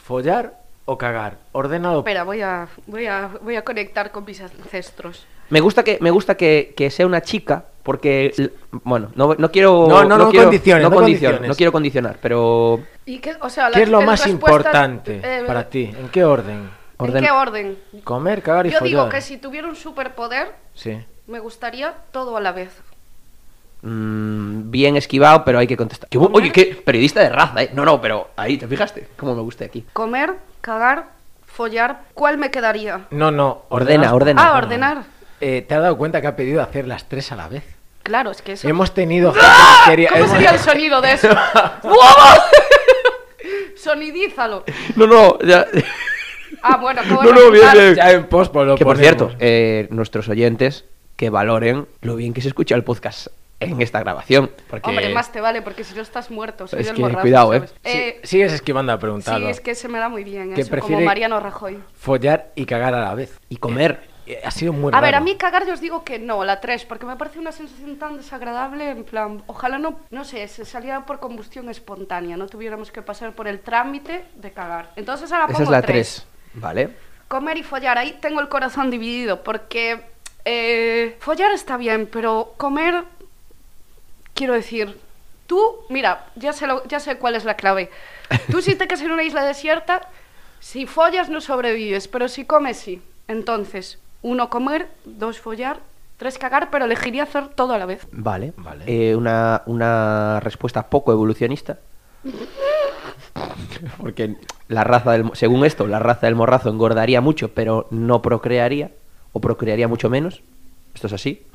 follar 0.04 0.52
o 0.86 0.96
cagar? 0.96 1.36
Ordenado. 1.52 1.98
Espera, 1.98 2.24
voy 2.24 2.40
a, 2.40 2.66
voy 2.86 3.06
a, 3.06 3.30
voy 3.42 3.56
a 3.56 3.62
conectar 3.62 4.10
con 4.10 4.24
mis 4.24 4.40
ancestros. 4.40 5.26
Me 5.50 5.60
gusta 5.60 5.84
que 5.84 5.98
me 6.00 6.10
gusta 6.10 6.36
que, 6.36 6.72
que 6.76 6.90
sea 6.90 7.06
una 7.06 7.20
chica 7.20 7.64
porque 7.84 8.32
l- 8.36 8.50
bueno, 8.82 9.10
no, 9.14 9.34
no 9.34 9.50
quiero 9.52 9.86
No, 9.88 10.02
no, 10.04 10.18
no 10.18 10.30
quiero, 10.30 10.46
condiciones, 10.46 10.82
no 10.82 10.90
condiciono, 10.90 11.34
condiciones. 11.36 11.48
no 11.48 11.54
quiero 11.54 11.70
condicionar, 11.72 12.16
pero 12.20 12.80
¿Y 13.04 13.18
qué, 13.20 13.36
o 13.40 13.48
sea, 13.48 13.70
¿Qué 13.70 13.82
es 13.82 13.88
lo 13.88 14.00
más 14.02 14.24
respuesta, 14.24 14.30
importante 14.30 15.20
eh, 15.22 15.44
para 15.46 15.68
ti? 15.68 15.84
¿En 15.96 16.08
qué 16.08 16.24
orden? 16.24 16.68
¿En 16.98 17.06
Orden- 17.06 17.22
qué 17.24 17.30
orden? 17.30 17.78
Comer, 18.02 18.42
cagar 18.42 18.66
y 18.66 18.70
Yo 18.70 18.78
follar. 18.78 18.88
digo 18.88 19.08
que 19.08 19.20
si 19.20 19.36
tuviera 19.36 19.68
un 19.68 19.76
superpoder, 19.76 20.52
Sí. 20.74 20.98
me 21.28 21.38
gustaría 21.38 21.94
todo 22.10 22.36
a 22.36 22.40
la 22.40 22.50
vez. 22.52 22.70
Mm, 23.82 24.70
bien 24.70 24.96
esquivado, 24.96 25.44
pero 25.44 25.58
hay 25.58 25.66
que 25.66 25.76
contestar. 25.76 26.08
Que 26.08 26.18
Oye, 26.18 26.52
qué 26.52 26.80
periodista 26.84 27.20
de 27.20 27.28
raza, 27.30 27.62
¿eh? 27.62 27.70
No, 27.72 27.84
no, 27.84 28.00
pero 28.00 28.30
ahí, 28.36 28.56
¿te 28.58 28.66
fijaste? 28.66 29.08
Cómo 29.16 29.34
me 29.34 29.42
gusta 29.42 29.64
aquí. 29.64 29.84
Comer, 29.92 30.34
cagar, 30.60 31.10
follar, 31.46 32.02
¿cuál 32.14 32.38
me 32.38 32.50
quedaría? 32.50 33.06
No, 33.10 33.30
no. 33.30 33.62
Ordena, 33.68 34.14
ordena. 34.14 34.42
Ah, 34.46 34.56
ordenar. 34.56 35.04
Eh, 35.40 35.64
¿Te 35.66 35.74
has 35.74 35.82
dado 35.82 35.96
cuenta 35.98 36.20
que 36.20 36.26
ha 36.26 36.36
pedido 36.36 36.62
hacer 36.62 36.86
las 36.86 37.08
tres 37.08 37.30
a 37.32 37.36
la 37.36 37.48
vez? 37.48 37.64
Claro, 38.02 38.30
es 38.30 38.40
que 38.40 38.52
eso... 38.52 38.68
Hemos 38.68 38.94
tenido 38.94 39.32
que 39.32 39.40
quería... 39.86 40.10
¿Cómo 40.12 40.28
sería 40.28 40.50
el 40.50 40.60
sonido 40.60 41.00
de 41.00 41.12
eso? 41.12 41.28
Sonidízalo. 43.76 44.64
No, 44.94 45.06
no, 45.06 45.38
ya. 45.40 45.66
Ah, 46.62 46.76
bueno, 46.78 47.00
acabo 47.00 47.22
No, 47.22 47.32
no, 47.32 47.50
bien, 47.50 47.66
bien. 47.72 47.94
Ya 47.94 48.10
en 48.12 48.26
post 48.26 48.52
pues, 48.52 48.66
lo 48.66 48.76
Que 48.76 48.84
por 48.84 48.96
ponemos. 48.96 49.18
cierto, 49.18 49.36
eh, 49.40 49.86
nuestros 49.90 50.28
oyentes 50.28 50.84
que 51.16 51.30
valoren 51.30 51.86
lo 52.00 52.16
bien 52.16 52.34
que 52.34 52.40
se 52.42 52.48
escucha 52.48 52.74
el 52.74 52.84
podcast 52.84 53.28
en 53.60 53.80
esta 53.80 54.00
grabación. 54.00 54.50
Porque 54.68 54.88
Hombre, 54.90 55.12
más 55.12 55.32
te 55.32 55.40
vale, 55.40 55.62
porque 55.62 55.84
si 55.84 55.94
no 55.94 56.02
estás 56.02 56.30
muerto, 56.30 56.66
soy 56.66 56.80
Es 56.80 56.92
que 56.92 57.00
morrazo, 57.00 57.20
cuidado, 57.22 57.54
¿eh? 57.54 57.66
Sí, 57.66 57.74
Eh, 57.84 58.20
sigues 58.22 58.52
esquivando 58.52 58.92
la 58.92 58.98
pregunta. 58.98 59.36
sí, 59.36 59.44
es 59.46 59.60
que 59.60 59.74
se 59.74 59.88
me 59.88 59.98
da 59.98 60.08
muy 60.08 60.24
bien 60.24 60.52
eso, 60.56 60.78
como 60.78 61.00
Mariano 61.00 61.40
Rajoy. 61.40 61.82
Follar 61.94 62.52
y 62.54 62.66
cagar 62.66 62.94
a 62.94 63.00
la 63.00 63.14
vez. 63.14 63.38
Y 63.48 63.56
comer. 63.56 64.00
Eh, 64.26 64.40
Ha 64.44 64.50
sido 64.50 64.72
muy 64.72 64.92
A 64.92 65.00
ver, 65.00 65.14
a 65.14 65.20
mí 65.20 65.36
cagar 65.36 65.66
yo 65.66 65.72
os 65.72 65.80
digo 65.80 66.02
que 66.02 66.18
no, 66.18 66.44
la 66.44 66.60
3, 66.60 66.84
porque 66.86 67.06
me 67.06 67.14
parece 67.16 67.38
una 67.38 67.52
sensación 67.52 67.96
tan 67.96 68.16
desagradable, 68.16 68.90
en 68.90 69.04
plan, 69.04 69.44
ojalá 69.46 69.78
no, 69.78 70.00
no 70.10 70.24
sé, 70.24 70.48
se 70.48 70.64
saliera 70.64 71.06
por 71.06 71.20
combustión 71.20 71.70
espontánea, 71.70 72.36
no 72.36 72.48
tuviéramos 72.48 72.90
que 72.90 73.02
pasar 73.02 73.34
por 73.34 73.46
el 73.46 73.60
trámite 73.60 74.24
de 74.34 74.50
cagar. 74.50 74.90
Entonces 74.96 75.30
ahora 75.30 75.44
Esa 75.44 75.52
pongo 75.52 75.62
es 75.64 75.70
la 75.70 75.82
3. 75.82 76.26
3. 76.52 76.60
Vale. 76.60 76.90
Comer 77.28 77.56
y 77.56 77.62
follar, 77.62 77.98
ahí 77.98 78.18
tengo 78.20 78.40
el 78.40 78.48
corazón 78.48 78.90
dividido, 78.90 79.44
porque 79.44 80.00
eh, 80.44 81.16
follar 81.20 81.52
está 81.52 81.76
bien, 81.76 82.08
pero 82.10 82.54
comer, 82.56 83.04
quiero 84.36 84.52
decir, 84.54 84.96
tú, 85.48 85.60
mira, 85.88 86.26
ya 86.36 86.52
sé, 86.52 86.66
lo- 86.68 86.86
ya 86.86 87.00
sé 87.00 87.16
cuál 87.18 87.34
es 87.34 87.44
la 87.44 87.54
clave. 87.54 87.90
Tú 88.50 88.60
si 88.62 88.76
te 88.76 88.86
quedas 88.86 89.02
en 89.02 89.10
una 89.10 89.24
isla 89.24 89.42
desierta, 89.44 90.02
si 90.60 90.86
follas 90.86 91.28
no 91.28 91.40
sobrevives, 91.40 92.06
pero 92.06 92.28
si 92.28 92.44
comes 92.44 92.76
sí. 92.76 93.02
Entonces, 93.26 93.98
uno 94.22 94.48
comer, 94.50 94.88
dos 95.04 95.40
follar, 95.40 95.80
tres 96.18 96.38
cagar, 96.38 96.70
pero 96.70 96.84
elegiría 96.84 97.24
hacer 97.24 97.48
todo 97.48 97.72
a 97.74 97.78
la 97.78 97.86
vez. 97.86 98.06
Vale. 98.12 98.52
Vale. 98.56 98.84
Eh, 98.86 99.16
una, 99.16 99.62
una 99.66 100.38
respuesta 100.40 100.88
poco 100.88 101.10
evolucionista. 101.12 101.78
Porque 103.98 104.36
la 104.68 104.84
raza 104.84 105.12
del, 105.12 105.30
según 105.34 105.64
esto, 105.64 105.86
la 105.86 105.98
raza 105.98 106.26
del 106.26 106.34
morrazo 106.34 106.70
engordaría 106.70 107.20
mucho, 107.20 107.52
pero 107.52 107.86
no 107.90 108.22
procrearía, 108.22 108.90
o 109.32 109.40
procrearía 109.40 109.88
mucho 109.88 110.08
menos. 110.10 110.42
Esto 110.94 111.06
es 111.08 111.12
así. 111.12 111.46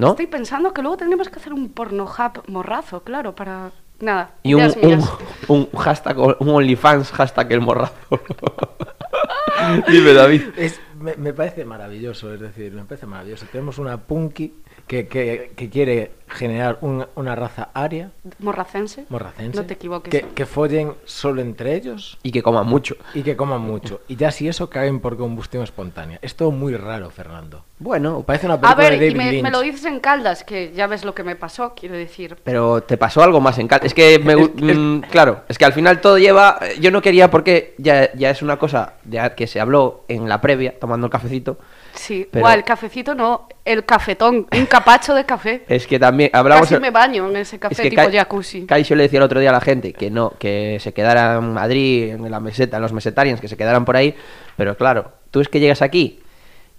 ¿No? 0.00 0.10
Estoy 0.10 0.26
pensando 0.28 0.72
que 0.72 0.80
luego 0.82 0.96
tendríamos 0.96 1.28
que 1.28 1.38
hacer 1.38 1.52
un 1.52 1.68
porno 1.70 2.04
hub 2.04 2.42
morrazo, 2.48 3.02
claro, 3.02 3.34
para... 3.34 3.70
Nada, 4.00 4.30
Y 4.42 4.54
un, 4.54 4.62
un, 4.82 5.04
un 5.48 5.70
hashtag, 5.78 6.16
un 6.18 6.48
OnlyFans 6.48 7.12
hashtag 7.12 7.52
el 7.52 7.60
morrazo. 7.60 7.92
Dime, 9.88 10.14
David. 10.14 10.42
Es- 10.56 10.80
me, 10.98 11.16
me 11.16 11.32
parece 11.34 11.64
maravilloso, 11.66 12.32
es 12.32 12.40
decir, 12.40 12.72
me 12.72 12.84
parece 12.84 13.06
maravilloso. 13.06 13.46
Tenemos 13.52 13.78
una 13.78 13.98
punky 13.98 14.54
que, 14.90 15.06
que, 15.06 15.52
que 15.54 15.70
quiere 15.70 16.10
generar 16.26 16.78
un- 16.80 17.06
una 17.14 17.36
raza 17.36 17.68
aria, 17.74 18.10
Morracense. 18.40 19.04
morracense. 19.08 19.56
No 19.56 19.64
te 19.64 19.74
equivoques. 19.74 20.10
Que, 20.10 20.28
que 20.34 20.46
follen 20.46 20.94
solo 21.04 21.40
entre 21.42 21.76
ellos 21.76 22.18
Y 22.24 22.32
que 22.32 22.42
coman 22.42 22.66
mucho. 22.66 22.96
y 23.14 23.22
que 23.22 23.36
coman 23.36 23.60
mucho. 23.60 24.00
Y 24.08 24.16
ya 24.16 24.32
si 24.32 24.48
eso 24.48 24.68
caen 24.68 24.98
por 24.98 25.16
combustión 25.16 25.62
espontánea. 25.62 26.18
Es 26.22 26.34
todo 26.34 26.50
muy 26.50 26.74
raro, 26.76 27.08
Fernando. 27.10 27.64
Bueno, 27.78 28.24
Parece 28.26 28.46
una 28.46 28.56
A 28.56 28.60
película 28.60 28.88
ver, 28.90 28.98
de 28.98 29.06
y 29.06 29.08
David 29.10 29.16
me, 29.24 29.30
Lynch. 29.32 29.42
me 29.44 29.50
lo 29.52 29.60
dices 29.60 29.84
en 29.84 30.00
Caldas, 30.00 30.42
que 30.42 30.72
ya 30.74 30.88
ves 30.88 31.04
lo 31.04 31.14
que 31.14 31.22
me 31.22 31.36
pasó, 31.36 31.72
quiero 31.76 31.94
decir. 31.94 32.36
pero 32.42 32.82
te 32.82 32.96
pasó 32.96 33.22
algo 33.22 33.40
más 33.40 33.56
en 33.58 33.68
cal- 33.68 33.80
Es 33.84 33.94
que, 33.94 34.18
me, 34.18 34.34
mm, 34.34 35.02
claro, 35.08 35.42
es 35.48 35.56
que 35.56 35.64
al 35.66 35.72
final 35.72 36.00
todo 36.00 36.18
lleva. 36.18 36.58
eh, 36.62 36.78
Yo 36.80 36.90
no 36.90 37.00
quería 37.00 37.30
porque 37.30 37.74
ya, 37.78 38.12
ya 38.14 38.30
es 38.30 38.42
una 38.42 38.56
cosa 38.58 38.94
ya 39.04 39.36
que 39.36 39.46
se 39.46 39.60
habló 39.60 40.02
en 40.08 40.28
la 40.28 40.40
previa, 40.40 40.74
tomando 40.80 41.06
el 41.06 41.12
cafecito. 41.12 41.58
Sí, 41.94 42.28
Pero- 42.30 42.44
Buah, 42.44 42.54
el 42.54 42.64
cafecito 42.64 43.14
no, 43.14 43.48
el 43.64 43.84
cafetón, 43.84 44.46
un 44.52 44.66
capacho 44.66 45.14
de 45.14 45.24
café. 45.24 45.64
Es 45.68 45.86
que 45.86 45.98
también 45.98 46.30
hablamos. 46.32 46.68
Casi 46.68 46.80
me 46.80 46.90
baño 46.90 47.28
en 47.28 47.36
ese 47.36 47.58
café 47.58 47.74
es 47.74 47.80
que 47.80 47.90
tipo 47.90 48.02
Kai- 48.02 48.12
jacuzzi. 48.16 48.66
Kai 48.66 48.82
yo 48.84 48.94
le 48.96 49.02
decía 49.04 49.18
el 49.18 49.24
otro 49.24 49.40
día 49.40 49.50
a 49.50 49.52
la 49.52 49.60
gente 49.60 49.92
que 49.92 50.10
no, 50.10 50.30
que 50.38 50.78
se 50.80 50.92
quedara 50.92 51.36
en 51.36 51.52
Madrid, 51.52 52.10
en 52.10 52.30
la 52.30 52.40
meseta, 52.40 52.76
en 52.76 52.82
los 52.82 52.92
mesetarians, 52.92 53.40
que 53.40 53.48
se 53.48 53.56
quedaran 53.56 53.84
por 53.84 53.96
ahí. 53.96 54.14
Pero 54.56 54.76
claro, 54.76 55.12
tú 55.30 55.40
es 55.40 55.48
que 55.48 55.60
llegas 55.60 55.82
aquí 55.82 56.20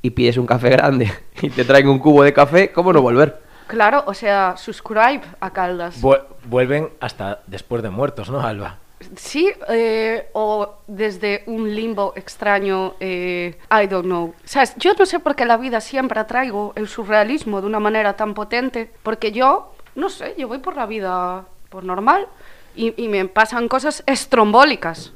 y 0.02 0.12
pides 0.12 0.38
un 0.38 0.48
café 0.48 0.70
grande 0.70 1.12
y 1.42 1.50
te 1.50 1.64
traen 1.66 1.88
un 1.88 2.00
cubo 2.00 2.24
de 2.24 2.34
café, 2.34 2.72
¿cómo 2.72 2.92
no 2.94 3.02
volver? 3.02 3.42
Claro, 3.68 4.04
o 4.06 4.14
sea, 4.14 4.56
subscribe 4.58 5.22
a 5.40 5.52
Caldas. 5.54 6.02
Vuel- 6.02 6.24
vuelven 6.46 6.90
hasta 7.00 7.40
después 7.48 7.82
de 7.84 7.90
muertos, 7.90 8.30
¿no, 8.30 8.42
Alba? 8.42 8.80
Sí, 9.16 9.52
eh, 9.70 10.30
o 10.34 10.76
desde 10.88 11.43
un 11.47 11.74
limbo 11.74 12.14
extraño, 12.16 12.95
eh, 12.99 13.58
I 13.72 13.88
don't 13.88 14.06
know. 14.06 14.34
¿Sabes? 14.43 14.74
Yo 14.78 14.93
no 14.97 15.06
sé 15.06 15.20
por 15.20 15.36
qué 15.36 15.45
la 15.45 15.58
vida 15.58 15.82
siempre 15.82 16.20
atraigo 16.20 16.74
el 16.76 16.88
surrealismo 16.88 17.62
de 17.62 17.68
una 17.68 17.80
manera 17.80 18.16
tan 18.16 18.34
potente, 18.34 18.91
porque 19.04 19.32
yo, 19.32 19.74
no 19.95 20.10
sé, 20.10 20.36
yo 20.38 20.47
voy 20.47 20.60
por 20.60 20.76
la 20.76 20.86
vida 20.86 21.45
por 21.70 21.84
normal 21.84 22.28
y, 22.76 22.93
y 23.02 23.08
me 23.08 23.26
pasan 23.26 23.68
cosas 23.68 24.04
estrombólicas. 24.06 25.14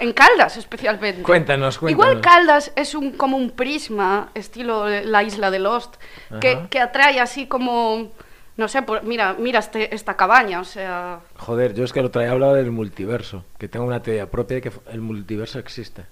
En 0.00 0.12
Caldas, 0.12 0.56
especialmente. 0.56 1.22
Cuéntanos, 1.22 1.76
Igual 1.76 1.94
cuéntanos. 1.94 2.22
Caldas 2.22 2.72
es 2.74 2.94
un, 2.96 3.12
como 3.12 3.36
un 3.36 3.50
prisma, 3.50 4.30
estilo 4.34 4.88
la 4.88 5.22
isla 5.22 5.50
de 5.52 5.60
Lost, 5.60 5.94
que, 6.40 6.66
que 6.70 6.80
atrae 6.80 7.20
así 7.20 7.46
como, 7.46 8.10
no 8.56 8.68
sé, 8.68 8.82
por- 8.82 9.02
mira, 9.04 9.34
mira 9.38 9.58
este- 9.60 9.94
esta 9.94 10.14
cabaña, 10.16 10.60
o 10.60 10.64
sea... 10.64 11.20
Joder, 11.38 11.74
yo 11.74 11.84
es 11.84 11.92
que 11.92 12.00
el 12.00 12.06
otro 12.06 12.20
día 12.22 12.30
hablaba 12.32 12.54
del 12.54 12.70
multiverso, 12.70 13.44
que 13.58 13.68
tengo 13.68 13.86
una 13.86 14.02
teoría 14.02 14.26
propia 14.30 14.56
de 14.56 14.60
que 14.62 14.72
el 14.92 15.00
multiverso 15.00 15.58
existe. 15.58 16.04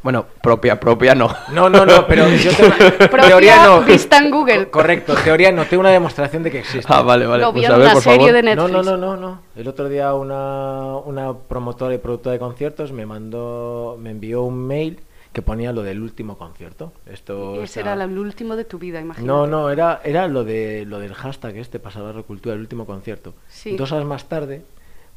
Bueno, 0.00 0.26
propia, 0.40 0.78
propia 0.78 1.16
no. 1.16 1.28
No, 1.52 1.68
no, 1.68 1.84
no, 1.84 2.06
pero 2.06 2.28
yo 2.36 2.52
tengo. 2.52 2.70
Propia 3.10 3.26
teoría 3.26 3.64
no. 3.64 3.80
vista 3.82 4.18
en 4.18 4.30
Google. 4.30 4.66
Co- 4.66 4.78
Correcto, 4.78 5.12
teoría 5.24 5.50
no, 5.50 5.64
tengo 5.64 5.80
una 5.80 5.90
demostración 5.90 6.44
de 6.44 6.52
que 6.52 6.60
existe. 6.60 6.86
Ah, 6.92 7.02
vale, 7.02 7.26
vale. 7.26 7.42
Lo 7.42 7.52
Pues 7.52 7.64
en 7.66 7.72
una 7.74 7.92
por 7.94 8.02
serie 8.02 8.28
favor. 8.28 8.32
de 8.32 8.42
No, 8.54 8.68
Netflix. 8.68 8.86
no, 8.86 8.96
no, 8.96 8.96
no, 8.96 9.16
no. 9.16 9.42
El 9.56 9.66
otro 9.66 9.88
día 9.88 10.14
una, 10.14 10.98
una 10.98 11.34
promotora 11.34 11.92
y 11.96 11.98
productora 11.98 12.34
de 12.34 12.38
conciertos 12.38 12.92
me 12.92 13.06
mandó, 13.06 13.98
me 14.00 14.10
envió 14.10 14.42
un 14.42 14.68
mail 14.68 15.00
que 15.32 15.42
ponía 15.42 15.72
lo 15.72 15.82
del 15.82 16.00
último 16.00 16.36
concierto. 16.38 16.92
Esto 17.06 17.62
Ese 17.62 17.80
era 17.80 17.92
el 17.92 18.18
último 18.18 18.56
de 18.56 18.64
tu 18.64 18.78
vida, 18.78 19.00
imagínate. 19.00 19.26
No, 19.26 19.46
no, 19.46 19.70
era, 19.70 20.00
era 20.04 20.26
lo 20.28 20.44
de 20.44 20.84
lo 20.86 20.98
del 20.98 21.14
hashtag 21.14 21.56
este, 21.56 21.78
Pasada 21.78 22.22
Cultura, 22.22 22.54
el 22.54 22.60
último 22.60 22.86
concierto. 22.86 23.34
Sí. 23.48 23.76
Dos 23.76 23.92
horas 23.92 24.06
más 24.06 24.28
tarde 24.28 24.62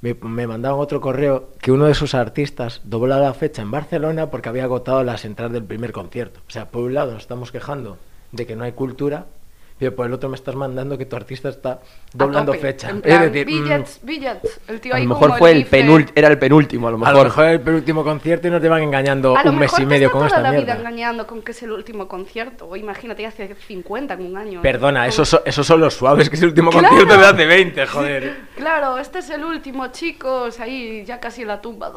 me, 0.01 0.16
me 0.16 0.47
mandaban 0.47 0.80
otro 0.80 0.99
correo 0.99 1.49
que 1.62 1.72
uno 1.72 1.86
de 1.86 1.93
sus 1.93 2.16
artistas 2.16 2.82
dobló 2.84 3.18
la 3.18 3.34
fecha 3.34 3.62
en 3.62 3.72
Barcelona 3.72 4.30
porque 4.30 4.49
había 4.49 4.64
agotado 4.64 5.03
las 5.03 5.26
entradas 5.26 5.53
del 5.53 5.64
primer 5.64 5.91
concierto. 5.91 6.41
O 6.47 6.51
sea, 6.51 6.70
por 6.70 6.84
un 6.84 6.93
lado 6.93 7.14
nos 7.14 7.22
estamos 7.22 7.51
quejando 7.51 7.97
de 8.32 8.45
que 8.45 8.55
no 8.55 8.64
hay 8.64 8.72
cultura, 8.74 9.28
pero 9.82 9.96
por 9.96 10.06
el 10.06 10.14
otro 10.14 10.30
me 10.30 10.36
estás 10.36 10.54
mandando 10.56 10.96
que 10.96 11.08
tu 11.08 11.16
artista 11.16 11.50
está 11.50 11.72
A 11.72 11.80
doblando 12.14 12.52
tope, 12.52 12.62
fecha. 12.62 12.90
en 12.92 13.02
es 13.04 13.20
decir, 13.20 13.48
mm, 13.48 13.50
billets, 13.50 14.00
billets. 14.04 14.60
El 14.68 14.80
tío 14.80 14.94
A 14.94 14.98
ahí 14.98 15.04
lo 15.04 15.10
mejor 15.10 15.38
fue 15.40 15.52
el 15.54 15.66
penúltimo, 15.66 16.14
era 16.16 16.28
el 16.28 16.38
penúltimo, 16.38 16.88
a 16.88 16.92
lo 16.92 16.98
a 16.98 17.00
mejor. 17.00 17.16
lo 17.16 17.24
mejor 17.24 17.46
el 17.46 17.70
último 17.76 18.04
concierto 18.04 18.48
y 18.48 18.52
nos 18.52 18.62
llevan 18.62 18.84
engañando 18.84 19.36
A 19.36 19.44
lo 19.44 19.50
un 19.50 19.58
mes 19.58 19.72
mejor 19.72 19.80
y 19.80 19.84
te 19.84 19.90
medio 19.90 20.12
con 20.12 20.20
toda 20.20 20.28
esta 20.28 20.42
la 20.42 20.52
vida 20.52 20.62
mierda. 20.76 20.80
engañando 20.80 21.26
con 21.26 21.42
que 21.42 21.52
es 21.52 21.64
el 21.64 21.72
último 21.72 22.08
concierto. 22.08 22.68
O 22.68 22.76
imagínate, 22.76 23.26
hace 23.26 23.56
50 23.56 24.14
en 24.14 24.22
un 24.26 24.38
año. 24.38 24.62
Perdona, 24.62 25.08
esos, 25.08 25.28
son- 25.30 25.42
esos 25.46 25.66
son 25.66 25.80
los 25.82 25.96
suaves, 25.96 26.30
que 26.30 26.36
es 26.36 26.42
el 26.44 26.50
último 26.50 26.70
Claro. 26.70 26.88
concierto 26.90 27.18
de 27.18 27.26
hace 27.26 27.46
20, 27.48 27.88
joder. 27.88 28.36
Claro, 28.56 29.00
este 29.00 29.20
es 29.20 29.30
el 29.32 29.44
último, 29.44 29.88
chicos. 29.88 30.60
Ahí 30.60 31.04
ya 31.06 31.20
casi 31.20 31.42
en 31.42 31.48
la 31.48 31.60
tumba. 31.60 31.92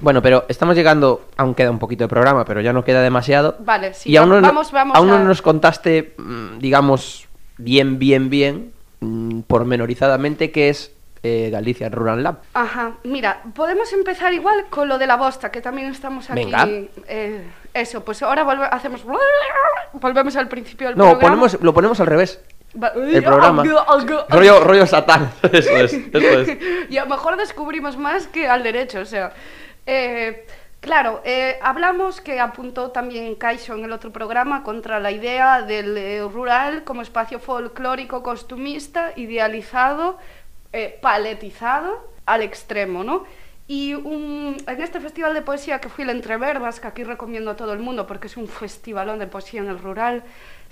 Bueno, 0.00 0.22
pero 0.22 0.44
estamos 0.48 0.76
llegando, 0.76 1.26
aún 1.36 1.54
queda 1.54 1.70
un 1.70 1.78
poquito 1.78 2.04
de 2.04 2.08
programa, 2.08 2.44
pero 2.44 2.60
ya 2.60 2.72
no 2.72 2.84
queda 2.84 3.02
demasiado. 3.02 3.56
Vale, 3.60 3.92
sí, 3.94 4.10
y 4.10 4.16
aún 4.16 4.28
no, 4.28 4.40
vamos, 4.40 4.70
vamos 4.72 4.96
aún 4.96 5.08
no 5.08 5.16
a- 5.16 5.18
nos 5.24 5.42
contaste, 5.42 6.14
mm, 6.16 6.58
digamos, 7.00 7.28
bien, 7.58 7.98
bien, 7.98 8.30
bien, 8.30 8.72
mm, 9.00 9.40
pormenorizadamente, 9.42 10.50
qué 10.50 10.68
es 10.68 10.92
eh, 11.22 11.50
Galicia 11.52 11.88
Rural 11.90 12.22
Lab. 12.22 12.38
Ajá, 12.54 12.92
mira, 13.04 13.42
podemos 13.54 13.92
empezar 13.92 14.32
igual 14.32 14.66
con 14.70 14.88
lo 14.88 14.96
de 14.98 15.06
la 15.06 15.16
bosta, 15.16 15.50
que 15.50 15.60
también 15.60 15.88
estamos 15.90 16.30
aquí. 16.30 16.44
Venga. 16.44 16.66
eh, 17.08 17.42
eso, 17.74 18.02
pues 18.04 18.22
ahora 18.22 18.44
volve- 18.44 18.68
hacemos. 18.70 19.04
Volvemos 19.92 20.34
al 20.36 20.48
principio 20.48 20.88
del 20.88 20.96
No, 20.96 21.04
programa. 21.10 21.20
ponemos, 21.28 21.58
lo 21.62 21.74
ponemos 21.74 22.00
al 22.00 22.06
revés. 22.06 22.40
El 23.12 23.22
programa. 23.24 23.62
Algo, 23.62 23.90
algo, 23.90 24.24
Rollo, 24.28 24.60
rollo 24.64 24.86
satán. 24.86 25.30
Eso 25.52 25.76
es, 25.76 25.92
eso 25.92 26.18
es. 26.40 26.58
y 26.90 26.96
a 26.98 27.04
lo 27.04 27.10
mejor 27.10 27.36
descubrimos 27.36 27.96
más 27.96 28.28
que 28.28 28.48
al 28.48 28.62
derecho, 28.62 29.00
o 29.00 29.04
sea. 29.04 29.32
eh, 29.86 30.46
claro, 30.80 31.22
eh, 31.24 31.58
hablamos 31.62 32.20
que 32.20 32.40
apuntó 32.40 32.90
también 32.90 33.34
Caixo 33.34 33.74
en 33.74 33.84
el 33.84 33.92
otro 33.92 34.12
programa 34.12 34.62
contra 34.62 35.00
la 35.00 35.10
idea 35.10 35.62
del 35.62 35.96
eh, 35.96 36.22
rural 36.22 36.84
como 36.84 37.02
espacio 37.02 37.38
folclórico 37.38 38.22
costumista, 38.22 39.12
idealizado, 39.16 40.18
eh, 40.72 40.98
paletizado 41.00 42.10
al 42.26 42.42
extremo, 42.42 43.04
¿no? 43.04 43.24
Y 43.66 43.92
en 43.92 44.56
este 44.66 44.98
festival 44.98 45.32
de 45.32 45.42
poesía 45.42 45.80
que 45.80 45.88
fui 45.88 46.02
el 46.02 46.10
Entreverbas, 46.10 46.80
que 46.80 46.88
aquí 46.88 47.04
recomiendo 47.04 47.52
a 47.52 47.56
todo 47.56 47.72
el 47.72 47.78
mundo 47.78 48.04
porque 48.04 48.26
es 48.26 48.36
un 48.36 48.48
festivalón 48.48 49.20
de 49.20 49.28
poesía 49.28 49.60
en 49.60 49.68
el 49.68 49.78
rural, 49.78 50.24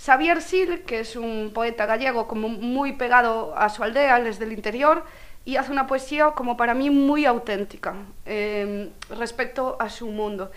Xavier 0.05 0.43
Sil, 0.43 0.83
que 0.85 0.99
es 0.99 1.15
un 1.15 1.53
poeta 1.55 1.87
gallego 1.87 2.27
como 2.27 2.49
muy 2.49 2.95
pegado 2.95 3.57
a 3.57 3.69
su 3.69 3.85
aldea, 3.85 4.17
él 4.17 4.27
es 4.27 4.41
del 4.41 4.53
interior, 4.53 5.05
y 5.49 5.57
hace 5.57 5.73
una 5.73 5.87
poesía 5.87 6.33
como 6.33 6.59
para 6.59 6.75
mí 6.75 6.91
muy 6.91 7.25
auténtica 7.25 7.95
eh, 8.27 8.91
respecto 9.09 9.79
a 9.81 9.89
su 9.89 10.09
mundo. 10.09 10.53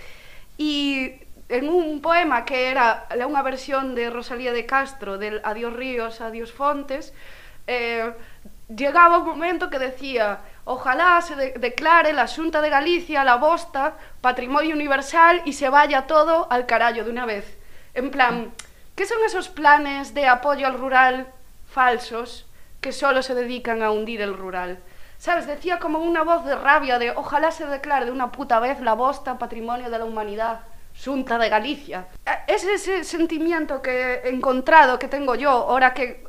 Y 0.57 1.13
en 1.47 1.69
un 1.69 2.01
poema 2.01 2.43
que 2.43 2.67
era 2.67 3.07
unha 3.15 3.39
versión 3.39 3.95
de 3.95 4.11
Rosalía 4.11 4.51
de 4.51 4.67
Castro, 4.67 5.15
del 5.15 5.39
Adiós 5.47 5.71
Ríos, 5.71 6.19
Adiós 6.19 6.51
Fontes, 6.51 7.15
eh, 7.71 8.11
llegaba 8.67 9.23
un 9.23 9.31
momento 9.31 9.71
que 9.71 9.79
decía 9.79 10.43
ojalá 10.67 11.23
se 11.23 11.39
de 11.39 11.55
declare 11.55 12.11
la 12.11 12.27
Xunta 12.27 12.59
de 12.59 12.67
Galicia, 12.67 13.23
la 13.23 13.39
Bosta, 13.39 13.95
Patrimonio 14.19 14.75
Universal 14.75 15.39
y 15.47 15.55
se 15.55 15.71
vaya 15.71 16.03
todo 16.03 16.51
al 16.51 16.67
carallo 16.67 17.07
de 17.07 17.15
una 17.15 17.23
vez. 17.23 17.47
En 17.95 18.11
plan, 18.11 18.51
¿qué 18.99 19.07
son 19.07 19.23
esos 19.23 19.47
planes 19.47 20.11
de 20.11 20.27
apoyo 20.27 20.67
al 20.67 20.75
rural 20.75 21.31
falsos 21.71 22.50
que 22.81 22.91
solo 22.91 23.21
se 23.21 23.35
dedican 23.35 23.83
a 23.83 23.91
hundir 23.91 24.21
el 24.21 24.35
rural? 24.35 24.79
¿Sabes? 25.17 25.45
Decía 25.45 25.77
como 25.79 25.99
una 25.99 26.23
voz 26.23 26.43
de 26.45 26.55
rabia 26.55 26.97
de 26.97 27.11
ojalá 27.11 27.51
se 27.51 27.67
declare 27.67 28.05
de 28.05 28.11
una 28.11 28.31
puta 28.31 28.59
vez 28.59 28.81
la 28.81 28.93
bosta 28.93 29.37
patrimonio 29.37 29.89
de 29.89 29.99
la 29.99 30.05
humanidad. 30.05 30.61
Xunta 30.93 31.37
de 31.37 31.47
Galicia. 31.47 32.07
Eh, 32.25 32.31
Es 32.47 32.65
ese 32.65 33.03
sentimiento 33.03 33.81
que 33.81 34.15
he 34.23 34.29
encontrado, 34.29 34.99
que 34.99 35.07
tengo 35.07 35.35
yo, 35.35 35.49
ahora 35.51 35.93
que 35.93 36.25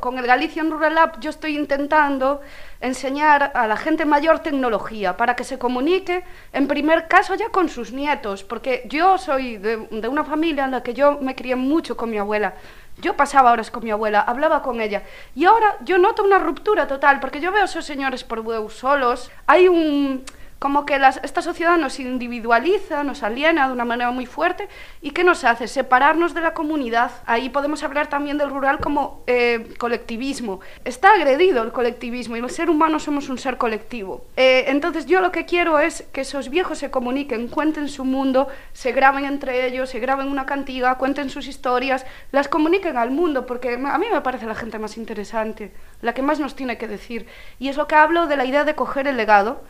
con 0.00 0.18
el 0.18 0.26
Galician 0.26 0.70
Rural 0.70 0.94
Lab 0.94 1.18
yo 1.18 1.30
estoy 1.30 1.56
intentando 1.56 2.42
enseñar 2.80 3.52
a 3.54 3.66
la 3.66 3.76
gente 3.76 4.04
mayor 4.04 4.40
tecnología 4.40 5.16
para 5.16 5.34
que 5.34 5.44
se 5.44 5.58
comunique, 5.58 6.24
en 6.52 6.68
primer 6.68 7.08
caso 7.08 7.34
ya 7.34 7.48
con 7.48 7.68
sus 7.68 7.90
nietos, 7.90 8.44
porque 8.44 8.82
yo 8.86 9.16
soy 9.18 9.56
de, 9.56 9.88
de 9.90 10.08
una 10.08 10.24
familia 10.24 10.66
en 10.66 10.72
la 10.72 10.82
que 10.82 10.92
yo 10.94 11.18
me 11.20 11.34
crié 11.34 11.56
mucho 11.56 11.96
con 11.96 12.10
mi 12.10 12.18
abuela. 12.18 12.54
Yo 12.98 13.16
pasaba 13.16 13.52
horas 13.52 13.70
con 13.70 13.84
mi 13.84 13.90
abuela, 13.90 14.20
hablaba 14.20 14.62
con 14.62 14.80
ella. 14.80 15.02
Y 15.34 15.44
ahora 15.44 15.76
yo 15.84 15.98
noto 15.98 16.24
una 16.24 16.38
ruptura 16.38 16.86
total, 16.86 17.20
porque 17.20 17.40
yo 17.40 17.52
veo 17.52 17.62
a 17.62 17.66
esos 17.66 17.84
señores 17.84 18.24
por 18.24 18.40
Bueu 18.40 18.70
solos. 18.70 19.30
Hay 19.46 19.68
un 19.68 20.24
como 20.58 20.86
que 20.86 20.98
esta 21.22 21.42
sociedad 21.42 21.76
nos 21.76 22.00
individualiza, 22.00 23.04
nos 23.04 23.22
aliena 23.22 23.66
de 23.66 23.74
una 23.74 23.84
manera 23.84 24.10
muy 24.10 24.24
fuerte 24.24 24.68
y 25.02 25.10
¿qué 25.10 25.22
nos 25.22 25.44
hace? 25.44 25.68
Separarnos 25.68 26.32
de 26.32 26.40
la 26.40 26.54
comunidad. 26.54 27.10
Ahí 27.26 27.50
podemos 27.50 27.82
hablar 27.82 28.08
también 28.08 28.38
del 28.38 28.48
rural 28.48 28.78
como 28.78 29.22
eh, 29.26 29.74
colectivismo. 29.78 30.60
Está 30.84 31.12
agredido 31.12 31.62
el 31.62 31.72
colectivismo 31.72 32.36
y 32.36 32.40
el 32.40 32.48
ser 32.48 32.70
humano 32.70 32.98
somos 32.98 33.28
un 33.28 33.36
ser 33.36 33.58
colectivo. 33.58 34.24
Eh, 34.36 34.64
entonces 34.68 35.04
yo 35.04 35.20
lo 35.20 35.30
que 35.30 35.44
quiero 35.44 35.78
es 35.78 36.02
que 36.12 36.22
esos 36.22 36.48
viejos 36.48 36.78
se 36.78 36.90
comuniquen, 36.90 37.48
cuenten 37.48 37.88
su 37.88 38.06
mundo, 38.06 38.48
se 38.72 38.92
graben 38.92 39.26
entre 39.26 39.66
ellos, 39.66 39.90
se 39.90 40.00
graben 40.00 40.28
una 40.28 40.46
cantiga, 40.46 40.96
cuenten 40.96 41.28
sus 41.28 41.48
historias, 41.48 42.06
las 42.32 42.48
comuniquen 42.48 42.96
al 42.96 43.10
mundo, 43.10 43.44
porque 43.44 43.74
a 43.74 43.98
mí 43.98 44.06
me 44.10 44.20
parece 44.22 44.46
la 44.46 44.54
gente 44.54 44.78
más 44.78 44.96
interesante, 44.96 45.72
la 46.00 46.14
que 46.14 46.22
más 46.22 46.40
nos 46.40 46.56
tiene 46.56 46.78
que 46.78 46.88
decir. 46.88 47.26
Y 47.58 47.68
es 47.68 47.76
lo 47.76 47.86
que 47.86 47.94
hablo 47.94 48.26
de 48.26 48.38
la 48.38 48.46
idea 48.46 48.64
de 48.64 48.74
coger 48.74 49.06
el 49.06 49.18
legado 49.18 49.60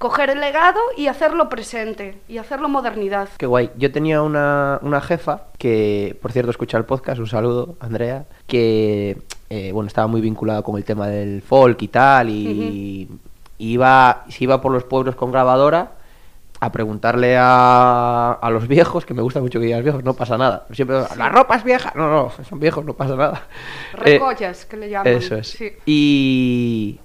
coger 0.00 0.30
el 0.30 0.40
legado 0.40 0.80
y 0.96 1.08
hacerlo 1.08 1.50
presente 1.50 2.18
y 2.26 2.38
hacerlo 2.38 2.70
modernidad. 2.70 3.28
Qué 3.36 3.44
guay. 3.44 3.70
Yo 3.76 3.92
tenía 3.92 4.22
una, 4.22 4.78
una 4.80 5.02
jefa 5.02 5.48
que, 5.58 6.18
por 6.22 6.32
cierto, 6.32 6.50
escucha 6.50 6.78
el 6.78 6.86
podcast, 6.86 7.20
un 7.20 7.26
saludo, 7.26 7.76
Andrea, 7.80 8.24
que, 8.46 9.18
eh, 9.50 9.70
bueno, 9.72 9.88
estaba 9.88 10.06
muy 10.06 10.22
vinculada 10.22 10.62
con 10.62 10.78
el 10.78 10.84
tema 10.84 11.06
del 11.06 11.42
folk 11.42 11.82
y 11.82 11.88
tal, 11.88 12.30
y 12.30 13.10
iba, 13.58 14.24
se 14.30 14.44
iba 14.44 14.62
por 14.62 14.72
los 14.72 14.84
pueblos 14.84 15.16
con 15.16 15.32
grabadora 15.32 15.92
a 16.60 16.72
preguntarle 16.72 17.36
a, 17.38 18.32
a 18.32 18.50
los 18.50 18.68
viejos, 18.68 19.04
que 19.04 19.12
me 19.12 19.20
gusta 19.20 19.40
mucho 19.40 19.60
que 19.60 19.66
digas 19.66 19.82
viejos, 19.82 20.02
no 20.02 20.14
pasa 20.14 20.38
nada. 20.38 20.66
Siempre, 20.72 20.96
la 21.14 21.28
ropa 21.28 21.56
es 21.56 21.64
vieja. 21.64 21.92
No, 21.94 22.08
no, 22.08 22.32
son 22.48 22.58
viejos, 22.58 22.86
no 22.86 22.94
pasa 22.94 23.16
nada. 23.16 23.42
Eh, 23.92 24.14
Recollas, 24.14 24.64
que 24.64 24.78
le 24.78 24.88
llaman. 24.88 25.12
Eso 25.12 25.36
es. 25.36 25.48
Sí. 25.48 25.72
Y, 25.84 27.00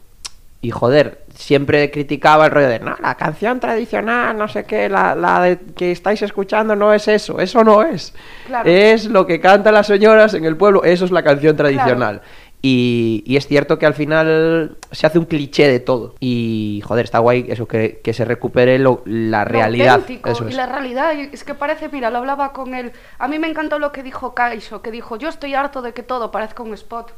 y 0.66 0.72
joder, 0.72 1.24
siempre 1.36 1.92
criticaba 1.92 2.46
el 2.46 2.52
rollo 2.52 2.68
de, 2.70 2.80
no, 2.80 2.96
la 3.02 3.16
canción 3.16 3.60
tradicional, 3.60 4.36
no 4.38 4.48
sé 4.48 4.64
qué, 4.64 4.90
la, 4.90 5.14
la 5.16 5.42
de 5.42 5.60
que 5.76 5.92
estáis 5.92 6.22
escuchando 6.24 6.76
no 6.76 6.94
es 6.94 7.08
eso, 7.08 7.40
eso 7.40 7.64
no 7.64 7.84
es. 7.84 8.14
Claro. 8.48 8.70
Es 8.70 9.06
lo 9.06 9.28
que 9.28 9.40
cantan 9.40 9.74
las 9.76 9.88
señoras 9.88 10.34
en 10.34 10.46
el 10.46 10.58
pueblo, 10.58 10.84
eso 10.84 11.06
es 11.06 11.12
la 11.12 11.24
canción 11.24 11.56
tradicional. 11.56 12.22
Y, 12.62 13.22
y 13.28 13.38
es 13.38 13.46
cierto 13.46 13.78
que 13.78 13.86
al 13.86 13.94
final 13.94 14.78
se 14.92 15.06
hace 15.06 15.20
un 15.20 15.26
cliché 15.26 15.68
de 15.68 15.80
todo. 15.80 16.16
Y 16.20 16.82
joder, 16.84 17.06
está 17.06 17.20
guay 17.20 17.46
eso, 17.48 17.68
que, 17.68 18.02
que 18.04 18.12
se 18.12 18.26
recupere 18.26 18.80
lo- 18.80 19.04
la 19.06 19.46
realidad. 19.46 20.02
Eso 20.26 20.46
y 20.46 20.50
es. 20.50 20.56
la 20.56 20.66
realidad 20.66 21.12
es 21.14 21.44
que 21.44 21.54
parece, 21.54 21.90
mira, 21.90 22.10
lo 22.10 22.18
hablaba 22.18 22.54
con 22.54 22.74
él. 22.74 22.92
A 23.20 23.28
mí 23.28 23.38
me 23.38 23.48
encantó 23.48 23.78
lo 23.78 23.92
que 23.92 24.02
dijo 24.02 24.34
Kaiso, 24.34 24.82
que 24.82 24.90
dijo, 24.90 25.16
yo 25.18 25.30
estoy 25.30 25.54
harto 25.54 25.84
de 25.84 25.94
que 25.94 26.02
todo 26.02 26.32
parezca 26.32 26.64
un 26.64 26.74
spot. 26.74 27.14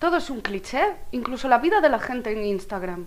Todo 0.00 0.16
es 0.16 0.28
un 0.30 0.40
cliché, 0.40 0.80
incluso 1.12 1.46
la 1.46 1.58
vida 1.58 1.80
de 1.80 1.88
la 1.88 2.00
gente 2.00 2.32
en 2.32 2.44
Instagram. 2.44 3.06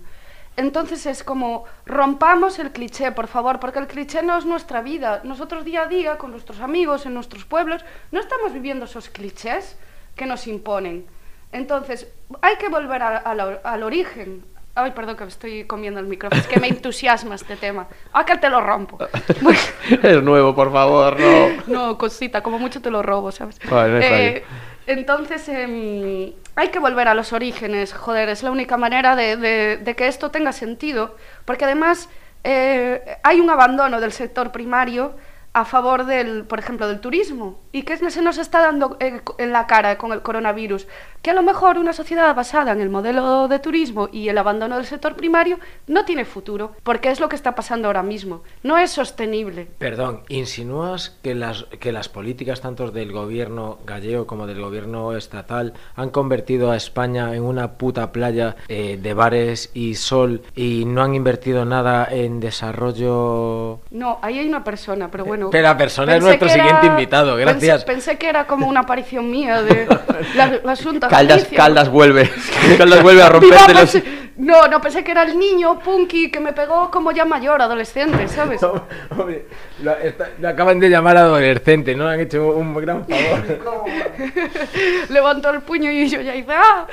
Entonces 0.56 1.06
es 1.08 1.24
como, 1.24 1.66
rompamos 1.88 2.60
el 2.60 2.72
cliché, 2.72 3.12
por 3.12 3.28
favor, 3.28 3.60
porque 3.60 3.80
el 3.80 3.88
cliché 3.88 4.22
no 4.22 4.38
es 4.38 4.46
nuestra 4.46 4.82
vida. 4.82 5.20
Nosotros 5.24 5.66
día 5.66 5.82
a 5.82 5.88
día, 5.88 6.18
con 6.20 6.30
nuestros 6.32 6.60
amigos, 6.62 7.06
en 7.08 7.16
nuestros 7.16 7.44
pueblos, 7.46 7.84
no 8.12 8.20
estamos 8.20 8.54
viviendo 8.54 8.86
esos 8.86 9.10
clichés 9.10 9.76
que 10.16 10.28
nos 10.28 10.46
imponen. 10.46 11.06
Entonces, 11.52 12.08
hay 12.42 12.56
que 12.58 12.70
volver 12.70 13.02
a- 13.02 13.18
a 13.18 13.34
la- 13.36 13.60
al 13.64 13.82
origen. 13.84 14.46
Ay, 14.76 14.92
perdón 14.92 15.16
que 15.18 15.24
me 15.24 15.30
estoy 15.30 15.66
comiendo 15.66 16.00
el 16.00 16.06
micrófono, 16.08 16.40
es 16.42 16.48
que 16.48 16.60
me 16.60 16.68
entusiasma 16.78 17.34
este 17.36 17.56
tema. 17.56 17.88
Ah, 18.12 18.24
que 18.26 18.38
te 18.38 18.50
lo 18.50 18.62
rompo. 18.62 18.98
Es 20.04 20.22
nuevo, 20.24 20.54
por 20.56 20.72
favor, 20.72 21.20
no. 21.20 21.48
no, 21.68 21.98
cosita, 21.98 22.42
como 22.44 22.60
mucho 22.60 22.82
te 22.82 22.90
lo 22.92 23.02
robo, 23.02 23.32
¿sabes? 23.32 23.60
Vale, 23.70 23.94
no 23.94 24.00
Eh, 24.00 24.44
entonces, 24.88 25.48
em, 25.50 26.34
hay 26.56 26.68
que 26.70 26.80
volver 26.80 27.08
a 27.08 27.14
los 27.14 27.34
orígenes, 27.34 27.94
joder, 27.94 28.30
es 28.30 28.44
la 28.44 28.52
única 28.52 28.78
manera 28.78 29.16
de, 29.16 29.38
de- 29.38 29.78
de 29.78 29.96
que 29.96 30.08
esto 30.08 30.32
tenga 30.32 30.52
sentido, 30.52 31.16
porque 31.46 31.66
además 31.66 32.10
eh, 32.44 33.18
hay 33.24 33.40
un 33.40 33.50
abandono 33.50 34.02
del 34.02 34.12
sector 34.12 34.52
primario 34.52 35.16
a 35.54 35.66
favor 35.66 36.06
del, 36.06 36.46
por 36.46 36.60
ejemplo, 36.60 36.88
del 36.88 37.00
turismo. 37.00 37.60
¿Y 37.72 37.84
qué 37.84 37.98
se 37.98 38.22
nos 38.22 38.38
está 38.38 38.62
dando 38.62 38.98
eh, 39.00 39.22
en 39.38 39.52
la 39.52 39.68
cara 39.68 39.98
con 39.98 40.12
el 40.12 40.22
coronavirus? 40.22 40.88
Que 41.22 41.32
a 41.32 41.34
lo 41.34 41.44
mejor 41.44 41.78
una 41.78 41.94
sociedad 41.94 42.36
basada 42.36 42.72
en 42.72 42.82
el 42.82 42.90
modelo 42.90 43.48
de 43.48 43.60
turismo 43.60 44.10
y 44.12 44.30
el 44.30 44.38
abandono 44.38 44.76
del 44.76 44.86
sector 44.86 45.16
primario 45.16 45.60
no 45.88 46.06
tiene 46.06 46.26
futuro, 46.26 46.74
porque 46.84 47.12
es 47.12 47.20
lo 47.20 47.30
que 47.30 47.36
está 47.36 47.56
pasando 47.56 47.88
ahora 47.88 48.04
mismo. 48.04 48.42
No 48.64 48.78
es 48.78 48.92
sostenible. 48.92 49.68
Perdón, 49.78 50.24
¿insinúas 50.28 51.18
que 51.22 51.36
las, 51.36 51.66
que 51.80 51.92
las 51.92 52.10
políticas 52.10 52.62
tanto 52.62 52.92
del 52.92 53.12
gobierno 53.12 53.78
gallego 53.86 54.28
como 54.28 54.48
del 54.48 54.60
gobierno 54.60 55.16
estatal 55.16 55.74
han 55.96 56.10
convertido 56.10 56.72
a 56.72 56.76
España 56.76 57.36
en 57.36 57.44
una 57.44 57.74
puta 57.74 58.12
playa 58.12 58.56
eh, 58.68 58.98
de 59.02 59.14
bares 59.14 59.70
y 59.74 59.96
sol 59.96 60.42
y 60.56 60.86
no 60.86 61.04
han 61.04 61.14
invertido 61.14 61.64
nada 61.64 62.08
en 62.10 62.40
desarrollo? 62.40 63.80
No, 63.92 64.20
ahí 64.22 64.40
hay 64.40 64.48
una 64.48 64.64
persona, 64.64 65.10
pero 65.12 65.26
bueno. 65.26 65.43
Pero 65.50 65.64
la 65.64 65.78
persona 65.78 66.14
es 66.16 66.24
pensé 66.24 66.28
nuestro 66.40 66.50
siguiente 66.50 66.88
invitado, 66.88 67.36
pensé- 67.38 67.42
gracias. 67.42 67.84
Pensé, 67.86 68.18
que 68.18 68.28
era 68.30 68.46
como 68.46 68.68
una 68.68 68.82
aparición 68.82 69.30
mía 69.30 69.62
de 69.62 69.88
la, 70.36 70.60
la 70.64 70.72
Asunta 70.74 71.08
Caldas. 71.08 71.46
Caldas 71.56 71.90
vuelve. 71.90 72.30
Caldas 72.78 73.02
vuelve 73.04 73.22
a 73.24 73.30
romperte 73.30 73.74
los... 73.74 73.96
pensé- 73.96 74.04
No, 74.38 74.68
no, 74.68 74.82
pensé 74.82 75.04
que 75.04 75.12
era 75.12 75.24
el 75.24 75.38
niño 75.38 75.78
punky 75.80 76.32
que 76.32 76.40
me 76.40 76.54
pegó 76.54 76.90
como 76.90 77.12
ya 77.12 77.24
mayor, 77.26 77.62
adolescente, 77.62 78.28
¿sabes? 78.28 78.62
Hombre, 78.64 79.46
lo, 79.84 79.92
está- 79.98 80.30
lo 80.40 80.50
acaban 80.50 80.80
de 80.80 80.90
llamar 80.90 81.18
adolescente, 81.18 81.96
¿no? 81.96 82.08
Han 82.08 82.20
hecho 82.20 82.48
un 82.50 82.74
gran 82.76 83.06
favor. 83.06 83.60
Levantó 85.10 85.50
el 85.52 85.62
puño 85.62 85.92
y 85.92 86.08
yo 86.10 86.22
ya 86.22 86.36
hice 86.36 86.52
¡ah! 86.52 86.88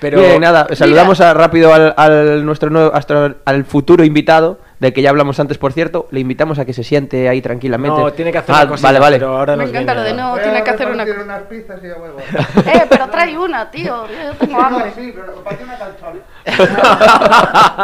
Pero 0.00 0.20
Bien, 0.20 0.40
nada, 0.40 0.66
saludamos 0.74 1.20
a- 1.20 1.34
rápido 1.34 1.72
al, 1.74 1.94
al 1.96 2.44
nuestro 2.44 2.70
nuevo, 2.70 2.90
hasta- 2.94 3.36
al 3.44 3.64
futuro 3.64 4.02
invitado, 4.04 4.58
del 4.80 4.92
que 4.92 5.02
ya 5.02 5.10
hablamos 5.10 5.38
antes, 5.38 5.58
por 5.58 5.72
cierto. 5.72 6.08
Le 6.10 6.20
invitamos 6.20 6.58
a 6.58 6.64
que 6.64 6.72
se 6.72 6.82
siente 6.82 7.28
ahí 7.28 7.40
tranquilamente. 7.42 8.00
No, 8.00 8.12
tiene 8.12 8.32
que 8.32 8.38
hacer 8.38 8.54
Ah, 8.54 8.60
una 8.62 8.68
cosita, 8.70 8.88
Vale, 8.88 8.98
vale. 8.98 9.18
pero 9.18 9.36
ahora 9.38 9.54
Me 9.56 9.64
encanta 9.64 9.94
lo 9.94 10.02
de 10.02 10.14
no, 10.14 10.30
Voy 10.32 10.40
tiene 10.42 10.64
que 10.64 10.70
hacer 10.70 10.88
una... 10.88 11.04
unas 11.04 11.42
pizzas 11.42 11.78
y 11.84 11.86
ya 11.88 11.94
vuelvo. 11.96 12.18
Eh, 12.66 12.86
pero 12.88 13.08
trae 13.08 13.38
una, 13.38 13.70
tío, 13.70 14.06
yo 14.06 14.34
tengo 14.46 14.60
hambre. 14.60 14.92
Sí, 14.96 15.14
pero 15.14 15.42
una 15.62 15.78
calzona. 15.78 16.20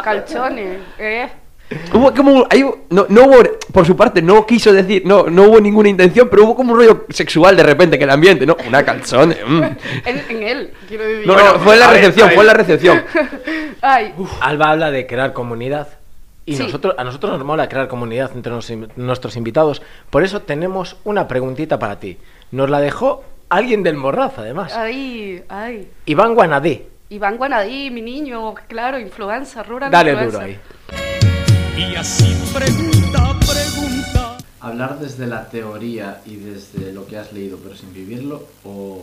Calzones, 0.03 0.79
eh. 0.99 1.29
Hubo 1.93 2.15
como 2.15 2.47
hay- 2.49 2.63
no, 2.91 3.07
no 3.09 3.23
hubo, 3.25 3.43
por 3.73 3.85
su 3.85 3.97
parte, 3.97 4.23
no 4.23 4.47
quiso 4.47 4.73
decir, 4.73 5.03
no, 5.05 5.25
no 5.25 5.43
hubo 5.45 5.61
ninguna 5.61 5.89
intención, 5.89 6.29
pero 6.31 6.45
hubo 6.45 6.55
como 6.55 6.73
un 6.73 6.79
rollo 6.79 7.07
sexual 7.09 7.57
de 7.57 7.65
repente 7.65 7.99
que 7.99 8.05
el 8.05 8.11
ambiente, 8.11 8.47
¿no? 8.47 8.57
Una 8.69 8.85
calzone. 8.85 9.37
mm. 9.45 9.63
En, 10.05 10.23
en 10.29 10.43
él, 10.45 10.73
quiero 10.87 11.03
decir. 11.05 11.27
No, 11.27 11.35
no, 11.37 11.59
fue 11.59 11.75
en 11.75 11.81
la 11.81 11.91
recepción, 11.91 12.31
fue 12.31 12.43
en 12.43 12.47
la 12.47 12.55
recepción. 12.55 13.03
Ay, 13.83 14.15
Alba 14.41 14.71
habla 14.71 14.91
de 14.93 15.07
crear 15.09 15.33
comunidad. 15.33 15.89
Y 16.49 16.55
Sí. 16.57 16.63
nosotros, 16.63 16.95
a 16.97 17.03
nosotros 17.05 17.33
nos 17.37 17.45
mola 17.45 17.69
crear 17.69 17.89
comunidad 17.89 18.31
entre 18.35 18.53
nos- 18.53 18.73
nuestros 18.97 19.37
invitados. 19.37 19.83
Por 20.11 20.23
eso 20.23 20.43
tenemos 20.43 20.97
una 21.05 21.27
preguntita 21.27 21.79
para 21.79 21.99
ti. 21.99 22.19
Nos 22.53 22.71
la 22.71 22.79
dejó 22.81 23.25
alguien 23.49 23.83
del 23.83 23.97
Morraz, 23.97 24.39
además. 24.39 24.73
ay, 24.77 25.43
ay. 25.49 25.91
Iván 26.07 26.35
Guanadí. 26.35 26.87
Iván 27.09 27.37
Guanadí, 27.37 27.91
mi 27.91 28.01
niño, 28.03 28.55
claro, 28.69 28.99
influencer, 28.99 29.67
rural 29.67 29.91
Dale 29.91 30.13
influencer. 30.13 30.41
duro 30.41 30.45
ahí. 31.77 31.81
Y 31.93 31.95
así 31.97 32.35
pregunta, 32.55 33.35
pregunta. 33.41 34.37
Hablar 34.61 34.99
desde 35.01 35.27
la 35.27 35.49
teoría 35.49 36.21
y 36.27 36.37
desde 36.37 36.93
lo 36.93 37.07
que 37.07 37.19
has 37.19 37.33
leído 37.33 37.59
pero 37.63 37.75
sin 37.77 37.93
vivirlo 37.93 38.45
o 38.65 39.01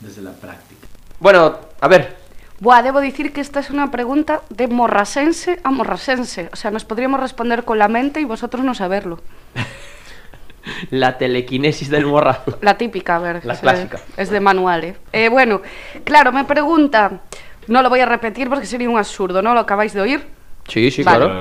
desde 0.00 0.22
la 0.22 0.32
práctica. 0.32 0.86
Bueno, 1.20 1.56
a 1.80 1.88
ver, 1.88 2.16
Buah, 2.60 2.82
debo 2.82 3.00
decir 3.00 3.32
que 3.32 3.40
esta 3.40 3.60
es 3.60 3.70
una 3.70 3.90
pregunta 3.90 4.42
de 4.50 4.66
morrasense 4.66 5.60
a 5.62 5.70
morrasense. 5.70 6.48
O 6.52 6.56
sea, 6.56 6.70
nos 6.70 6.84
podríamos 6.84 7.20
responder 7.20 7.64
con 7.64 7.78
la 7.78 7.86
mente 7.88 8.20
y 8.20 8.24
vosotros 8.24 8.64
no 8.64 8.74
saberlo. 8.74 9.20
la 10.90 11.18
telequinesis 11.18 11.88
del 11.88 12.06
morrazo. 12.06 12.58
La 12.60 12.76
típica, 12.76 13.16
a 13.16 13.18
ver. 13.20 13.44
La 13.44 13.54
es, 13.54 13.60
clásica. 13.60 14.00
Es 14.16 14.30
de 14.30 14.40
manual, 14.40 14.84
¿eh? 14.84 14.96
Eh, 15.12 15.28
Bueno, 15.28 15.62
claro, 16.04 16.32
me 16.32 16.44
pregunta... 16.44 17.20
No 17.68 17.82
lo 17.82 17.90
voy 17.90 18.00
a 18.00 18.06
repetir 18.06 18.48
porque 18.48 18.64
sería 18.64 18.88
un 18.88 18.96
absurdo, 18.96 19.42
¿no? 19.42 19.52
Lo 19.52 19.60
acabáis 19.60 19.92
de 19.92 20.00
oír. 20.00 20.26
Sí, 20.66 20.90
sí, 20.90 21.02
Vale. 21.02 21.26
claro. 21.26 21.40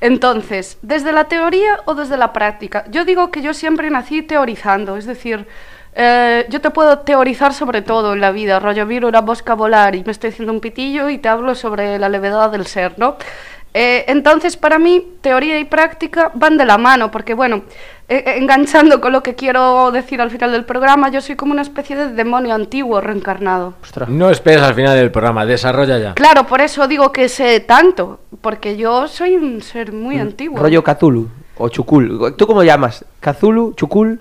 Entonces, 0.00 0.76
¿desde 0.82 1.12
la 1.12 1.24
teoría 1.24 1.80
o 1.84 1.94
desde 1.94 2.16
la 2.16 2.32
práctica? 2.32 2.84
Yo 2.90 3.04
digo 3.04 3.30
que 3.30 3.42
yo 3.42 3.54
siempre 3.54 3.88
nací 3.88 4.22
teorizando, 4.22 4.96
es 4.96 5.06
decir, 5.06 5.46
eh, 5.94 6.46
yo 6.48 6.60
te 6.60 6.70
puedo 6.70 6.98
teorizar 7.00 7.52
sobre 7.52 7.82
todo 7.82 8.14
en 8.14 8.20
la 8.20 8.30
vida, 8.30 8.60
rollo 8.60 8.86
viro 8.86 9.08
una 9.08 9.22
mosca 9.22 9.54
volar 9.54 9.94
y 9.94 10.04
me 10.04 10.12
estoy 10.12 10.30
haciendo 10.30 10.52
un 10.52 10.60
pitillo 10.60 11.08
y 11.08 11.18
te 11.18 11.28
hablo 11.28 11.54
sobre 11.54 11.98
la 11.98 12.08
levedad 12.08 12.50
del 12.50 12.66
ser, 12.66 12.98
¿no? 12.98 13.16
Eh, 13.74 14.06
entonces, 14.08 14.56
para 14.56 14.78
mí, 14.78 15.04
teoría 15.20 15.58
y 15.58 15.64
práctica 15.64 16.30
van 16.34 16.56
de 16.56 16.64
la 16.64 16.78
mano, 16.78 17.10
porque 17.10 17.34
bueno, 17.34 17.62
eh, 18.08 18.24
eh, 18.26 18.34
enganchando 18.38 19.00
con 19.00 19.12
lo 19.12 19.22
que 19.22 19.34
quiero 19.34 19.90
decir 19.90 20.20
al 20.20 20.30
final 20.30 20.52
del 20.52 20.64
programa, 20.64 21.10
yo 21.10 21.20
soy 21.20 21.36
como 21.36 21.52
una 21.52 21.62
especie 21.62 21.94
de 21.94 22.08
demonio 22.12 22.54
antiguo 22.54 23.00
reencarnado. 23.00 23.74
Ostras. 23.82 24.08
No 24.08 24.30
esperes 24.30 24.62
al 24.62 24.74
final 24.74 24.96
del 24.96 25.10
programa, 25.10 25.44
desarrolla 25.44 25.98
ya. 25.98 26.14
Claro, 26.14 26.46
por 26.46 26.60
eso 26.60 26.88
digo 26.88 27.12
que 27.12 27.28
sé 27.28 27.60
tanto, 27.60 28.20
porque 28.40 28.76
yo 28.76 29.06
soy 29.06 29.36
un 29.36 29.60
ser 29.60 29.92
muy 29.92 30.18
antiguo. 30.18 30.58
Rollo 30.58 30.82
Cthulhu 30.82 31.28
o 31.58 31.68
Chukul. 31.68 32.34
¿Tú 32.36 32.46
cómo 32.46 32.62
llamas? 32.62 33.04
¿Cthulhu? 33.20 33.74
¿Chukul? 33.74 34.20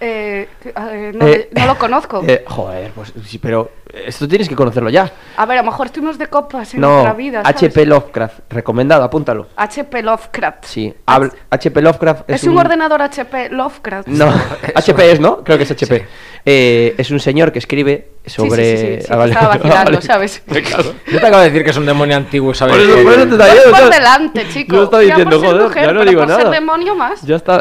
Eh, 0.00 0.48
eh, 0.64 1.12
no, 1.14 1.26
Eh, 1.26 1.48
no 1.52 1.66
lo 1.66 1.76
conozco. 1.78 2.22
Eh, 2.28 2.44
joder, 2.46 2.92
pues 2.92 3.12
sí, 3.26 3.38
pero 3.38 3.70
esto 3.92 4.28
tienes 4.28 4.48
que 4.48 4.54
conocerlo 4.54 4.90
ya. 4.90 5.10
A 5.36 5.46
ver, 5.46 5.58
a 5.58 5.62
lo 5.62 5.70
mejor 5.70 5.86
estuvimos 5.86 6.18
de 6.18 6.26
copas 6.26 6.74
en 6.74 6.80
No, 6.80 6.88
nuestra 6.90 7.14
vida. 7.14 7.42
¿sabes? 7.42 7.56
HP 7.62 7.86
Lovecraft, 7.86 8.40
recomendado, 8.50 9.02
apúntalo. 9.02 9.46
HP 9.56 10.02
Lovecraft. 10.02 10.64
Sí, 10.66 10.94
habl- 11.06 11.32
HP 11.50 11.80
Lovecraft 11.82 12.30
Es, 12.30 12.44
un, 12.44 12.56
ordenador 12.58 13.02
HP 13.02 13.48
Lovecraft. 13.50 14.08
No, 14.08 14.26
HP 14.74 15.12
es, 15.12 15.20
¿no? 15.20 15.42
Creo 15.42 15.56
que 15.58 15.64
es 15.64 15.70
HP. 15.70 16.06
Eh, 16.44 16.94
es 16.96 17.10
un 17.10 17.18
señor 17.20 17.50
que 17.50 17.58
escribe 17.58 18.08
sobre... 18.26 18.76
Sí, 18.76 18.76
sí, 18.86 18.94
sí, 18.96 19.00
sí, 19.02 19.06
Ah, 19.12 19.16
vale. 19.16 19.32
estaba 19.32 19.56
vacilando, 19.56 19.90
Vale. 19.92 20.02
¿sabes? 20.02 20.42
Yo 20.46 21.20
te 21.20 21.26
acabo 21.26 21.38
de 21.42 21.50
decir 21.50 21.64
que 21.64 21.70
es 21.70 21.76
un 21.76 21.86
demonio 21.86 22.16
antiguo, 22.16 22.54
¿sabes? 22.54 22.76
Por 22.76 22.84
eso- 22.84 23.02
por 23.02 23.12
eso 23.14 23.26
te 23.26 23.32
está 23.44 23.80
por 23.80 23.90
delante, 23.90 24.48
chico. 24.50 24.76
Yo 24.76 24.84
estaba 24.84 25.02
Ya 25.02 25.08
diciendo, 25.16 25.40
joder, 25.40 25.62
mujer, 25.62 25.86
ya 25.86 25.92
no 25.92 26.04
digo 26.04 26.20
por 26.20 26.28
ser 26.30 26.38
nada. 26.38 26.50
demonio 26.50 26.94
más. 26.94 27.22
Ya 27.22 27.36
está. 27.36 27.60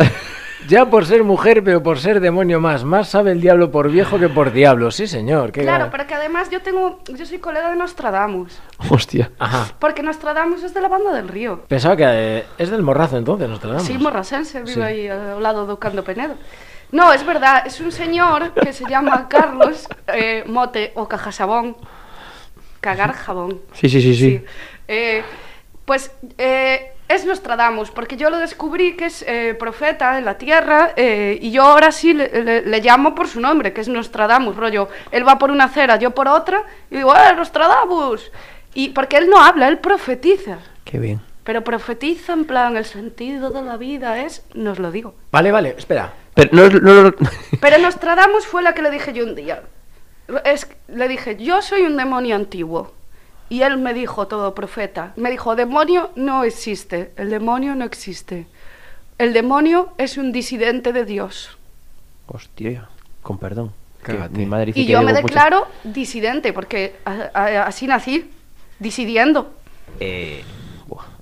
Ya 0.68 0.90
por 0.90 1.06
ser 1.06 1.24
mujer, 1.24 1.64
pero 1.64 1.84
por 1.84 2.00
ser 2.00 2.20
demonio 2.20 2.60
más. 2.60 2.84
Más 2.84 3.10
sabe 3.10 3.32
el 3.32 3.42
diablo 3.42 3.70
por 3.70 3.92
viejo 3.92 4.18
que 4.20 4.28
por 4.28 4.52
diablo. 4.52 4.90
Sí, 4.92 5.06
señor. 5.08 5.52
qué 5.52 5.62
Claro, 5.62 5.92
que 6.08 6.14
además 6.16 6.50
yo 6.50 6.62
tengo, 6.62 7.00
yo 7.08 7.26
soy 7.26 7.38
colega 7.38 7.70
de 7.70 7.76
Nostradamus. 7.76 8.60
Hostia. 8.90 9.32
Ajá. 9.38 9.68
Porque 9.80 10.02
Nostradamus 10.02 10.64
es 10.64 10.74
de 10.74 10.82
la 10.82 10.88
banda 10.88 11.14
del 11.14 11.28
río. 11.28 11.62
Pensaba 11.68 11.96
que 11.96 12.04
eh, 12.08 12.46
es 12.58 12.70
del 12.72 12.82
morrazo 12.82 13.18
entonces, 13.18 13.48
nos 13.48 13.60
tratamos. 13.60 13.84
Sí, 13.86 13.98
morrasense, 13.98 14.62
vive 14.62 14.74
Sí. 14.74 14.82
ahí 14.82 15.08
al 15.08 15.42
lado 15.44 15.68
de 15.68 15.74
Ocando 15.74 16.04
Penedo. 16.04 16.36
No, 16.92 17.14
es 17.14 17.26
verdad, 17.26 17.64
es 17.68 17.80
un 17.80 17.92
señor 17.92 18.54
que 18.54 18.74
se 18.74 18.86
llama 18.90 19.28
Carlos 19.30 19.88
eh, 20.08 20.44
Mote 20.48 20.92
o 20.96 21.08
Cajasabón. 21.08 21.78
Cagar 22.82 23.14
jabón. 23.14 23.62
Sí, 23.74 23.90
sí, 23.90 24.02
sí, 24.02 24.16
sí. 24.16 24.46
Eh, 24.88 25.24
pues 25.86 26.12
eh, 26.38 26.94
es 27.08 27.26
Nostradamus, 27.26 27.90
porque 27.92 28.18
yo 28.18 28.30
lo 28.30 28.38
descubrí 28.38 28.96
que 28.98 29.06
es 29.06 29.24
eh, 29.28 29.56
profeta 29.58 30.18
en 30.18 30.26
la 30.26 30.38
tierra 30.38 30.92
eh, 30.96 31.38
y 31.42 31.52
yo 31.52 31.64
ahora 31.64 31.92
sí 31.92 32.14
le, 32.14 32.44
le- 32.44 32.62
le 32.64 32.82
llamo 32.82 33.16
por 33.16 33.28
su 33.28 33.40
nombre, 33.40 33.72
que 33.74 33.82
es 33.82 33.88
Nostradamus, 33.88 34.56
rollo. 34.56 34.90
Él 35.12 35.26
va 35.28 35.38
por 35.40 35.50
una 35.52 35.66
acera, 35.66 35.96
yo 35.98 36.12
por 36.12 36.28
otra, 36.28 36.64
y 36.92 36.98
digo, 36.98 37.14
¡eh, 37.16 37.34
Nostradamus! 37.36 38.32
Y 38.74 38.90
porque 38.90 39.18
él 39.18 39.30
no 39.30 39.40
habla, 39.40 39.68
él 39.70 39.80
profetiza. 39.80 40.58
Qué 40.84 41.00
bien. 41.00 41.22
Pero 41.44 41.64
profetiza 41.64 42.34
en 42.34 42.44
plan, 42.46 42.76
el 42.76 42.84
sentido 42.86 43.52
de 43.52 43.62
la 43.62 43.78
vida 43.78 44.20
es, 44.20 44.44
no 44.54 44.72
os 44.72 44.80
lo 44.80 44.92
digo. 44.92 45.16
Vale, 45.32 45.52
vale, 45.52 45.76
espera. 45.78 46.14
Pero 46.34 46.50
no, 46.52 46.68
no, 46.70 47.04
no- 47.04 47.14
Pero 47.62 47.78
Nostradamus 47.78 48.46
fue 48.46 48.62
la 48.62 48.74
que 48.74 48.82
le 48.82 48.92
dije 48.92 49.14
yo 49.14 49.24
un 49.24 49.34
día. 49.34 49.64
Es, 50.44 50.68
le 50.90 51.08
dije, 51.08 51.38
yo 51.38 51.62
soy 51.62 51.84
un 51.84 51.96
demonio 51.96 52.36
antiguo. 52.36 52.92
Y 53.50 53.62
él 53.62 53.78
me 53.78 53.94
dijo, 53.94 54.28
todo 54.28 54.54
profeta, 54.54 55.14
me 55.16 55.30
dijo, 55.32 55.56
demonio 55.56 56.10
no 56.16 56.44
existe, 56.44 57.12
el 57.16 57.30
demonio 57.30 57.76
no 57.76 57.86
existe. 57.86 58.46
El 59.18 59.34
demonio 59.34 59.90
es 59.98 60.18
un 60.18 60.32
disidente 60.32 60.92
de 60.94 61.06
Dios. 61.06 61.58
Hostia, 62.28 62.90
con 63.24 63.38
perdón. 63.38 63.72
Mi 64.32 64.46
madre 64.46 64.68
dice 64.68 64.80
Y 64.82 64.86
que 64.86 64.92
yo 64.94 65.02
me 65.02 65.12
mucho- 65.12 65.26
declaro 65.26 65.68
disidente, 65.84 66.54
porque 66.54 66.96
a- 67.06 67.30
a- 67.34 67.64
así 67.64 67.88
nací, 67.88 68.30
disidiendo. 68.80 69.52
Eh, 70.00 70.44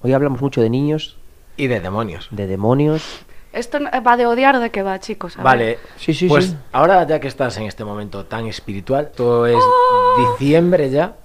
hoy 0.01 0.13
hablamos 0.13 0.41
mucho 0.41 0.61
de 0.61 0.69
niños, 0.69 1.17
Y 1.57 1.67
de 1.67 1.79
demonios. 1.79 2.27
de 2.31 2.47
demonios. 2.47 3.21
Esto 3.53 3.79
va 4.05 4.17
de 4.17 4.25
odiar 4.25 4.59
de 4.59 4.69
qué 4.69 4.83
va, 4.83 4.99
chicos. 4.99 5.35
a 5.35 5.37
ver. 5.37 5.43
Vale, 5.45 5.79
Sí, 5.97 6.13
sí, 6.13 6.27
pues 6.27 6.47
sí. 6.47 6.57
ahora 6.73 7.07
ya 7.07 7.19
que 7.21 7.27
estás 7.29 7.55
en 7.57 7.63
este 7.63 7.85
momento 7.85 8.25
tan 8.25 8.45
espiritual, 8.47 9.11
todo 9.15 9.47
es 9.47 9.55
diciembre 10.37 10.89
ya, 10.89 11.15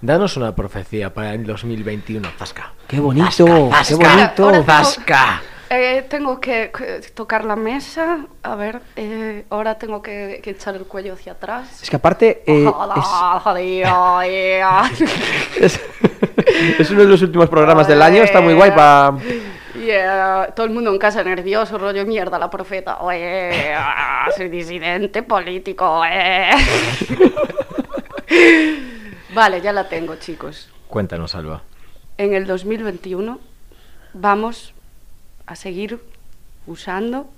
danos 0.00 0.36
una 0.36 0.54
profecía 0.54 1.12
para 1.12 1.34
el 1.34 1.44
2021. 1.44 2.28
Zasca. 2.38 2.72
¡Qué 2.86 3.00
bonito! 3.00 3.70
Zasca, 3.70 3.96
¡Qué 4.34 4.42
bonito! 4.42 4.64
Zasca. 4.64 5.42
Eh, 5.70 6.06
tengo 6.08 6.40
que, 6.40 6.70
que 6.76 7.00
tocar 7.14 7.44
la 7.44 7.54
mesa. 7.54 8.20
A 8.42 8.54
ver, 8.54 8.80
eh, 8.96 9.44
ahora 9.50 9.76
tengo 9.76 10.00
que, 10.00 10.40
que 10.42 10.50
echar 10.50 10.74
el 10.76 10.84
cuello 10.84 11.12
hacia 11.12 11.32
atrás. 11.32 11.82
Es 11.82 11.90
que 11.90 11.96
aparte 11.96 12.42
eh, 12.46 12.70
es, 15.60 15.60
es, 15.60 15.80
es 16.78 16.90
uno 16.90 17.02
de 17.02 17.08
los 17.08 17.20
últimos 17.20 17.50
programas 17.50 17.86
del 17.86 18.00
año, 18.00 18.22
está 18.22 18.40
muy 18.40 18.54
guay 18.54 18.70
para... 18.70 19.14
Eh, 19.90 20.06
todo 20.54 20.66
el 20.66 20.72
mundo 20.72 20.90
en 20.90 20.98
casa 20.98 21.22
nervioso, 21.22 21.78
rollo 21.78 22.04
mierda, 22.04 22.38
la 22.38 22.50
profeta. 22.50 22.98
Oye, 23.00 23.72
ah, 23.74 24.28
soy 24.36 24.48
disidente 24.48 25.22
político, 25.22 26.02
eh. 26.04 26.50
Vale, 29.34 29.60
ya 29.60 29.72
la 29.72 29.88
tengo, 29.88 30.16
chicos. 30.16 30.68
Cuéntanos, 30.88 31.34
Alba. 31.34 31.62
En 32.16 32.34
el 32.34 32.46
2021 32.46 33.38
vamos 34.14 34.72
a 35.46 35.54
seguir 35.56 36.00
usando 36.66 37.28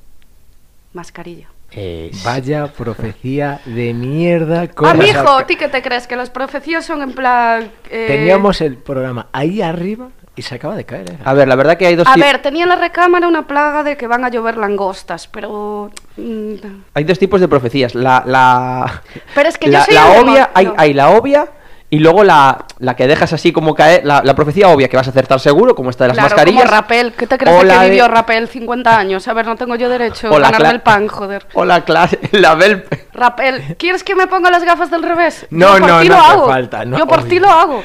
mascarilla. 0.93 1.49
Eh, 1.73 2.11
Vaya 2.25 2.67
profecía 2.73 3.61
de 3.65 3.95
mierda. 3.95 4.67
con 4.69 4.89
Ah, 4.89 4.95
las 4.95 5.07
mijo, 5.07 5.21
arca- 5.21 5.47
¿tú 5.47 5.55
qué 5.59 5.69
te 5.69 5.83
crees? 5.83 6.07
Que 6.07 6.17
las 6.17 6.31
profecías 6.31 6.85
son 6.85 7.03
en 7.03 7.13
plan... 7.13 7.71
eh, 7.91 8.07
Teníamos 8.09 8.61
el 8.61 8.77
programa 8.77 9.29
ahí 9.33 9.63
arriba 9.63 10.09
y 10.35 10.43
se 10.43 10.57
acaba 10.57 10.75
de 10.75 10.85
caer. 10.85 11.13
¿eh? 11.13 11.19
a 11.25 11.33
ver, 11.35 11.47
la 11.47 11.55
verdad 11.55 11.77
que 11.77 11.87
hay 11.87 11.95
dos, 11.95 12.09
A 12.09 12.15
ti- 12.15 12.21
ver, 12.21 12.43
tenía 12.43 12.65
en 12.65 12.71
la 12.71 12.77
recámara 12.77 13.29
una 13.29 13.47
plaga 13.47 13.85
de 13.85 13.97
que 13.97 14.09
van 14.09 14.25
a 14.25 14.31
llover 14.31 14.57
langostas, 14.57 15.29
pero... 15.29 15.93
mm, 16.17 16.55
hay 16.95 17.05
dos 17.05 17.19
tipos 17.21 17.41
de 17.41 17.47
profecías. 17.47 17.95
La, 17.95 18.25
la, 18.27 19.03
Pero 19.37 19.49
es 19.49 19.57
que 19.59 19.67
yo 19.67 19.73
la, 19.73 19.85
soy 19.85 19.95
la 19.95 20.21
obvia, 20.21 20.51
hay, 20.55 20.73
hay 20.77 20.93
la 20.95 21.11
obvia 21.11 21.49
y 21.93 21.99
luego 21.99 22.23
la, 22.23 22.67
la 22.79 22.95
que 22.95 23.07
dejas 23.09 23.33
así 23.33 23.53
como 23.53 23.75
caer, 23.75 24.03
la, 24.05 24.23
la 24.25 24.35
profecía 24.35 24.69
obvia 24.69 24.89
que 24.89 24.97
vas 24.97 25.09
a 25.09 25.11
acertar 25.11 25.41
seguro, 25.41 25.75
como 25.75 25.91
esta 25.91 26.05
de 26.05 26.09
las 26.09 26.15
claro, 26.17 26.29
mascarillas. 26.31 26.63
como 26.63 26.73
Rapel. 26.77 27.13
¿Qué 27.15 27.27
te 27.27 27.37
crees 27.37 27.57
o 27.57 27.61
de 27.61 27.67
la 27.67 27.75
que 27.75 27.81
de- 27.81 27.91
vivió 27.91 28.07
Rapel 28.09 28.49
50 28.49 28.97
años? 28.99 29.27
A 29.27 29.33
ver, 29.33 29.47
no 29.47 29.57
tengo 29.57 29.75
yo 29.75 29.89
derecho 29.89 30.31
o 30.31 30.37
a 30.37 30.39
la 30.39 30.47
ganarme 30.51 30.69
cla- 30.69 30.73
el 30.75 30.81
pan, 30.83 31.09
joder. 31.09 31.47
O 31.55 31.65
la 31.65 31.85
clase, 31.85 32.19
la 32.33 32.55
del... 32.55 32.85
Rapel, 33.13 33.77
¿quieres 33.77 34.05
que 34.05 34.15
me 34.15 34.27
ponga 34.29 34.51
las 34.51 34.63
gafas 34.63 34.91
del 34.91 35.03
revés? 35.03 35.47
No, 35.51 35.67
Yo 35.75 35.81
por 35.81 35.89
no, 35.91 36.01
ti 36.01 36.09
no 36.09 36.15
lo 36.15 36.21
hace 36.23 36.33
hago. 36.33 36.47
falta, 36.47 36.85
no, 36.85 36.99
Yo 36.99 37.07
por 37.07 37.25
ti 37.25 37.39
lo 37.41 37.51
hago. 37.51 37.83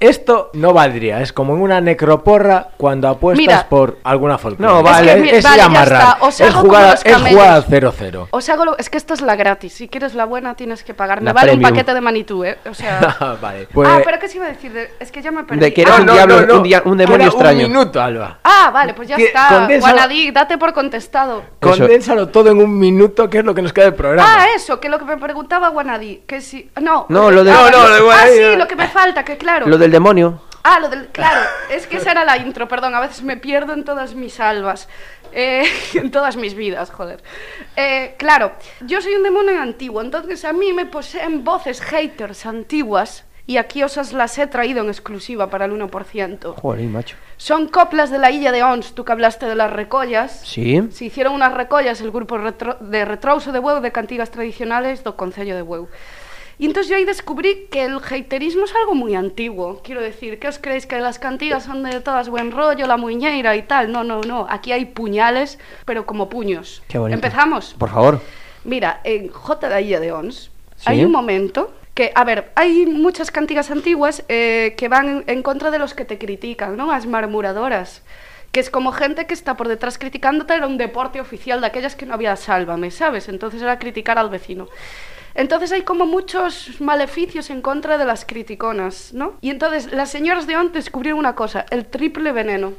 Esto 0.00 0.50
no 0.54 0.72
valdría, 0.72 1.20
es 1.20 1.32
como 1.32 1.54
en 1.54 1.60
una 1.62 1.80
necroporra 1.80 2.68
cuando 2.76 3.08
apuestas 3.08 3.38
Mira. 3.46 3.66
por 3.68 3.98
alguna 4.04 4.38
folclore. 4.38 4.72
No, 4.72 4.82
vale, 4.82 5.12
es, 5.16 5.22
que, 5.30 5.36
es 5.38 5.44
vale, 5.44 5.62
amarrar, 5.62 6.16
os 6.20 6.40
es 6.40 6.54
camellos. 7.04 7.66
0-0. 7.68 8.28
Os 8.30 8.48
hago 8.48 8.64
lo- 8.64 8.78
Es 8.78 8.90
que 8.90 8.96
esta 8.98 9.14
es 9.14 9.20
la 9.20 9.36
gratis. 9.36 9.72
Si 9.74 9.88
quieres 9.88 10.14
la 10.14 10.24
buena, 10.24 10.54
tienes 10.54 10.84
que 10.84 10.94
pagar. 10.94 11.20
Me 11.20 11.26
La 11.26 11.32
vale 11.32 11.52
un 11.52 11.58
premium. 11.58 11.70
paquete 11.72 11.94
de 11.94 12.00
Manitú, 12.00 12.44
¿eh? 12.44 12.58
O 12.70 12.74
sea... 12.74 13.36
vale, 13.42 13.66
pues... 13.72 13.88
Ah, 13.88 14.00
pero 14.04 14.18
¿qué 14.18 14.28
se 14.28 14.36
iba 14.36 14.46
a 14.46 14.50
decir? 14.50 14.72
De- 14.72 14.90
Es 15.00 15.10
que 15.10 15.20
ya 15.22 15.30
me 15.30 15.44
perdí. 15.44 15.60
De 15.60 15.74
que 15.74 15.82
eres 15.82 15.94
Ah, 15.96 16.00
un 16.00 16.06
diablo, 16.06 16.56
un 16.56 16.62
dia- 16.62 16.82
un 16.84 16.96
demonio 16.96 17.26
extraño. 17.26 17.66
Un 17.66 17.72
minuto, 17.72 18.00
Alba. 18.00 18.38
Ah, 18.44 18.70
vale, 18.72 18.94
pues 18.94 19.08
ya 19.08 19.16
Que- 19.16 19.26
está. 19.26 19.66
Guanadí, 19.80 20.30
date 20.30 20.58
por 20.58 20.72
contestado. 20.72 21.42
Condénsalo 21.60 22.28
todo 22.28 22.50
en 22.50 22.58
un 22.58 22.78
minuto, 22.78 23.28
que 23.28 23.38
es 23.38 23.44
lo 23.44 23.54
que 23.54 23.62
nos 23.62 23.72
queda 23.72 23.86
del 23.86 23.94
programa. 23.94 24.28
Ah, 24.42 24.46
eso, 24.54 24.78
que 24.80 24.88
lo 24.88 24.98
que 24.98 25.04
me 25.04 25.16
preguntaba 25.16 25.68
Guanadí, 25.68 26.22
que 26.26 26.40
si... 26.40 26.70
No, 26.80 27.06
No, 27.08 27.30
lo 27.30 27.42
de- 27.44 27.50
ah, 27.50 27.68
No, 27.72 27.82
no, 27.82 27.88
lo 27.88 28.04
de 28.06 28.12
Ah, 28.12 28.24
sí, 28.32 28.40
no. 28.40 28.56
lo 28.56 28.68
que 28.68 28.76
me 28.76 28.88
falta, 28.88 29.24
que 29.24 29.36
claro. 29.36 29.66
Lo 29.66 29.78
del 29.88 29.92
demonio. 29.92 30.42
Ah, 30.64 30.80
lo 30.80 30.88
del... 30.90 31.06
Claro, 31.06 31.40
es 31.70 31.86
que 31.86 31.96
esa 31.96 32.10
era 32.10 32.24
la 32.24 32.36
intro, 32.36 32.68
perdón, 32.68 32.94
a 32.94 33.00
veces 33.00 33.22
me 33.22 33.38
pierdo 33.38 33.72
en 33.72 33.84
todas 33.84 34.14
mis 34.14 34.38
albas, 34.38 34.86
eh, 35.32 35.64
en 35.94 36.10
todas 36.10 36.36
mis 36.36 36.54
vidas, 36.54 36.90
joder. 36.90 37.22
Eh, 37.74 38.14
claro, 38.18 38.52
yo 38.82 39.00
soy 39.00 39.14
un 39.14 39.22
demonio 39.22 39.62
antiguo, 39.62 40.02
entonces 40.02 40.44
a 40.44 40.52
mí 40.52 40.74
me 40.74 40.84
poseen 40.84 41.42
voces 41.42 41.80
haters 41.80 42.44
antiguas 42.44 43.24
y 43.46 43.56
aquí 43.56 43.82
os 43.82 44.12
las 44.12 44.36
he 44.36 44.46
traído 44.46 44.82
en 44.82 44.88
exclusiva 44.88 45.48
para 45.48 45.64
el 45.64 45.72
1%. 45.72 46.54
Joder, 46.56 46.88
macho. 46.88 47.16
Son 47.38 47.68
coplas 47.68 48.10
de 48.10 48.18
la 48.18 48.30
Illa 48.30 48.52
de 48.52 48.62
Ons, 48.62 48.94
tú 48.94 49.06
que 49.06 49.12
hablaste 49.12 49.46
de 49.46 49.54
las 49.54 49.72
recollas. 49.72 50.42
Sí. 50.44 50.86
Se 50.90 51.06
hicieron 51.06 51.32
unas 51.32 51.54
recollas 51.54 52.02
el 52.02 52.10
grupo 52.10 52.36
retro, 52.36 52.76
de 52.80 53.06
retrouso 53.06 53.50
de 53.50 53.58
Bueu 53.58 53.80
de 53.80 53.90
cantigas 53.90 54.30
tradicionales 54.30 55.02
do 55.02 55.16
Concello 55.16 55.56
de 55.56 55.62
Bueu. 55.62 55.88
Y 56.58 56.66
entonces 56.66 56.90
yo 56.90 56.96
ahí 56.96 57.04
descubrí 57.04 57.68
que 57.70 57.84
el 57.84 57.98
haterismo 57.98 58.64
es 58.64 58.74
algo 58.74 58.94
muy 58.94 59.14
antiguo. 59.14 59.80
Quiero 59.84 60.00
decir, 60.02 60.40
¿qué 60.40 60.48
os 60.48 60.58
creéis? 60.58 60.86
Que 60.86 60.98
las 60.98 61.18
cantigas 61.20 61.64
son 61.64 61.84
de 61.84 62.00
todas 62.00 62.28
buen 62.28 62.50
rollo, 62.50 62.86
la 62.86 62.96
muñeira 62.96 63.54
y 63.54 63.62
tal. 63.62 63.92
No, 63.92 64.02
no, 64.02 64.20
no. 64.22 64.46
Aquí 64.50 64.72
hay 64.72 64.86
puñales, 64.86 65.58
pero 65.84 66.04
como 66.04 66.28
puños. 66.28 66.82
Qué 66.88 66.98
bonito. 66.98 67.14
¿Empezamos? 67.14 67.74
Por 67.78 67.90
favor. 67.90 68.20
Mira, 68.64 69.00
en 69.04 69.28
J 69.28 69.68
de 69.68 69.82
Illa 69.82 70.00
de 70.00 70.12
Ons 70.12 70.50
Sí. 70.76 70.84
hay 70.86 71.04
un 71.04 71.10
momento 71.10 71.72
que, 71.94 72.12
a 72.14 72.22
ver, 72.24 72.52
hay 72.54 72.86
muchas 72.86 73.30
cantigas 73.32 73.70
antiguas 73.72 74.24
eh, 74.28 74.74
que 74.76 74.88
van 74.88 75.24
en 75.26 75.42
contra 75.42 75.70
de 75.72 75.78
los 75.80 75.94
que 75.94 76.04
te 76.04 76.18
critican, 76.18 76.76
¿no? 76.76 76.86
Las 76.86 77.06
marmuradoras. 77.06 78.02
Que 78.52 78.60
es 78.60 78.70
como 78.70 78.92
gente 78.92 79.26
que 79.26 79.34
está 79.34 79.56
por 79.56 79.66
detrás 79.68 79.98
criticándote, 79.98 80.54
era 80.54 80.66
un 80.66 80.78
deporte 80.78 81.20
oficial 81.20 81.60
de 81.60 81.66
aquellas 81.66 81.96
que 81.96 82.06
no 82.06 82.14
había 82.14 82.34
sálvame, 82.36 82.90
¿sabes? 82.92 83.28
Entonces 83.28 83.60
era 83.62 83.78
criticar 83.78 84.18
al 84.18 84.30
vecino. 84.30 84.68
Entonces 85.34 85.72
hay 85.72 85.82
como 85.82 86.06
muchos 86.06 86.80
maleficios 86.80 87.50
en 87.50 87.62
contra 87.62 87.98
de 87.98 88.04
las 88.04 88.24
criticonas, 88.24 89.12
¿no? 89.12 89.34
Y 89.40 89.50
entonces 89.50 89.92
las 89.92 90.10
señoras 90.10 90.46
de 90.46 90.56
ON 90.56 90.72
descubrieron 90.72 91.18
una 91.18 91.34
cosa, 91.34 91.66
el 91.70 91.86
triple 91.86 92.32
veneno. 92.32 92.72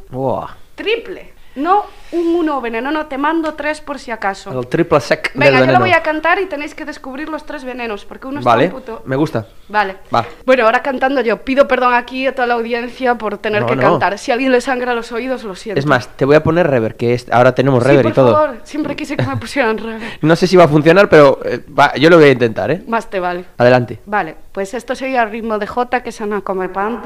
Triple. 0.76 1.34
No 1.60 1.84
un 2.12 2.34
uno 2.36 2.60
veneno, 2.60 2.89
no, 2.91 3.05
te 3.05 3.18
mando 3.20 3.53
tres 3.53 3.82
por 3.82 3.99
si 3.99 4.10
acaso. 4.10 4.57
El 4.60 4.66
triple 4.68 4.99
sec 4.99 5.32
del 5.34 5.53
Venga, 5.53 5.66
yo 5.66 5.72
lo 5.74 5.80
voy 5.80 5.91
a 5.91 6.01
cantar 6.01 6.39
y 6.39 6.47
tenéis 6.47 6.74
que 6.74 6.84
descubrir 6.86 7.30
los 7.30 7.45
tres 7.45 7.64
venenos, 7.64 8.05
porque 8.05 8.26
uno 8.28 8.41
Vale, 8.41 8.66
está 8.66 8.76
un 8.76 8.82
puto... 8.82 9.01
me 9.05 9.16
gusta. 9.16 9.45
Vale. 9.68 9.97
Va. 10.14 10.26
Bueno, 10.45 10.66
ahora 10.66 10.82
cantando 10.82 11.22
yo, 11.22 11.43
pido 11.43 11.68
perdón 11.68 11.93
aquí 11.93 12.26
a 12.26 12.34
toda 12.34 12.47
la 12.47 12.55
audiencia 12.55 13.14
por 13.16 13.38
tener 13.38 13.62
No, 13.62 13.68
que 13.68 13.76
no. 13.76 13.82
cantar. 13.84 14.18
Si 14.18 14.32
a 14.32 14.34
alguien 14.34 14.51
le 14.51 14.62
sangra 14.62 14.95
los 14.95 15.12
oídos, 15.12 15.43
lo 15.43 15.53
siento. 15.55 15.78
Es 15.80 15.86
más, 15.86 16.07
te 16.18 16.26
voy 16.26 16.36
a 16.36 16.41
poner 16.43 16.66
rever, 16.68 16.95
que 16.95 17.14
es- 17.14 17.32
ahora 17.32 17.53
tenemos 17.53 17.84
rever 17.84 18.03
por 18.03 18.12
y 18.12 18.16
todo. 18.16 18.34
favor, 18.34 18.57
siempre 18.64 18.95
quise 18.95 19.16
que 19.16 19.26
me 19.26 19.38
pusieran 19.38 19.78
rever. 19.78 20.01
No 20.22 20.36
sé 20.36 20.47
si 20.47 20.55
va 20.57 20.64
a 20.64 20.68
funcionar, 20.68 21.10
pero 21.10 21.39
eh, 21.45 21.64
va, 21.78 21.93
yo 21.95 22.10
lo 22.10 22.18
voy 22.18 22.26
a 22.30 22.32
intentar, 22.32 22.72
¿eh? 22.72 22.84
Más 22.88 23.10
te 23.10 23.20
vale. 23.20 23.45
Adelante. 23.57 23.99
Vale, 24.05 24.36
pues 24.51 24.74
esto 24.74 24.95
sería 24.95 25.22
el 25.24 25.30
ritmo 25.32 25.60
de 25.60 25.68
J, 25.68 26.01
que 26.01 26.10
es 26.10 26.22
Ana 26.22 26.41
come 26.41 26.70
pan 26.70 27.01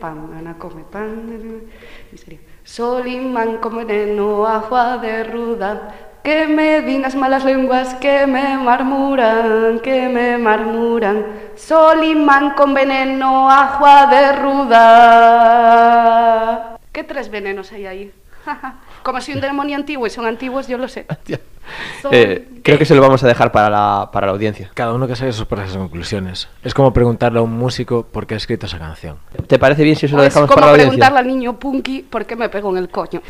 pan, 0.00 0.30
Ana 0.36 0.56
come 0.58 0.82
pan 0.90 1.60
Solimán 2.70 3.58
come 3.58 3.82
neno 3.84 4.46
agua 4.46 4.96
de 5.02 5.24
ruda, 5.24 5.90
que 6.22 6.46
me 6.46 6.82
dinas 6.82 7.16
malas 7.16 7.42
lenguas, 7.44 7.94
que 7.94 8.28
me 8.28 8.56
marmuran, 8.58 9.80
que 9.80 10.08
me 10.08 10.38
marmuran. 10.38 11.26
Solimán 11.56 12.54
con 12.54 12.72
veneno 12.72 13.50
agua 13.50 14.06
de 14.06 14.32
ruda. 14.38 14.86
¿Qué 16.92 17.02
tres 17.02 17.28
venenos 17.28 17.72
hay 17.72 17.86
ahí? 17.86 18.14
Como 19.02 19.20
soy 19.20 19.34
un 19.34 19.40
demonio 19.40 19.76
antiguo 19.76 20.06
y 20.06 20.10
son 20.10 20.26
antiguos, 20.26 20.66
yo 20.68 20.78
lo 20.78 20.88
sé. 20.88 21.06
Son- 22.02 22.12
Eh, 22.12 22.48
creo 22.64 22.78
que 22.78 22.84
se 22.84 22.96
lo 22.96 23.00
vamos 23.02 23.22
a 23.22 23.28
dejar 23.28 23.52
para 23.52 23.70
la, 23.70 24.08
para 24.12 24.26
la 24.26 24.32
audiencia. 24.32 24.70
Cada 24.74 24.92
uno 24.92 25.06
que 25.06 25.14
saque 25.14 25.32
sus 25.32 25.46
propias 25.46 25.76
conclusiones. 25.76 26.48
Es 26.64 26.74
como 26.74 26.92
preguntarle 26.92 27.38
a 27.38 27.42
un 27.42 27.52
músico 27.52 28.04
por 28.04 28.26
qué 28.26 28.34
ha 28.34 28.36
escrito 28.38 28.66
esa 28.66 28.78
canción. 28.78 29.18
¿Te 29.46 29.58
parece 29.58 29.84
bien 29.84 29.94
si 29.94 30.06
eso 30.06 30.16
lo 30.16 30.22
es 30.24 30.30
dejamos 30.30 30.48
como 30.48 30.60
para 30.60 30.72
la 30.72 30.78
preguntarle 30.78 31.18
audiencia? 31.18 31.32
al 31.32 31.38
niño 31.38 31.58
Punky 31.60 32.02
por 32.02 32.26
qué 32.26 32.34
me 32.34 32.48
pegó 32.48 32.70
en 32.70 32.78
el 32.78 32.88
coño. 32.88 33.22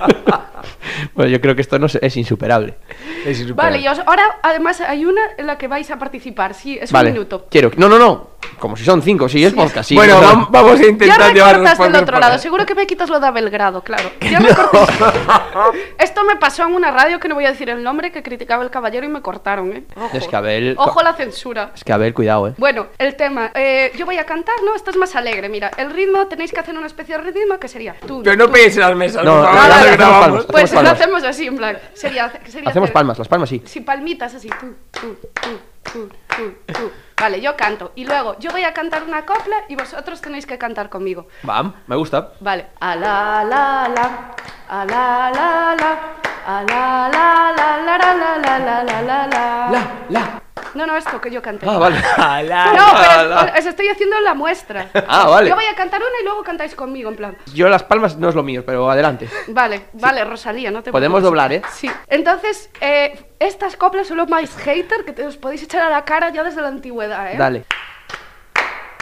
bueno, 1.14 1.30
yo 1.30 1.40
creo 1.40 1.54
que 1.54 1.62
esto 1.62 1.78
no 1.78 1.86
es, 1.86 1.96
es 2.00 2.16
insuperable. 2.16 2.76
Es 3.24 3.40
insuperable. 3.40 3.78
Vale, 3.78 3.84
y 3.84 3.88
os- 3.88 4.06
ahora 4.06 4.22
además 4.42 4.80
hay 4.80 5.04
una 5.04 5.22
en 5.36 5.46
la 5.46 5.58
que 5.58 5.66
vais 5.68 5.90
a 5.90 5.98
participar. 5.98 6.54
Sí, 6.54 6.78
es 6.80 6.92
vale. 6.92 7.08
un 7.10 7.14
minuto. 7.14 7.46
Quiero. 7.50 7.70
No, 7.76 7.88
no, 7.88 7.98
no. 7.98 8.29
Como 8.58 8.76
si 8.76 8.84
son 8.84 9.00
cinco, 9.02 9.28
sí, 9.28 9.42
es 9.44 9.54
podcast. 9.54 9.88
sí, 9.88 9.94
bueno, 9.94 10.20
no, 10.20 10.26
vam- 10.28 10.48
vamos 10.50 10.78
a 10.78 10.82
Ya 10.82 10.88
intentar 10.88 11.32
llevarnos 11.32 11.52
recortas 11.70 11.76
por 11.78 11.92
del 11.92 12.02
otro 12.02 12.18
lado. 12.20 12.38
Seguro 12.38 12.66
que 12.66 12.74
me 12.74 12.86
quitas 12.86 13.08
lo 13.08 13.18
de 13.18 13.30
Belgrado, 13.30 13.82
claro. 13.82 14.10
Ya 14.20 14.38
recortas- 14.38 15.74
Esto 15.98 16.24
me 16.24 16.36
pasó 16.36 16.64
en 16.66 16.74
una 16.74 16.90
radio 16.90 17.18
que 17.18 17.28
no 17.28 17.34
voy 17.36 17.46
a 17.46 17.50
decir 17.50 17.70
el 17.70 17.82
nombre 17.82 18.12
que 18.12 18.22
criticaba 18.22 18.62
el 18.62 18.70
caballero 18.70 19.06
y 19.06 19.08
me 19.08 19.22
cortaron, 19.22 19.72
¿eh? 19.72 19.84
Ojo. 19.96 20.16
Es 20.16 20.28
que 20.28 20.36
Abel- 20.36 20.74
Ojo 20.78 21.02
la 21.02 21.14
censura. 21.14 21.72
Es 21.74 21.84
que 21.84 21.92
a 21.92 21.96
ver, 21.96 22.12
cuidado, 22.12 22.48
¿eh? 22.48 22.54
Bueno, 22.58 22.86
el 22.98 23.16
tema. 23.16 23.50
eh, 23.54 23.92
yo 23.96 24.04
voy 24.04 24.18
a 24.18 24.24
cantar, 24.24 24.54
¿no? 24.64 24.74
Esto 24.74 24.90
es 24.90 24.96
más 24.96 25.16
alegre. 25.16 25.48
Mira, 25.48 25.70
el 25.78 25.90
ritmo 25.90 26.26
tenéis 26.26 26.52
que 26.52 26.60
hacer 26.60 26.76
una 26.76 26.86
especie 26.86 27.16
de 27.16 27.22
ritmo 27.24 27.58
que 27.58 27.68
sería. 27.68 27.94
Tú, 28.06 28.22
Pero 28.22 28.36
no 28.36 28.46
tú. 28.46 28.52
peguéis 28.52 28.74
en 28.76 28.80
las 28.80 28.94
mesas, 28.96 29.24
No, 29.24 29.42
no, 29.42 29.54
ya 29.54 29.68
no, 29.86 29.92
grabamos. 29.92 30.46
Pues 30.46 30.72
lo 30.72 30.80
hacemos 30.90 31.24
así, 31.24 31.46
en 31.46 31.56
plan. 31.56 31.78
Sería, 31.94 32.30
sería 32.46 32.68
Hacemos 32.70 32.88
hacer- 32.88 32.92
palmas, 32.92 33.18
las 33.18 33.28
palmas 33.28 33.48
sí. 33.48 33.62
Sí, 33.64 33.80
palmitas 33.80 34.34
así. 34.34 34.48
Tú, 34.60 34.74
tú, 34.90 35.16
tú. 35.40 35.48
Vale, 37.20 37.40
yo 37.40 37.56
canto. 37.56 37.92
Y 37.94 38.04
luego 38.04 38.36
yo 38.38 38.50
voy 38.50 38.64
a 38.64 38.72
cantar 38.72 39.02
una 39.02 39.26
copla 39.26 39.64
y 39.68 39.76
vosotros 39.76 40.20
tenéis 40.20 40.46
que 40.46 40.58
cantar 40.58 40.88
conmigo. 40.88 41.28
Bam, 41.42 41.74
me 41.86 41.96
gusta. 41.96 42.32
Vale. 42.40 42.68
A 42.80 42.96
la 42.96 43.44
la 43.44 43.88
la. 43.88 44.34
A 44.68 44.84
la 44.84 45.30
la 45.30 45.76
la. 45.76 45.98
A 46.46 46.62
la 46.62 47.10
la 47.12 47.52
la 47.56 47.76
la 47.76 47.98
la 47.98 48.14
la 48.16 48.38
la 48.38 48.58
la 48.58 48.82
la 48.84 49.02
la 49.02 49.26
la. 49.26 49.70
La, 49.70 49.82
la. 50.08 50.42
No, 50.74 50.86
no, 50.86 50.96
esto 50.96 51.20
que 51.20 51.30
yo 51.30 51.42
canté. 51.42 51.66
Ah, 51.68 51.78
vale. 51.78 51.96
No, 52.50 52.84
pero 53.00 53.34
os- 53.36 53.58
os 53.60 53.66
estoy 53.66 53.88
haciendo 53.88 54.18
la 54.20 54.34
muestra. 54.34 54.88
Ah, 55.08 55.26
vale. 55.28 55.48
Yo 55.48 55.54
voy 55.54 55.64
a 55.66 55.74
cantar 55.74 56.00
una 56.00 56.20
y 56.20 56.24
luego 56.24 56.42
cantáis 56.42 56.74
conmigo, 56.74 57.10
en 57.10 57.16
plan. 57.16 57.36
Yo 57.54 57.68
las 57.68 57.82
palmas 57.82 58.16
no 58.16 58.28
es 58.28 58.34
lo 58.34 58.42
mío, 58.42 58.62
pero 58.64 58.90
adelante. 58.90 59.28
Vale, 59.48 59.86
vale, 59.94 60.24
Rosalía, 60.24 60.70
no 60.70 60.82
te 60.82 60.92
Podemos 60.92 61.22
doblar, 61.22 61.52
¿eh? 61.52 61.62
Sí. 61.72 61.90
Entonces, 62.08 62.70
eh, 62.80 63.26
estas 63.38 63.76
coplas 63.76 64.06
son 64.06 64.18
lo 64.18 64.26
más 64.26 64.56
hater 64.56 65.04
que 65.04 65.12
te 65.12 65.26
os 65.26 65.36
podéis 65.36 65.62
echar 65.62 65.82
a 65.82 65.90
la 65.90 66.04
cara 66.04 66.30
ya 66.30 66.44
desde 66.44 66.60
la 66.62 66.68
antigüedad, 66.68 67.32
¿eh? 67.32 67.36
Dale. 67.36 67.64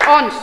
Ons. 0.09 0.35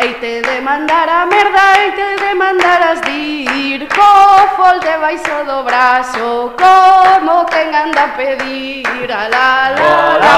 Ei 0.00 0.14
te 0.14 0.40
demandará 0.40 1.26
merda, 1.26 1.62
ei 1.78 1.92
te 1.92 2.16
demandarás 2.24 3.02
dir 3.02 3.86
Co 3.86 4.48
folte 4.56 4.96
do 5.44 5.62
brazo, 5.62 6.56
como 6.56 7.44
quen 7.44 7.74
anda 7.74 8.04
a 8.04 8.16
pedir 8.16 9.12
A 9.12 9.28
la 9.28 9.70
la 9.76 10.18
la, 10.24 10.36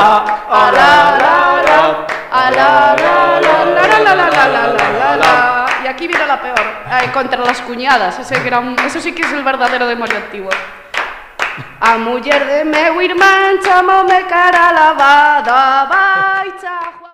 a 0.51 0.65
la 0.73 0.93
la 1.23 1.37
la, 1.69 2.07
a 2.31 2.51
la 2.51 2.71
la 3.03 3.41
la 3.41 3.65
la 3.77 3.87
la 3.87 3.99
la 3.99 4.15
la 4.15 4.47
la 4.49 4.67
la 4.67 4.89
la 5.01 5.17
la 5.17 5.67
Y 5.85 5.87
aquí 5.87 6.09
viene 6.09 6.27
la 6.27 6.41
peor 6.41 6.83
contra 7.13 7.45
las 7.45 7.61
cuñadas, 7.61 8.19
ese 8.19 8.41
gran, 8.41 8.77
eso 8.85 9.01
sí 9.01 9.13
que 9.13 9.23
es 9.23 9.33
el 9.33 9.45
verdadero 9.45 9.87
demonio 9.87 10.19
activo. 10.19 10.51
A 11.81 11.99
muller 11.99 12.47
de 12.47 12.65
meu 12.65 13.01
irmán 13.01 13.61
chamoume 13.63 14.25
cara 14.27 14.73
lavada, 14.73 15.85
vai. 15.87 17.02